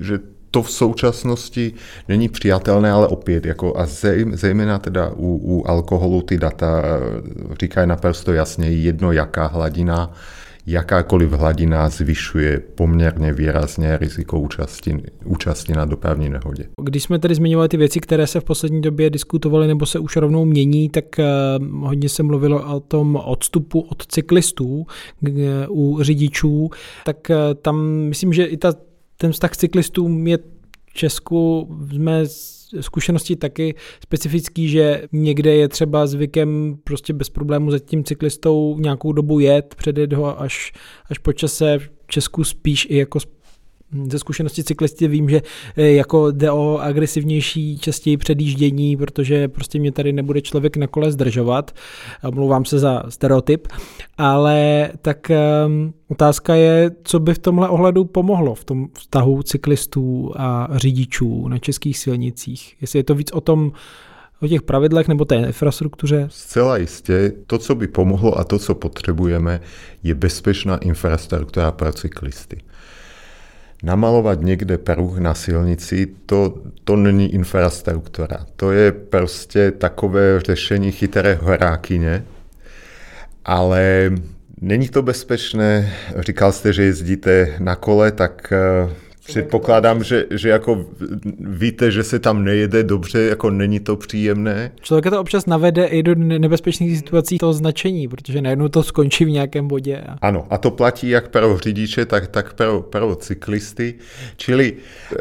že 0.01 0.19
to 0.51 0.63
v 0.63 0.71
současnosti 0.71 1.73
není 2.07 2.29
přijatelné, 2.29 2.91
ale 2.91 3.07
opět, 3.07 3.45
jako 3.45 3.77
a 3.77 3.85
zejména 4.31 4.79
teda 4.79 5.09
u, 5.15 5.39
u 5.43 5.67
alkoholu 5.67 6.21
ty 6.21 6.37
data 6.37 6.83
říkají 7.61 7.87
naprosto 7.87 8.33
jasně 8.33 8.69
jedno, 8.69 9.11
jaká 9.11 9.47
hladina 9.47 10.13
jakákoliv 10.65 11.31
hladina 11.31 11.89
zvyšuje 11.89 12.59
poměrně 12.75 13.33
výrazně 13.33 13.97
riziko 13.97 14.39
účasti, 14.39 15.03
účasti 15.25 15.73
na 15.73 15.85
dopravní 15.85 16.29
nehodě. 16.29 16.63
Když 16.81 17.03
jsme 17.03 17.19
tedy 17.19 17.35
zmiňovali 17.35 17.69
ty 17.69 17.77
věci, 17.77 17.99
které 17.99 18.27
se 18.27 18.39
v 18.39 18.43
poslední 18.43 18.81
době 18.81 19.09
diskutovaly 19.09 19.67
nebo 19.67 19.85
se 19.85 19.99
už 19.99 20.15
rovnou 20.15 20.45
mění, 20.45 20.89
tak 20.89 21.05
uh, 21.19 21.87
hodně 21.87 22.09
se 22.09 22.23
mluvilo 22.23 22.75
o 22.75 22.79
tom 22.79 23.15
odstupu 23.15 23.79
od 23.79 24.05
cyklistů 24.07 24.85
uh, 25.21 25.37
u 25.69 26.03
řidičů, 26.03 26.69
tak 27.05 27.17
tam 27.61 27.85
myslím, 27.85 28.33
že 28.33 28.45
i 28.45 28.57
ta, 28.57 28.73
ten 29.21 29.31
vztah 29.31 29.51
k 29.51 29.57
cyklistům 29.57 30.27
je 30.27 30.37
v 30.89 30.93
Česku 30.93 31.69
jsme 31.89 32.23
zkušenosti 32.81 33.35
taky 33.35 33.75
specifický, 34.03 34.69
že 34.69 35.03
někde 35.11 35.55
je 35.55 35.67
třeba 35.67 36.07
zvykem 36.07 36.77
prostě 36.83 37.13
bez 37.13 37.29
problému 37.29 37.71
za 37.71 37.79
tím 37.79 38.03
cyklistou 38.03 38.77
nějakou 38.79 39.11
dobu 39.11 39.39
jet, 39.39 39.75
předjet 39.75 40.13
ho 40.13 40.41
až, 40.41 40.73
až 41.09 41.17
po 41.17 41.33
čase. 41.33 41.79
V 41.79 41.89
Česku 42.07 42.43
spíš 42.43 42.87
i 42.89 42.97
jako 42.97 43.19
ze 44.09 44.19
zkušenosti 44.19 44.63
cyklisty 44.63 45.07
vím, 45.07 45.29
že 45.29 45.41
eh, 45.77 45.91
jako 45.91 46.31
jde 46.31 46.51
o 46.51 46.77
agresivnější 46.77 47.77
častěji 47.77 48.17
předjíždění, 48.17 48.97
protože 48.97 49.47
prostě 49.47 49.79
mě 49.79 49.91
tady 49.91 50.13
nebude 50.13 50.41
člověk 50.41 50.77
na 50.77 50.87
kole 50.87 51.11
zdržovat. 51.11 51.71
Mluvám 52.33 52.65
se 52.65 52.79
za 52.79 53.03
stereotyp, 53.09 53.67
ale 54.17 54.89
tak 55.01 55.31
um, 55.65 55.93
otázka 56.07 56.55
je, 56.55 56.91
co 57.03 57.19
by 57.19 57.33
v 57.33 57.39
tomhle 57.39 57.69
ohledu 57.69 58.05
pomohlo 58.05 58.55
v 58.55 58.65
tom 58.65 58.87
vztahu 58.99 59.43
cyklistů 59.43 60.31
a 60.35 60.67
řidičů 60.71 61.47
na 61.47 61.57
českých 61.57 61.97
silnicích. 61.97 62.75
Jestli 62.81 62.99
je 62.99 63.03
to 63.03 63.15
víc 63.15 63.31
o 63.31 63.41
tom, 63.41 63.71
o 64.41 64.47
těch 64.47 64.61
pravidlech 64.61 65.07
nebo 65.07 65.25
té 65.25 65.35
infrastruktuře? 65.35 66.27
Zcela 66.31 66.77
jistě. 66.77 67.31
To, 67.47 67.57
co 67.57 67.75
by 67.75 67.87
pomohlo 67.87 68.39
a 68.39 68.43
to, 68.43 68.59
co 68.59 68.75
potřebujeme, 68.75 69.61
je 70.03 70.15
bezpečná 70.15 70.77
infrastruktura 70.77 71.71
pro 71.71 71.93
cyklisty 71.93 72.57
namalovat 73.83 74.41
někde 74.41 74.77
pruh 74.77 75.17
na 75.17 75.33
silnici, 75.33 76.07
to, 76.25 76.53
to 76.83 76.95
není 76.95 77.33
infrastruktura. 77.33 78.45
To 78.55 78.71
je 78.71 78.91
prostě 78.91 79.71
takové 79.71 80.39
řešení 80.39 80.91
chytré 80.91 81.39
horákyně, 81.41 82.23
ale 83.45 84.11
není 84.61 84.89
to 84.89 85.01
bezpečné. 85.01 85.93
Říkal 86.17 86.51
jste, 86.51 86.73
že 86.73 86.83
jezdíte 86.83 87.55
na 87.59 87.75
kole, 87.75 88.11
tak 88.11 88.53
eh, 88.53 88.89
Předpokládám, 89.25 90.03
že, 90.03 90.25
že 90.31 90.49
jako 90.49 90.85
víte, 91.39 91.91
že 91.91 92.03
se 92.03 92.19
tam 92.19 92.43
nejede 92.43 92.83
dobře, 92.83 93.21
jako 93.21 93.49
není 93.49 93.79
to 93.79 93.95
příjemné. 93.95 94.71
Člověka 94.81 95.09
to 95.09 95.19
občas 95.19 95.45
navede 95.45 95.85
i 95.85 96.03
do 96.03 96.15
nebezpečných 96.15 96.97
situací 96.97 97.37
toho 97.37 97.53
značení, 97.53 98.07
protože 98.07 98.41
najednou 98.41 98.67
to 98.67 98.83
skončí 98.83 99.25
v 99.25 99.29
nějakém 99.29 99.67
bodě. 99.67 100.03
Ano, 100.21 100.47
a 100.49 100.57
to 100.57 100.71
platí 100.71 101.09
jak 101.09 101.27
pro 101.27 101.57
řidiče, 101.57 102.05
tak, 102.05 102.27
tak 102.27 102.53
pro, 102.53 102.81
pro 102.81 103.15
cyklisty. 103.15 103.93
Čili 104.37 104.73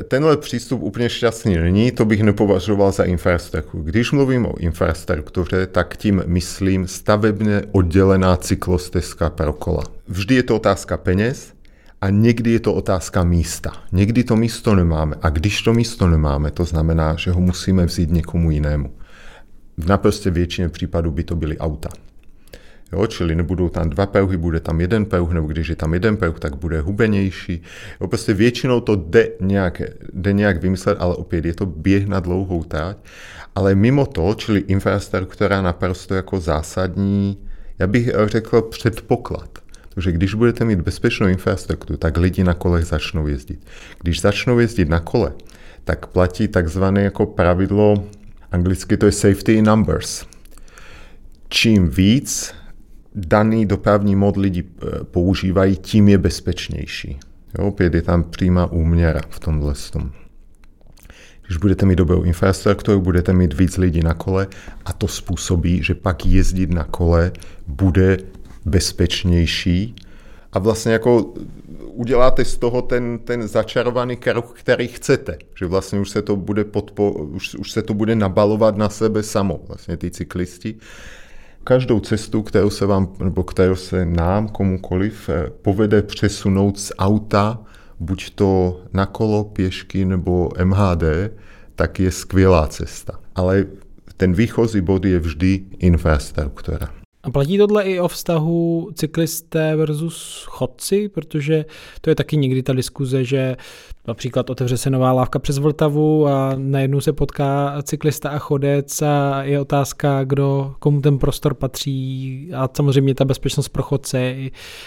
tenhle 0.08 0.36
přístup 0.36 0.82
úplně 0.82 1.08
šťastný 1.08 1.56
není, 1.56 1.90
to 1.90 2.04
bych 2.04 2.22
nepovažoval 2.22 2.92
za 2.92 3.04
infrastrukturu. 3.04 3.82
Když 3.82 4.12
mluvím 4.12 4.46
o 4.46 4.56
infrastruktuře, 4.58 5.66
tak 5.66 5.96
tím 5.96 6.22
myslím 6.26 6.86
stavebně 6.86 7.62
oddělená 7.72 8.36
cyklostezka 8.36 9.30
pro 9.30 9.52
kola. 9.52 9.82
Vždy 10.08 10.34
je 10.34 10.42
to 10.42 10.56
otázka 10.56 10.96
peněz, 10.96 11.52
a 12.00 12.10
někdy 12.10 12.50
je 12.50 12.60
to 12.60 12.74
otázka 12.74 13.24
místa. 13.24 13.72
Někdy 13.92 14.24
to 14.24 14.36
místo 14.36 14.74
nemáme. 14.74 15.16
A 15.22 15.30
když 15.30 15.62
to 15.62 15.72
místo 15.72 16.08
nemáme, 16.08 16.50
to 16.50 16.64
znamená, 16.64 17.16
že 17.16 17.30
ho 17.30 17.40
musíme 17.40 17.86
vzít 17.86 18.10
někomu 18.10 18.50
jinému. 18.50 18.92
V 19.78 19.86
naprostě 19.86 20.30
většině 20.30 20.68
případů 20.68 21.10
by 21.10 21.24
to 21.24 21.36
byly 21.36 21.58
auta. 21.58 21.88
Jo, 22.92 23.06
čili 23.06 23.34
nebudou 23.34 23.68
tam 23.68 23.90
dva 23.90 24.06
pruhy, 24.06 24.36
bude 24.36 24.60
tam 24.60 24.80
jeden 24.80 25.04
pruh, 25.04 25.32
nebo 25.32 25.46
když 25.46 25.68
je 25.68 25.76
tam 25.76 25.94
jeden 25.94 26.16
pruh, 26.16 26.40
tak 26.40 26.56
bude 26.56 26.80
hubenější. 26.80 27.62
Jo, 28.00 28.06
prostě 28.06 28.34
většinou 28.34 28.80
to 28.80 28.96
jde 28.96 29.28
nějak, 29.40 29.82
jde 30.12 30.32
nějak 30.32 30.62
vymyslet, 30.62 30.98
ale 31.00 31.14
opět 31.14 31.44
je 31.44 31.54
to 31.54 31.66
běh 31.66 32.06
na 32.06 32.20
dlouhou 32.20 32.62
trať. 32.62 32.96
Ale 33.54 33.74
mimo 33.74 34.06
to, 34.06 34.34
čili 34.34 34.60
infrastruktura 34.60 35.62
naprosto 35.62 36.14
jako 36.14 36.40
zásadní, 36.40 37.38
já 37.78 37.86
bych 37.86 38.10
řekl 38.26 38.62
předpoklad 38.62 39.59
že 39.96 40.12
když 40.12 40.34
budete 40.34 40.64
mít 40.64 40.80
bezpečnou 40.80 41.26
infrastrukturu, 41.26 41.96
tak 41.96 42.16
lidi 42.16 42.44
na 42.44 42.54
kolech 42.54 42.84
začnou 42.84 43.26
jezdit. 43.26 43.66
Když 44.02 44.20
začnou 44.20 44.58
jezdit 44.58 44.88
na 44.88 45.00
kole, 45.00 45.32
tak 45.84 46.06
platí 46.06 46.48
takzvané 46.48 47.02
jako 47.02 47.26
pravidlo, 47.26 48.04
anglicky 48.52 48.96
to 48.96 49.06
je 49.06 49.12
safety 49.12 49.52
in 49.52 49.64
numbers. 49.64 50.26
Čím 51.48 51.88
víc 51.88 52.54
daný 53.14 53.66
dopravní 53.66 54.16
mod 54.16 54.36
lidi 54.36 54.64
eh, 54.64 55.04
používají, 55.04 55.76
tím 55.76 56.08
je 56.08 56.18
bezpečnější. 56.18 57.18
Jo, 57.58 57.66
opět 57.66 57.94
je 57.94 58.02
tam 58.02 58.24
přímá 58.24 58.72
úměra 58.72 59.20
v 59.30 59.40
tomhle 59.40 59.74
tom. 59.92 60.10
Když 61.46 61.58
budete 61.58 61.86
mít 61.86 61.96
dobrou 61.96 62.22
infrastrukturu, 62.22 63.00
budete 63.00 63.32
mít 63.32 63.54
víc 63.54 63.76
lidí 63.76 64.00
na 64.00 64.14
kole 64.14 64.46
a 64.84 64.92
to 64.92 65.08
způsobí, 65.08 65.82
že 65.82 65.94
pak 65.94 66.26
jezdit 66.26 66.70
na 66.70 66.84
kole 66.84 67.32
bude 67.66 68.18
bezpečnější 68.64 69.94
a 70.52 70.58
vlastně 70.58 70.92
jako 70.92 71.34
uděláte 71.92 72.44
z 72.44 72.56
toho 72.56 72.82
ten, 72.82 73.18
ten 73.18 73.48
začarovaný 73.48 74.16
kruh, 74.16 74.52
který 74.58 74.88
chcete. 74.88 75.38
Že 75.58 75.66
vlastně 75.66 76.00
už 76.00 76.10
se 76.10 76.22
to 76.22 76.36
bude, 76.36 76.64
podpo, 76.64 77.12
už, 77.12 77.54
už 77.54 77.72
se 77.72 77.82
to 77.82 77.94
bude 77.94 78.14
nabalovat 78.14 78.76
na 78.76 78.88
sebe 78.88 79.22
samo, 79.22 79.60
vlastně 79.68 79.96
ty 79.96 80.10
cyklisti. 80.10 80.74
Každou 81.64 82.00
cestu, 82.00 82.42
kterou 82.42 82.70
se 82.70 82.86
vám, 82.86 83.12
nebo 83.24 83.44
kterou 83.44 83.74
se 83.74 84.06
nám, 84.06 84.48
komukoliv, 84.48 85.28
eh, 85.28 85.50
povede 85.62 86.02
přesunout 86.02 86.78
z 86.78 86.92
auta, 86.98 87.58
buď 88.00 88.30
to 88.30 88.80
na 88.92 89.06
kolo, 89.06 89.44
pěšky 89.44 90.04
nebo 90.04 90.48
MHD, 90.64 91.30
tak 91.74 92.00
je 92.00 92.10
skvělá 92.10 92.66
cesta. 92.66 93.20
Ale 93.34 93.66
ten 94.16 94.32
výchozí 94.32 94.80
bod 94.80 95.04
je 95.04 95.18
vždy 95.18 95.64
infrastruktura. 95.78 96.99
Platí 97.32 97.58
tohle 97.58 97.84
i 97.84 98.00
o 98.00 98.08
vztahu 98.08 98.90
cyklisté 98.94 99.76
versus 99.76 100.46
chodci, 100.48 101.08
protože 101.08 101.64
to 102.00 102.10
je 102.10 102.14
taky 102.14 102.36
někdy 102.36 102.62
ta 102.62 102.72
diskuze, 102.72 103.24
že 103.24 103.56
například 104.08 104.50
otevře 104.50 104.76
se 104.76 104.90
nová 104.90 105.12
lávka 105.12 105.38
přes 105.38 105.58
Vltavu 105.58 106.26
a 106.26 106.52
najednou 106.56 107.00
se 107.00 107.12
potká 107.12 107.82
cyklista 107.82 108.30
a 108.30 108.38
chodec 108.38 109.02
a 109.02 109.42
je 109.42 109.60
otázka, 109.60 110.24
kdo, 110.24 110.74
komu 110.78 111.00
ten 111.00 111.18
prostor 111.18 111.54
patří 111.54 112.50
a 112.54 112.68
samozřejmě 112.76 113.14
ta 113.14 113.24
bezpečnost 113.24 113.68
pro 113.68 113.82
chodce 113.82 114.34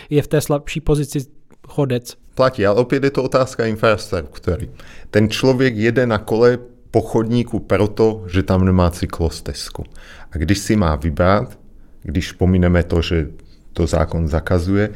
je 0.10 0.22
v 0.22 0.28
té 0.28 0.42
slabší 0.42 0.82
pozici 0.82 1.20
chodec. 1.68 2.18
Platí, 2.36 2.66
ale 2.66 2.80
opět 2.80 3.04
je 3.04 3.12
to 3.12 3.24
otázka 3.24 3.66
infrastruktury. 3.66 4.70
Ten 5.10 5.30
člověk 5.30 5.76
jede 5.76 6.08
na 6.08 6.18
kole 6.18 6.58
po 6.92 7.02
chodníku 7.02 7.60
proto, 7.60 8.24
že 8.28 8.44
tam 8.44 8.66
nemá 8.66 8.90
cyklostezku. 8.90 9.84
A 10.32 10.38
když 10.38 10.58
si 10.58 10.76
má 10.76 10.96
vybrat, 10.96 11.63
když 12.04 12.32
pomineme 12.32 12.84
to, 12.84 13.02
že 13.02 13.28
to 13.74 13.88
zákon 13.88 14.28
zakazuje, 14.28 14.90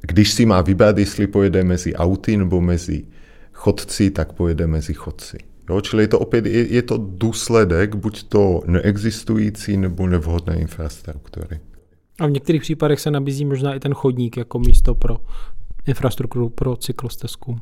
když 0.00 0.32
si 0.32 0.46
má 0.46 0.60
vybrat, 0.60 0.98
jestli 0.98 1.26
pojede 1.26 1.64
mezi 1.64 1.94
auty 1.94 2.36
nebo 2.36 2.60
mezi 2.60 3.04
chodci, 3.52 4.10
tak 4.10 4.32
pojede 4.32 4.66
mezi 4.66 4.94
chodci. 4.94 5.38
Jo, 5.70 5.80
čili 5.80 6.02
je 6.02 6.08
to 6.08 6.18
opět 6.18 6.46
je, 6.46 6.66
je 6.66 6.82
to 6.82 6.96
důsledek 6.98 7.94
buď 7.94 8.22
to 8.22 8.62
neexistující 8.66 9.76
nebo 9.76 10.06
nevhodné 10.06 10.56
infrastruktury. 10.56 11.60
A 12.20 12.26
v 12.26 12.30
některých 12.30 12.62
případech 12.62 13.00
se 13.00 13.10
nabízí 13.10 13.44
možná 13.44 13.74
i 13.74 13.80
ten 13.80 13.94
chodník 13.94 14.36
jako 14.36 14.58
místo 14.58 14.94
pro 14.94 15.16
infrastrukturu 15.86 16.48
pro 16.48 16.76
cyklostezku. 16.76 17.58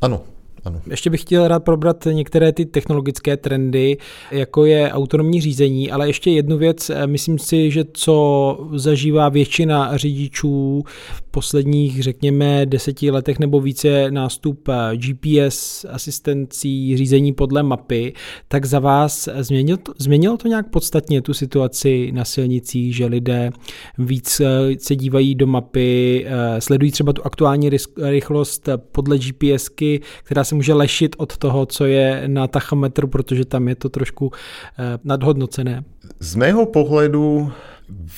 Ano, 0.00 0.24
ano. 0.64 0.80
Ještě 0.90 1.10
bych 1.10 1.20
chtěl 1.20 1.48
rád 1.48 1.60
probrat 1.60 2.04
některé 2.12 2.52
ty 2.52 2.66
technologické 2.66 3.36
trendy, 3.36 3.96
jako 4.30 4.66
je 4.66 4.92
autonomní 4.92 5.40
řízení, 5.40 5.90
ale 5.90 6.06
ještě 6.06 6.30
jednu 6.30 6.58
věc, 6.58 6.90
myslím 7.06 7.38
si, 7.38 7.70
že 7.70 7.84
co 7.92 8.68
zažívá 8.74 9.28
většina 9.28 9.96
řidičů 9.96 10.82
v 11.14 11.22
posledních, 11.22 12.02
řekněme, 12.02 12.66
deseti 12.66 13.10
letech 13.10 13.38
nebo 13.38 13.60
více 13.60 14.10
nástup 14.10 14.68
GPS 14.94 15.86
asistencí 15.88 16.96
řízení 16.96 17.32
podle 17.32 17.62
mapy, 17.62 18.12
tak 18.48 18.64
za 18.64 18.78
vás 18.78 19.28
změnilo 19.38 19.76
to, 19.76 19.92
změnilo 19.98 20.36
to 20.36 20.48
nějak 20.48 20.70
podstatně 20.70 21.22
tu 21.22 21.34
situaci 21.34 22.12
na 22.12 22.24
silnicích, 22.24 22.96
že 22.96 23.06
lidé 23.06 23.50
víc 23.98 24.40
se 24.78 24.96
dívají 24.96 25.34
do 25.34 25.46
mapy, 25.46 26.26
sledují 26.58 26.92
třeba 26.92 27.12
tu 27.12 27.26
aktuální 27.26 27.70
rychlost 28.02 28.68
podle 28.92 29.18
GPSky, 29.18 30.00
která 30.24 30.44
se 30.44 30.51
se 30.52 30.56
může 30.56 30.74
lešit 30.74 31.16
od 31.18 31.36
toho, 31.36 31.66
co 31.66 31.86
je 31.86 32.22
na 32.26 32.46
tachometru, 32.46 33.08
protože 33.08 33.44
tam 33.44 33.68
je 33.68 33.74
to 33.74 33.88
trošku 33.88 34.32
eh, 34.32 34.98
nadhodnocené. 35.04 35.84
Z 36.20 36.34
mého 36.34 36.66
pohledu 36.66 37.52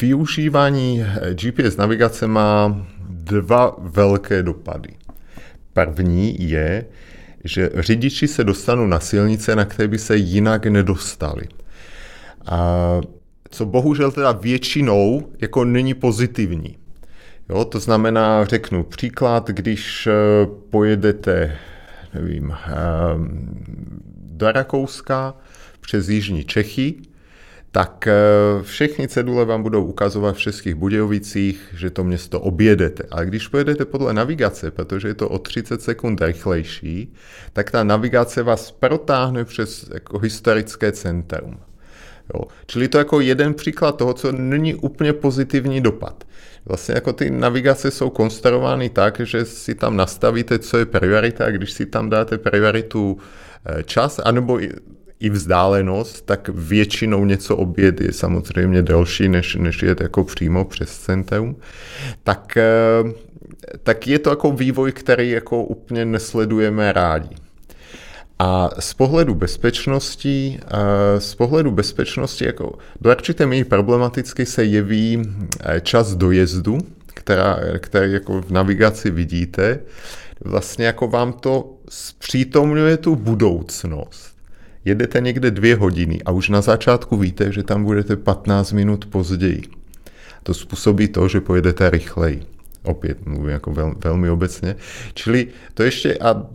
využívání 0.01 1.03
eh, 1.03 1.35
GPS 1.35 1.77
navigace 1.77 2.27
má 2.27 2.87
dva 3.09 3.77
velké 3.79 4.43
dopady. 4.43 4.89
První 5.73 6.37
je, 6.51 6.87
že 7.45 7.71
řidiči 7.75 8.29
se 8.29 8.45
dostanou 8.45 8.87
na 8.87 9.01
silnice, 9.01 9.57
na 9.57 9.65
které 9.65 9.89
by 9.89 9.99
se 9.99 10.17
jinak 10.17 10.67
nedostali. 10.67 11.47
A 12.47 13.01
co 13.51 13.67
bohužel 13.67 14.11
teda 14.11 14.33
většinou 14.33 15.23
jako 15.39 15.65
není 15.65 15.95
pozitivní. 15.95 16.77
Jo, 17.49 17.65
to 17.65 17.81
znamená, 17.81 18.45
řeknu 18.45 18.83
příklad, 18.83 19.51
když 19.51 20.07
eh, 20.07 20.13
pojedete 20.71 21.59
nevím, 22.15 22.53
ehm, 22.67 23.55
do 24.17 24.53
Rakouska 24.53 25.35
přes 25.81 26.09
Jižní 26.09 26.45
Čechy, 26.45 26.95
tak 27.75 28.07
eh, 28.07 28.13
všechny 28.63 29.09
cedule 29.09 29.45
vám 29.45 29.63
budou 29.63 29.85
ukazovat 29.85 30.37
v 30.37 30.39
Českých 30.39 30.75
Budějovicích, 30.75 31.69
že 31.77 31.91
to 31.91 32.05
město 32.05 32.41
objedete. 32.41 33.05
Ale 33.11 33.27
když 33.27 33.49
pojedete 33.49 33.85
podle 33.85 34.15
navigace, 34.15 34.71
protože 34.71 35.09
je 35.09 35.15
to 35.15 35.29
o 35.29 35.39
30 35.39 35.83
sekund 35.83 36.21
rychlejší, 36.23 37.15
tak 37.53 37.71
ta 37.71 37.85
navigace 37.85 38.43
vás 38.43 38.71
protáhne 38.71 39.45
přes 39.45 39.91
jako 39.95 40.19
historické 40.19 40.93
centrum. 40.93 41.59
Jo. 42.35 42.45
Čili 42.67 42.89
to 42.89 42.99
jako 42.99 43.21
jeden 43.21 43.55
příklad 43.55 43.97
toho, 43.97 44.15
co 44.15 44.33
není 44.33 44.75
úplně 44.75 45.13
pozitivní 45.13 45.81
dopad. 45.81 46.25
Vlastně 46.67 46.95
jako 46.95 47.13
ty 47.13 47.31
navigace 47.31 47.91
jsou 47.91 48.11
konstruovány 48.11 48.89
tak, 48.89 49.21
že 49.21 49.45
si 49.45 49.75
tam 49.75 49.97
nastavíte, 49.97 50.59
co 50.59 50.79
je 50.79 50.87
priorita 50.87 51.45
a 51.45 51.51
když 51.51 51.73
si 51.73 51.87
tam 51.87 52.11
dáte 52.11 52.39
prioritu 52.39 53.19
eh, 53.67 53.83
čas, 53.83 54.21
anebo 54.25 54.61
i 55.21 55.31
vzdálenost, 55.31 56.27
tak 56.27 56.49
většinou 56.49 57.25
něco 57.25 57.57
oběd 57.57 58.01
je 58.01 58.13
samozřejmě 58.13 58.83
delší, 58.83 59.29
než, 59.29 59.55
než 59.55 59.83
je 59.83 59.97
jako 60.01 60.25
přímo 60.25 60.65
přes 60.65 60.99
centrum. 60.99 61.57
Tak, 62.23 62.57
eh, 62.57 63.13
tak 63.83 64.07
je 64.07 64.19
to 64.19 64.31
jako 64.31 64.53
vývoj, 64.53 64.93
který 64.93 65.31
jako 65.31 65.65
úplně 65.65 66.05
nesledujeme 66.05 66.93
rádi. 66.93 67.44
A 68.39 68.71
z 68.79 68.95
pohledu 68.95 69.35
bezpečnosti, 69.35 70.61
z 71.19 71.35
pohledu 71.35 71.71
bezpečnosti 71.71 72.45
jako 72.45 72.79
do 73.01 73.11
určité 73.11 73.47
míry 73.47 73.65
problematicky 73.65 74.47
se 74.47 74.65
jeví 74.65 75.23
e, 75.61 75.81
čas 75.81 76.15
dojezdu, 76.15 76.79
která, 77.07 77.59
který 77.79 78.13
jako 78.13 78.43
v 78.43 78.51
navigaci 78.51 79.11
vidíte. 79.11 79.81
Vlastně 80.41 80.87
jako 80.87 81.09
vám 81.09 81.33
to 81.33 81.75
zpřítomňuje 81.89 82.97
tu 82.97 83.17
budoucnost. 83.17 84.35
Jedete 84.85 85.21
někde 85.21 85.51
dvě 85.51 85.77
hodiny 85.77 86.23
a 86.25 86.31
už 86.31 86.49
na 86.49 86.61
začátku 86.61 87.17
víte, 87.17 87.53
že 87.53 87.63
tam 87.63 87.85
budete 87.85 88.17
15 88.17 88.73
minut 88.73 89.07
později. 89.07 89.63
To 90.43 90.55
způsobí 90.55 91.09
to, 91.09 91.29
že 91.29 91.41
pojedete 91.41 91.91
rychleji. 91.91 92.43
Opět 92.83 93.27
mluvím 93.27 93.51
jako 93.51 93.73
vel, 93.73 93.95
velmi 94.05 94.31
obecně. 94.31 94.77
Čili 95.15 95.49
to 95.75 95.83
ještě 95.83 96.19
a 96.19 96.47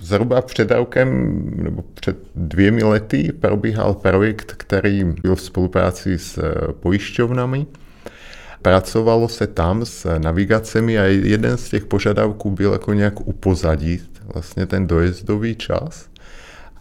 Zhruba 0.00 0.42
před 0.42 0.70
rokem 0.70 1.42
nebo 1.56 1.84
před 1.94 2.16
dvěmi 2.34 2.82
lety 2.82 3.32
probíhal 3.40 3.94
projekt, 3.94 4.52
který 4.56 5.04
byl 5.04 5.36
v 5.36 5.40
spolupráci 5.40 6.18
s 6.18 6.38
eh, 6.38 6.72
pojišťovnami. 6.72 7.66
Pracovalo 8.62 9.28
se 9.28 9.46
tam 9.46 9.84
s 9.84 10.18
navigacemi 10.18 10.98
a 10.98 11.02
jeden 11.04 11.56
z 11.56 11.68
těch 11.68 11.84
požadavků 11.84 12.50
byl 12.50 12.72
jako 12.72 12.92
nějak 12.92 13.28
upozadit 13.28 14.22
vlastně 14.34 14.66
ten 14.66 14.86
dojezdový 14.86 15.54
čas. 15.54 16.08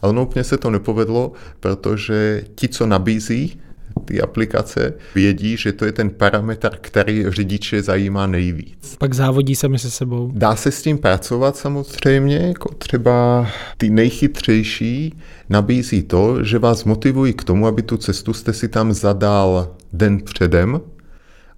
Ale 0.02 0.22
úplně 0.22 0.44
se 0.44 0.58
to 0.58 0.70
nepovedlo, 0.70 1.32
protože 1.60 2.44
ti, 2.56 2.68
co 2.68 2.86
nabízí 2.86 3.62
ty 4.06 4.22
aplikace 4.22 4.94
vědí, 5.16 5.58
že 5.58 5.72
to 5.72 5.86
je 5.86 5.92
ten 5.92 6.10
parametr, 6.10 6.78
který 6.82 7.26
řidiče 7.28 7.82
zajímá 7.82 8.28
nejvíc. 8.28 8.96
Pak 9.00 9.14
závodí 9.14 9.56
sami 9.56 9.80
se 9.80 9.92
sebou. 9.92 10.32
Dá 10.34 10.56
se 10.56 10.72
s 10.72 10.82
tím 10.82 10.98
pracovat 10.98 11.58
samozřejmě, 11.58 12.38
jako 12.38 12.74
třeba 12.74 13.48
ty 13.78 13.90
nejchytřejší 13.90 15.20
nabízí 15.50 16.04
to, 16.04 16.44
že 16.44 16.60
vás 16.60 16.84
motivují 16.84 17.34
k 17.34 17.44
tomu, 17.44 17.68
aby 17.68 17.82
tu 17.82 17.98
cestu 17.98 18.34
jste 18.34 18.54
si 18.54 18.68
tam 18.68 18.94
zadal 18.94 19.76
den 19.94 20.22
předem, 20.22 20.82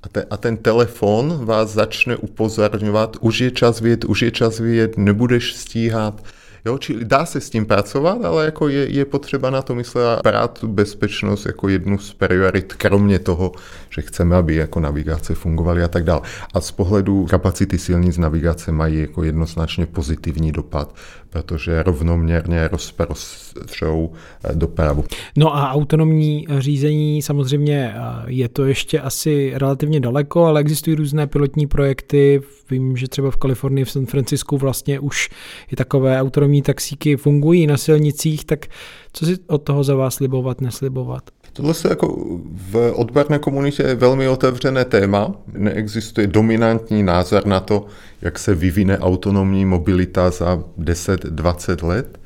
a, 0.03 0.09
te, 0.09 0.23
a 0.29 0.37
ten 0.37 0.57
telefon 0.57 1.45
vás 1.45 1.73
začne 1.73 2.15
upozorňovat, 2.15 3.17
už 3.21 3.39
je 3.39 3.51
čas 3.51 3.81
vyjet, 3.81 4.05
už 4.05 4.21
je 4.21 4.31
čas 4.31 4.59
vyjet, 4.59 4.97
nebudeš 4.97 5.53
stíhat, 5.53 6.23
Jo, 6.67 6.77
čili 6.77 7.05
dá 7.05 7.25
se 7.25 7.41
s 7.41 7.49
tím 7.49 7.65
pracovat, 7.65 8.25
ale 8.25 8.45
jako 8.45 8.67
je, 8.67 8.89
je 8.89 9.05
potřeba 9.05 9.49
na 9.49 9.61
to 9.61 9.75
myslet 9.75 10.05
a 10.05 10.21
brát 10.23 10.59
tu 10.59 10.67
bezpečnost 10.67 11.45
jako 11.45 11.69
jednu 11.69 11.97
z 11.97 12.13
priorit, 12.13 12.73
kromě 12.73 13.19
toho, 13.19 13.51
že 13.89 14.01
chceme, 14.01 14.35
aby 14.35 14.55
jako 14.55 14.79
navigace 14.79 15.35
fungovaly 15.35 15.83
a 15.83 15.87
tak 15.87 16.03
dále. 16.03 16.21
A 16.53 16.61
z 16.61 16.71
pohledu 16.71 17.25
kapacity 17.25 17.77
silnic 17.77 18.17
navigace 18.17 18.71
mají 18.71 18.99
jako 18.99 19.23
jednoznačně 19.23 19.85
pozitivní 19.85 20.51
dopad, 20.51 20.95
protože 21.29 21.83
rovnoměrně 21.83 22.67
rozprostřou 22.67 24.11
eh, 24.43 24.55
dopravu. 24.55 25.03
No 25.37 25.55
a 25.55 25.71
autonomní 25.71 26.47
řízení 26.57 27.21
samozřejmě 27.21 27.93
eh, 27.95 28.01
je 28.27 28.49
to 28.49 28.65
ještě 28.65 28.99
asi 28.99 29.51
relativně 29.55 29.99
daleko, 29.99 30.45
ale 30.45 30.61
existují 30.61 30.95
různé 30.95 31.27
pilotní 31.27 31.67
projekty. 31.67 32.41
Vím, 32.69 32.97
že 32.97 33.07
třeba 33.07 33.31
v 33.31 33.37
Kalifornii, 33.37 33.85
v 33.85 33.91
San 33.91 34.05
Francisku 34.05 34.57
vlastně 34.57 34.99
už 34.99 35.29
i 35.71 35.75
takové 35.75 36.21
autonomní 36.21 36.56
taxíky 36.61 37.17
fungují 37.17 37.67
na 37.67 37.77
silnicích, 37.77 38.45
tak 38.45 38.65
co 39.13 39.25
si 39.25 39.37
od 39.47 39.57
toho 39.57 39.83
za 39.83 39.95
vás 39.95 40.15
slibovat, 40.15 40.61
neslibovat? 40.61 41.23
Tohle 41.53 41.73
je 41.83 41.89
jako 41.89 42.39
v 42.71 42.91
odborné 42.95 43.39
komunitě 43.39 43.95
velmi 43.95 44.27
otevřené 44.27 44.85
téma. 44.85 45.31
Neexistuje 45.53 46.27
dominantní 46.27 47.03
názor 47.03 47.45
na 47.45 47.59
to, 47.59 47.85
jak 48.21 48.39
se 48.39 48.55
vyvine 48.55 48.99
autonomní 48.99 49.65
mobilita 49.65 50.29
za 50.29 50.63
10-20 50.79 51.87
let. 51.87 52.19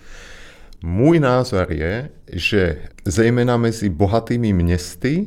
Můj 0.84 1.20
názor 1.20 1.68
je, 1.70 2.10
že 2.32 2.78
zejména 3.06 3.58
mezi 3.58 3.90
bohatými 3.90 4.54
městy 4.54 5.26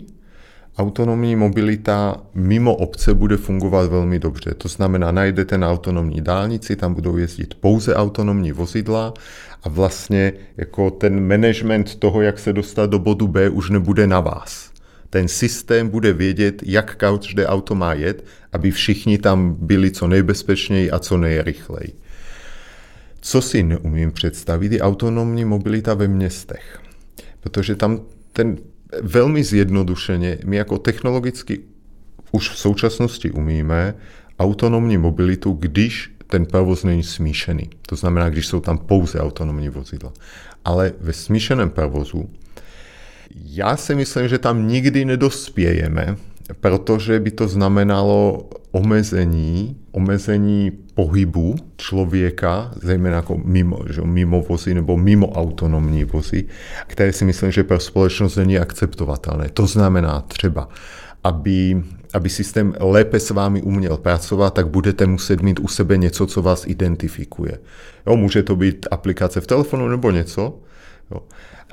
autonomní 0.79 1.37
mobilita 1.37 2.23
mimo 2.35 2.75
obce 2.75 3.15
bude 3.15 3.37
fungovat 3.37 3.91
velmi 3.91 4.19
dobře. 4.19 4.55
To 4.55 4.69
znamená, 4.69 5.13
najdete 5.13 5.59
na 5.59 5.71
autonomní 5.71 6.21
dálnici, 6.21 6.77
tam 6.77 6.95
budou 6.95 7.17
jezdit 7.17 7.55
pouze 7.55 7.95
autonomní 7.95 8.53
vozidla 8.53 9.15
a 9.63 9.69
vlastně 9.69 10.33
jako 10.57 10.91
ten 10.91 11.29
management 11.29 11.95
toho, 11.95 12.23
jak 12.23 12.39
se 12.39 12.53
dostat 12.53 12.91
do 12.91 12.99
bodu 12.99 13.29
B, 13.29 13.49
už 13.49 13.71
nebude 13.71 14.07
na 14.07 14.21
vás. 14.21 14.71
Ten 15.11 15.29
systém 15.29 15.89
bude 15.89 16.13
vědět, 16.13 16.63
jak 16.67 16.97
každé 16.97 17.47
auto 17.47 17.75
má 17.75 17.95
jet, 17.95 18.25
aby 18.53 18.71
všichni 18.71 19.19
tam 19.19 19.57
byli 19.61 19.91
co 19.91 20.09
nejbezpečněji 20.09 20.91
a 20.91 20.99
co 20.99 21.17
nejrychleji. 21.17 21.93
Co 23.21 23.43
si 23.43 23.63
neumím 23.63 24.13
představit, 24.13 24.73
je 24.73 24.81
autonomní 24.81 25.45
mobilita 25.45 25.95
ve 25.95 26.09
městech. 26.09 26.81
Protože 27.41 27.77
tam 27.77 28.01
ten 28.33 28.57
velmi 29.03 29.45
zjednodušeně, 29.45 30.39
my 30.45 30.57
jako 30.57 30.79
technologicky 30.79 31.61
už 32.33 32.51
v 32.51 32.59
současnosti 32.59 33.31
umíme 33.31 33.95
autonomní 34.39 34.99
mobilitu, 34.99 35.53
když 35.53 36.11
ten 36.27 36.47
provoz 36.47 36.85
není 36.85 37.03
smíšený. 37.03 37.71
To 37.87 37.97
znamená, 37.97 38.29
když 38.29 38.47
jsou 38.47 38.61
tam 38.61 38.79
pouze 38.79 39.21
autonomní 39.21 39.69
vozidla. 39.69 40.13
Ale 40.65 40.93
ve 41.01 41.13
smíšeném 41.13 41.71
provozu 41.71 42.31
já 43.35 43.77
si 43.77 43.95
myslím, 43.95 44.29
že 44.29 44.39
tam 44.39 44.69
nikdy 44.69 45.05
nedospějeme, 45.05 46.17
protože 46.61 47.21
by 47.21 47.31
to 47.31 47.49
znamenalo 47.49 48.49
omezení, 48.71 49.77
omezení 49.93 50.73
pohybu 50.95 51.55
člověka, 51.77 52.71
zejména 52.83 53.17
jako 53.17 53.41
mimo, 53.45 53.79
že 53.91 54.01
mimo 54.03 54.43
vozy 54.43 54.75
nebo 54.75 54.97
mimo 54.97 55.29
autonomní 55.29 56.05
vozy, 56.05 56.45
které 56.87 57.13
si 57.13 57.25
myslím, 57.25 57.51
že 57.51 57.65
pro 57.65 57.81
společnost 57.81 58.37
není 58.37 58.59
akceptovatelné. 58.59 59.49
To 59.49 59.67
znamená 59.67 60.21
třeba, 60.21 60.69
aby, 61.25 61.83
aby 62.15 62.31
systém 62.31 62.75
lépe 62.81 63.21
s 63.21 63.31
vámi 63.31 63.63
uměl 63.63 63.97
pracovat, 63.97 64.55
tak 64.55 64.69
budete 64.69 65.07
muset 65.07 65.43
mít 65.43 65.61
u 65.61 65.69
sebe 65.69 65.97
něco, 65.97 66.27
co 66.27 66.43
vás 66.43 66.67
identifikuje. 66.67 67.59
Jo, 68.07 68.17
může 68.17 68.43
to 68.43 68.57
být 68.57 68.87
aplikace 68.91 69.41
v 69.41 69.47
telefonu 69.47 69.89
nebo 69.89 70.11
něco, 70.11 70.59
jo. 71.11 71.21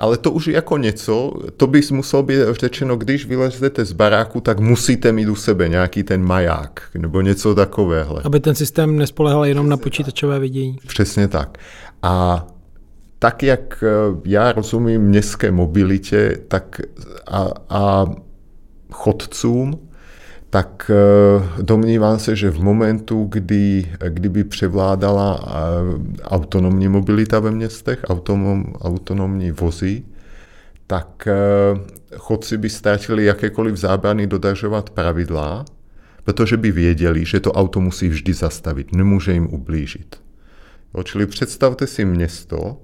Ale 0.02 0.16
to 0.18 0.30
už 0.30 0.46
je 0.46 0.54
jako 0.54 0.78
něco, 0.78 1.32
to 1.56 1.66
by 1.66 1.80
muselo 1.90 2.22
být 2.22 2.38
řečeno, 2.50 2.96
když 2.96 3.26
vylezete 3.26 3.84
z 3.84 3.92
baráku, 3.92 4.40
tak 4.40 4.60
musíte 4.60 5.12
mít 5.12 5.28
u 5.28 5.34
sebe 5.34 5.68
nějaký 5.68 6.02
ten 6.02 6.24
maják 6.24 6.82
nebo 6.98 7.20
něco 7.20 7.54
takového. 7.54 8.26
Aby 8.26 8.40
ten 8.40 8.54
systém 8.54 8.96
nespolehal 8.96 9.46
jenom 9.46 9.68
na 9.68 9.76
počítačové 9.76 10.38
vidění. 10.38 10.78
Přesně 10.86 11.28
tak. 11.28 11.58
A 12.02 12.46
tak, 13.18 13.42
jak 13.42 13.84
eh, 13.86 14.20
já 14.24 14.52
rozumím 14.52 15.02
městské 15.02 15.50
mobilitě 15.50 16.38
tak 16.48 16.80
a, 17.26 17.48
a 17.68 18.06
chodcům, 18.92 19.88
tak 20.52 20.90
eh, 20.90 21.62
domnívám 21.62 22.18
se, 22.18 22.36
že 22.36 22.50
v 22.50 22.60
momentu, 22.60 23.24
kdy, 23.24 23.92
kdyby 24.08 24.44
převládala 24.44 25.40
eh, 25.40 25.52
autonomní 26.22 26.88
mobilita 26.88 27.40
ve 27.40 27.50
městech, 27.50 28.04
autonom, 28.08 28.64
autonomní 28.80 29.50
vozy, 29.50 30.02
tak 30.86 31.28
eh, 31.28 32.16
chodci 32.16 32.58
by 32.58 32.70
ztratili 32.70 33.24
jakékoliv 33.24 33.76
zábrany 33.76 34.26
dodržovat 34.26 34.90
pravidla, 34.90 35.64
protože 36.24 36.56
by 36.56 36.72
věděli, 36.72 37.24
že 37.24 37.40
to 37.40 37.52
auto 37.52 37.80
musí 37.80 38.08
vždy 38.08 38.32
zastavit, 38.34 38.92
nemůže 38.92 39.32
jim 39.32 39.46
ublížit. 39.46 40.16
Jo, 40.94 41.02
čili 41.02 41.26
představte 41.26 41.86
si 41.86 42.04
město, 42.04 42.76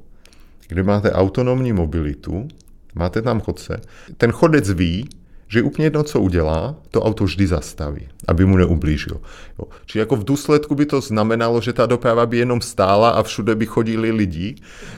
kde 0.68 0.82
máte 0.82 1.12
autonomní 1.12 1.72
mobilitu, 1.72 2.48
máte 2.94 3.22
tam 3.22 3.40
chodce, 3.40 3.80
ten 4.16 4.32
chodec 4.32 4.70
ví, 4.70 5.08
že 5.48 5.62
úplně 5.62 5.86
jedno, 5.86 6.02
co 6.02 6.20
udělá, 6.20 6.74
to 6.90 7.02
auto 7.02 7.24
vždy 7.24 7.46
zastaví, 7.46 8.08
aby 8.28 8.44
mu 8.44 8.56
neublížil. 8.56 9.20
Jo. 9.58 9.64
Čiže 9.86 9.98
jako 9.98 10.16
v 10.16 10.24
důsledku 10.24 10.74
by 10.74 10.86
to 10.86 11.00
znamenalo, 11.00 11.60
že 11.60 11.72
ta 11.72 11.86
doprava 11.86 12.26
by 12.26 12.38
jenom 12.38 12.60
stála 12.60 13.10
a 13.10 13.22
všude 13.22 13.54
by 13.54 13.66
chodili 13.66 14.10
lidi, 14.10 14.54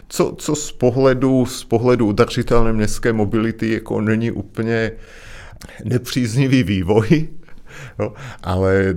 co, 0.09 0.35
co 0.39 0.55
z 0.55 0.73
pohledu, 0.73 1.47
z 1.47 1.65
pohledu 1.65 2.07
udržitelné 2.07 2.73
městské 2.73 3.13
mobility 3.13 3.73
jako 3.73 4.01
není 4.01 4.31
úplně 4.31 4.93
nepříznivý 5.85 6.63
vývoj, 6.63 7.29
Jo, 7.99 8.13
ale 8.43 8.95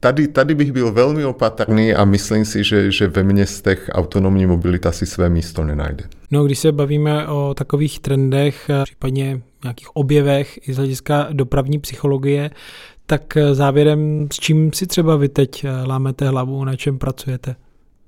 tady, 0.00 0.28
tady 0.28 0.54
bych 0.54 0.72
byl 0.72 0.92
velmi 0.92 1.24
opatrný 1.24 1.94
a 1.94 2.04
myslím 2.04 2.44
si, 2.44 2.64
že, 2.64 2.90
že 2.92 3.08
ve 3.08 3.22
městech 3.22 3.90
autonomní 3.92 4.46
mobilita 4.46 4.92
si 4.92 5.06
své 5.06 5.30
místo 5.30 5.64
nenajde. 5.64 6.04
No, 6.30 6.44
když 6.44 6.58
se 6.58 6.72
bavíme 6.72 7.28
o 7.28 7.54
takových 7.54 8.00
trendech, 8.00 8.70
případně 8.84 9.40
nějakých 9.66 9.96
objevech 9.96 10.68
i 10.68 10.72
z 10.72 10.76
hlediska 10.76 11.28
dopravní 11.32 11.78
psychologie, 11.78 12.50
tak 13.06 13.38
závěrem, 13.52 14.28
s 14.32 14.36
čím 14.36 14.72
si 14.72 14.86
třeba 14.86 15.16
vy 15.16 15.28
teď 15.28 15.66
lámete 15.86 16.28
hlavu, 16.28 16.64
na 16.64 16.76
čem 16.76 16.98
pracujete? 16.98 17.56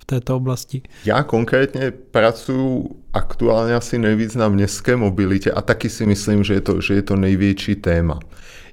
v 0.02 0.04
této 0.04 0.36
oblasti? 0.36 0.82
Já 1.04 1.22
konkrétně 1.22 1.90
pracuji 1.90 2.88
aktuálně 3.12 3.74
asi 3.74 3.98
nejvíc 3.98 4.34
na 4.34 4.48
městské 4.48 4.96
mobilitě 4.96 5.52
a 5.52 5.60
taky 5.60 5.88
si 5.88 6.06
myslím, 6.06 6.44
že 6.44 6.54
je 6.54 6.60
to, 6.60 6.80
že 6.80 6.94
je 6.94 7.02
to 7.02 7.16
největší 7.16 7.74
téma 7.74 8.20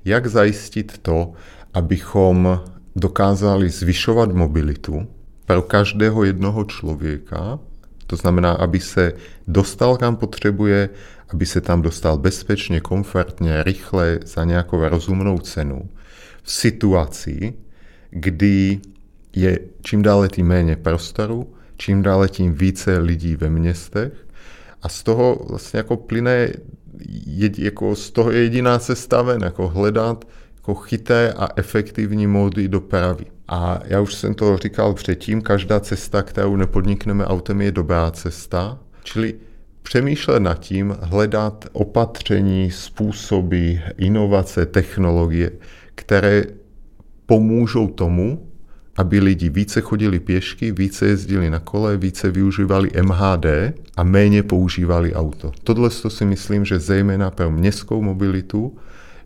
jak 0.06 0.28
zajistit 0.28 0.98
to, 0.98 1.34
abychom 1.74 2.60
dokázali 2.96 3.70
zvyšovat 3.70 4.32
mobilitu 4.32 5.08
pro 5.46 5.62
každého 5.62 6.24
jednoho 6.24 6.64
člověka, 6.64 7.60
to 8.08 8.16
znamená, 8.16 8.52
aby 8.52 8.80
se 8.80 9.14
dostal 9.48 9.98
kam 9.98 10.16
potřebuje, 10.16 10.90
aby 11.30 11.46
se 11.46 11.62
tam 11.62 11.82
dostal 11.82 12.18
bezpečně, 12.18 12.80
komfortně, 12.80 13.64
rychle, 13.64 14.20
za 14.26 14.44
nějakou 14.44 14.90
rozumnou 14.90 15.38
cenu, 15.38 15.90
v 16.44 16.52
situaci, 16.52 17.54
kdy 18.10 18.80
je 19.36 19.60
čím 19.82 20.02
dále 20.02 20.30
tím 20.30 20.48
méně 20.48 20.76
prostoru, 20.76 21.54
čím 21.78 22.02
dále 22.02 22.30
tím 22.30 22.54
více 22.54 22.98
lidí 22.98 23.36
ve 23.36 23.50
městech 23.50 24.14
a 24.82 24.90
z 24.90 25.04
toho 25.04 25.46
vlastně 25.50 25.78
jako 25.78 25.98
plyne 25.98 26.50
jed, 27.26 27.60
jako 27.60 27.96
z 27.96 28.12
toho 28.12 28.32
je 28.32 28.40
jediná 28.40 28.80
cesta 28.80 29.22
ven, 29.22 29.44
jako 29.44 29.68
hledat 29.68 30.26
jako 30.56 30.74
chyté 30.76 31.34
a 31.34 31.50
efektivní 31.56 32.28
módy 32.28 32.68
dopravy. 32.68 33.26
A 33.48 33.80
já 33.84 34.02
už 34.02 34.14
jsem 34.14 34.34
to 34.34 34.58
říkal 34.58 34.94
předtím, 34.94 35.42
každá 35.42 35.80
cesta, 35.80 36.24
kterou 36.24 36.56
nepodnikneme 36.56 37.26
autem, 37.26 37.62
je 37.62 37.72
dobrá 37.72 38.12
cesta. 38.12 38.80
Čili 39.04 39.36
přemýšlet 39.86 40.40
nad 40.40 40.60
tím, 40.60 40.96
hledat 41.02 41.66
opatření, 41.72 42.72
způsoby, 42.72 43.74
inovace, 43.98 44.66
technologie, 44.66 45.52
které 45.96 46.44
pomůžou 47.26 47.88
tomu, 47.88 48.48
aby 48.98 49.20
lidi 49.20 49.50
více 49.50 49.82
chodili 49.82 50.20
pěšky, 50.20 50.72
více 50.72 51.06
jezdili 51.06 51.50
na 51.50 51.60
kole, 51.60 51.98
více 51.98 52.32
využívali 52.32 52.90
MHD 53.02 53.46
a 53.98 54.04
méně 54.04 54.44
používali 54.44 55.14
auto. 55.14 55.52
Tohle 55.64 55.90
si 55.90 56.26
myslím, 56.26 56.66
že 56.66 56.80
zejména 56.80 57.32
pro 57.32 57.52
městskou 57.52 58.02
mobilitu, 58.02 58.78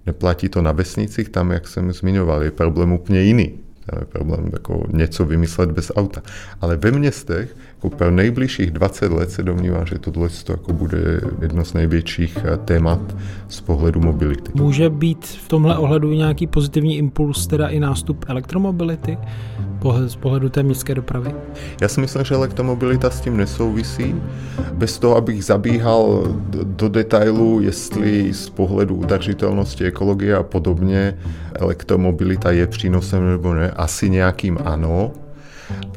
neplatí 0.05 0.49
to 0.49 0.62
na 0.62 0.72
vesnicích, 0.72 1.30
tam, 1.30 1.51
jak 1.51 1.68
jsem 1.68 1.93
zmiňoval, 1.93 2.43
je 2.43 2.51
problém 2.51 2.91
úplně 2.91 3.22
jiný. 3.22 3.53
Tam 3.86 3.99
je 3.99 4.05
problém 4.05 4.49
jako 4.53 4.84
něco 4.91 5.26
vymyslet 5.26 5.72
bez 5.72 5.91
auta. 5.95 6.22
Ale 6.62 6.78
ve 6.78 6.91
městech 6.91 7.55
jako 7.84 8.11
nejbližších 8.11 8.71
20 8.71 9.11
let 9.11 9.32
se 9.32 9.43
domnívám, 9.43 9.86
že 9.86 9.99
tohle 9.99 10.30
jako 10.49 10.73
bude 10.73 11.21
jedno 11.41 11.65
z 11.65 11.73
největších 11.73 12.38
eh, 12.43 12.57
témat 12.57 13.15
z 13.47 13.61
pohledu 13.61 13.99
mobility. 13.99 14.51
Může 14.55 14.89
být 14.89 15.25
v 15.25 15.47
tomhle 15.47 15.77
ohledu 15.77 16.13
nějaký 16.13 16.47
pozitivní 16.47 16.97
impuls, 16.97 17.47
teda 17.47 17.67
i 17.67 17.80
nástup 17.80 18.25
elektromobility 18.27 19.17
z 20.07 20.15
pohledu 20.15 20.49
té 20.49 20.63
městské 20.63 20.95
dopravy? 20.95 21.36
Já 21.82 21.88
si 21.88 22.01
myslím, 22.01 22.23
že 22.23 22.36
elektromobilita 22.36 23.09
s 23.09 23.21
tím 23.21 23.38
nesouvisí. 23.38 24.15
Bez 24.73 24.99
toho, 24.99 25.15
abych 25.15 25.45
zabíhal 25.45 26.36
do 26.63 26.89
detailu, 26.89 27.61
jestli 27.61 28.34
z 28.34 28.49
pohledu 28.49 28.95
udržitelnosti, 28.95 29.86
ekologie 29.86 30.36
a 30.36 30.43
podobně 30.43 31.17
elektromobilita 31.53 32.51
je 32.51 32.67
přínosem 32.67 33.30
nebo 33.30 33.53
ne, 33.53 33.71
asi 33.71 34.09
nějakým 34.09 34.57
ano 34.65 35.11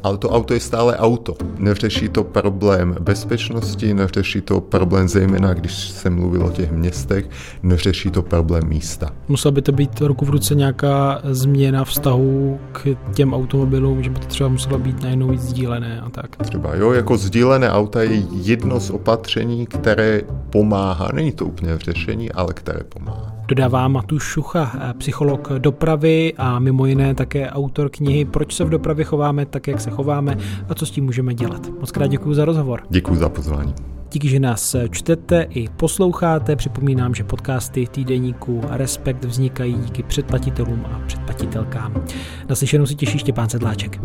ale 0.03 0.17
to 0.17 0.29
auto 0.29 0.53
je 0.53 0.59
stále 0.59 0.97
auto. 0.97 1.33
Neřeší 1.57 2.09
to 2.09 2.23
problém 2.23 2.95
bezpečnosti, 2.99 3.93
neřeší 3.93 4.41
to 4.41 4.61
problém 4.61 5.07
zejména, 5.07 5.53
když 5.53 5.89
se 5.89 6.09
mluvilo 6.09 6.47
o 6.47 6.51
těch 6.51 6.71
městech, 6.71 7.29
neřeší 7.63 8.11
to 8.11 8.21
problém 8.21 8.63
místa. 8.67 9.09
Musela 9.27 9.51
by 9.51 9.61
to 9.61 9.71
být 9.71 10.01
ruku 10.01 10.25
v 10.25 10.29
ruce 10.29 10.55
nějaká 10.55 11.21
změna 11.23 11.83
vztahu 11.83 12.59
k 12.71 12.95
těm 13.13 13.33
automobilům, 13.33 14.03
že 14.03 14.09
by 14.09 14.19
to 14.19 14.27
třeba 14.27 14.49
muselo 14.49 14.79
být 14.79 15.03
najednou 15.03 15.27
víc 15.27 15.41
sdílené 15.41 16.01
a 16.01 16.09
tak. 16.09 16.35
Třeba 16.35 16.75
jo, 16.75 16.91
jako 16.91 17.17
sdílené 17.17 17.71
auta 17.71 18.03
je 18.03 18.23
jedno 18.41 18.79
z 18.79 18.89
opatření, 18.89 19.65
které 19.65 20.21
pomáhá. 20.49 21.09
Není 21.13 21.31
to 21.31 21.45
úplně 21.45 21.77
řešení, 21.77 22.31
ale 22.31 22.53
které 22.53 22.79
pomáhá. 22.83 23.32
Dodává 23.47 23.87
Matuš 23.87 24.23
Šucha, 24.23 24.93
psycholog 24.97 25.51
dopravy 25.57 26.33
a 26.37 26.59
mimo 26.59 26.85
jiné 26.85 27.15
také 27.15 27.49
autor 27.49 27.89
knihy 27.89 28.25
Proč 28.25 28.53
se 28.53 28.63
v 28.63 28.69
dopravě 28.69 29.05
chováme 29.05 29.45
tak, 29.45 29.67
jak 29.67 29.81
se 29.81 29.89
chováme 29.89 30.37
a 30.69 30.75
co 30.75 30.85
s 30.85 30.91
tím 30.91 31.05
můžeme 31.05 31.33
dělat. 31.33 31.69
Moc 31.79 31.91
krát 31.91 32.07
děkuji 32.07 32.33
za 32.33 32.45
rozhovor. 32.45 32.81
Děkuji 32.89 33.15
za 33.15 33.29
pozvání. 33.29 33.73
Díky, 34.11 34.29
že 34.29 34.39
nás 34.39 34.75
čtete 34.91 35.47
i 35.49 35.69
posloucháte. 35.69 36.55
Připomínám, 36.55 37.15
že 37.15 37.23
podcasty 37.23 37.87
týdeníku 37.87 38.61
Respekt 38.69 39.25
vznikají 39.25 39.73
díky 39.73 40.03
předplatitelům 40.03 40.85
a 40.85 41.01
předplatitelkám. 41.07 42.03
Naslyšenou 42.49 42.85
si 42.85 42.95
těší 42.95 43.17
Štěpán 43.17 43.49
Sedláček. 43.49 43.99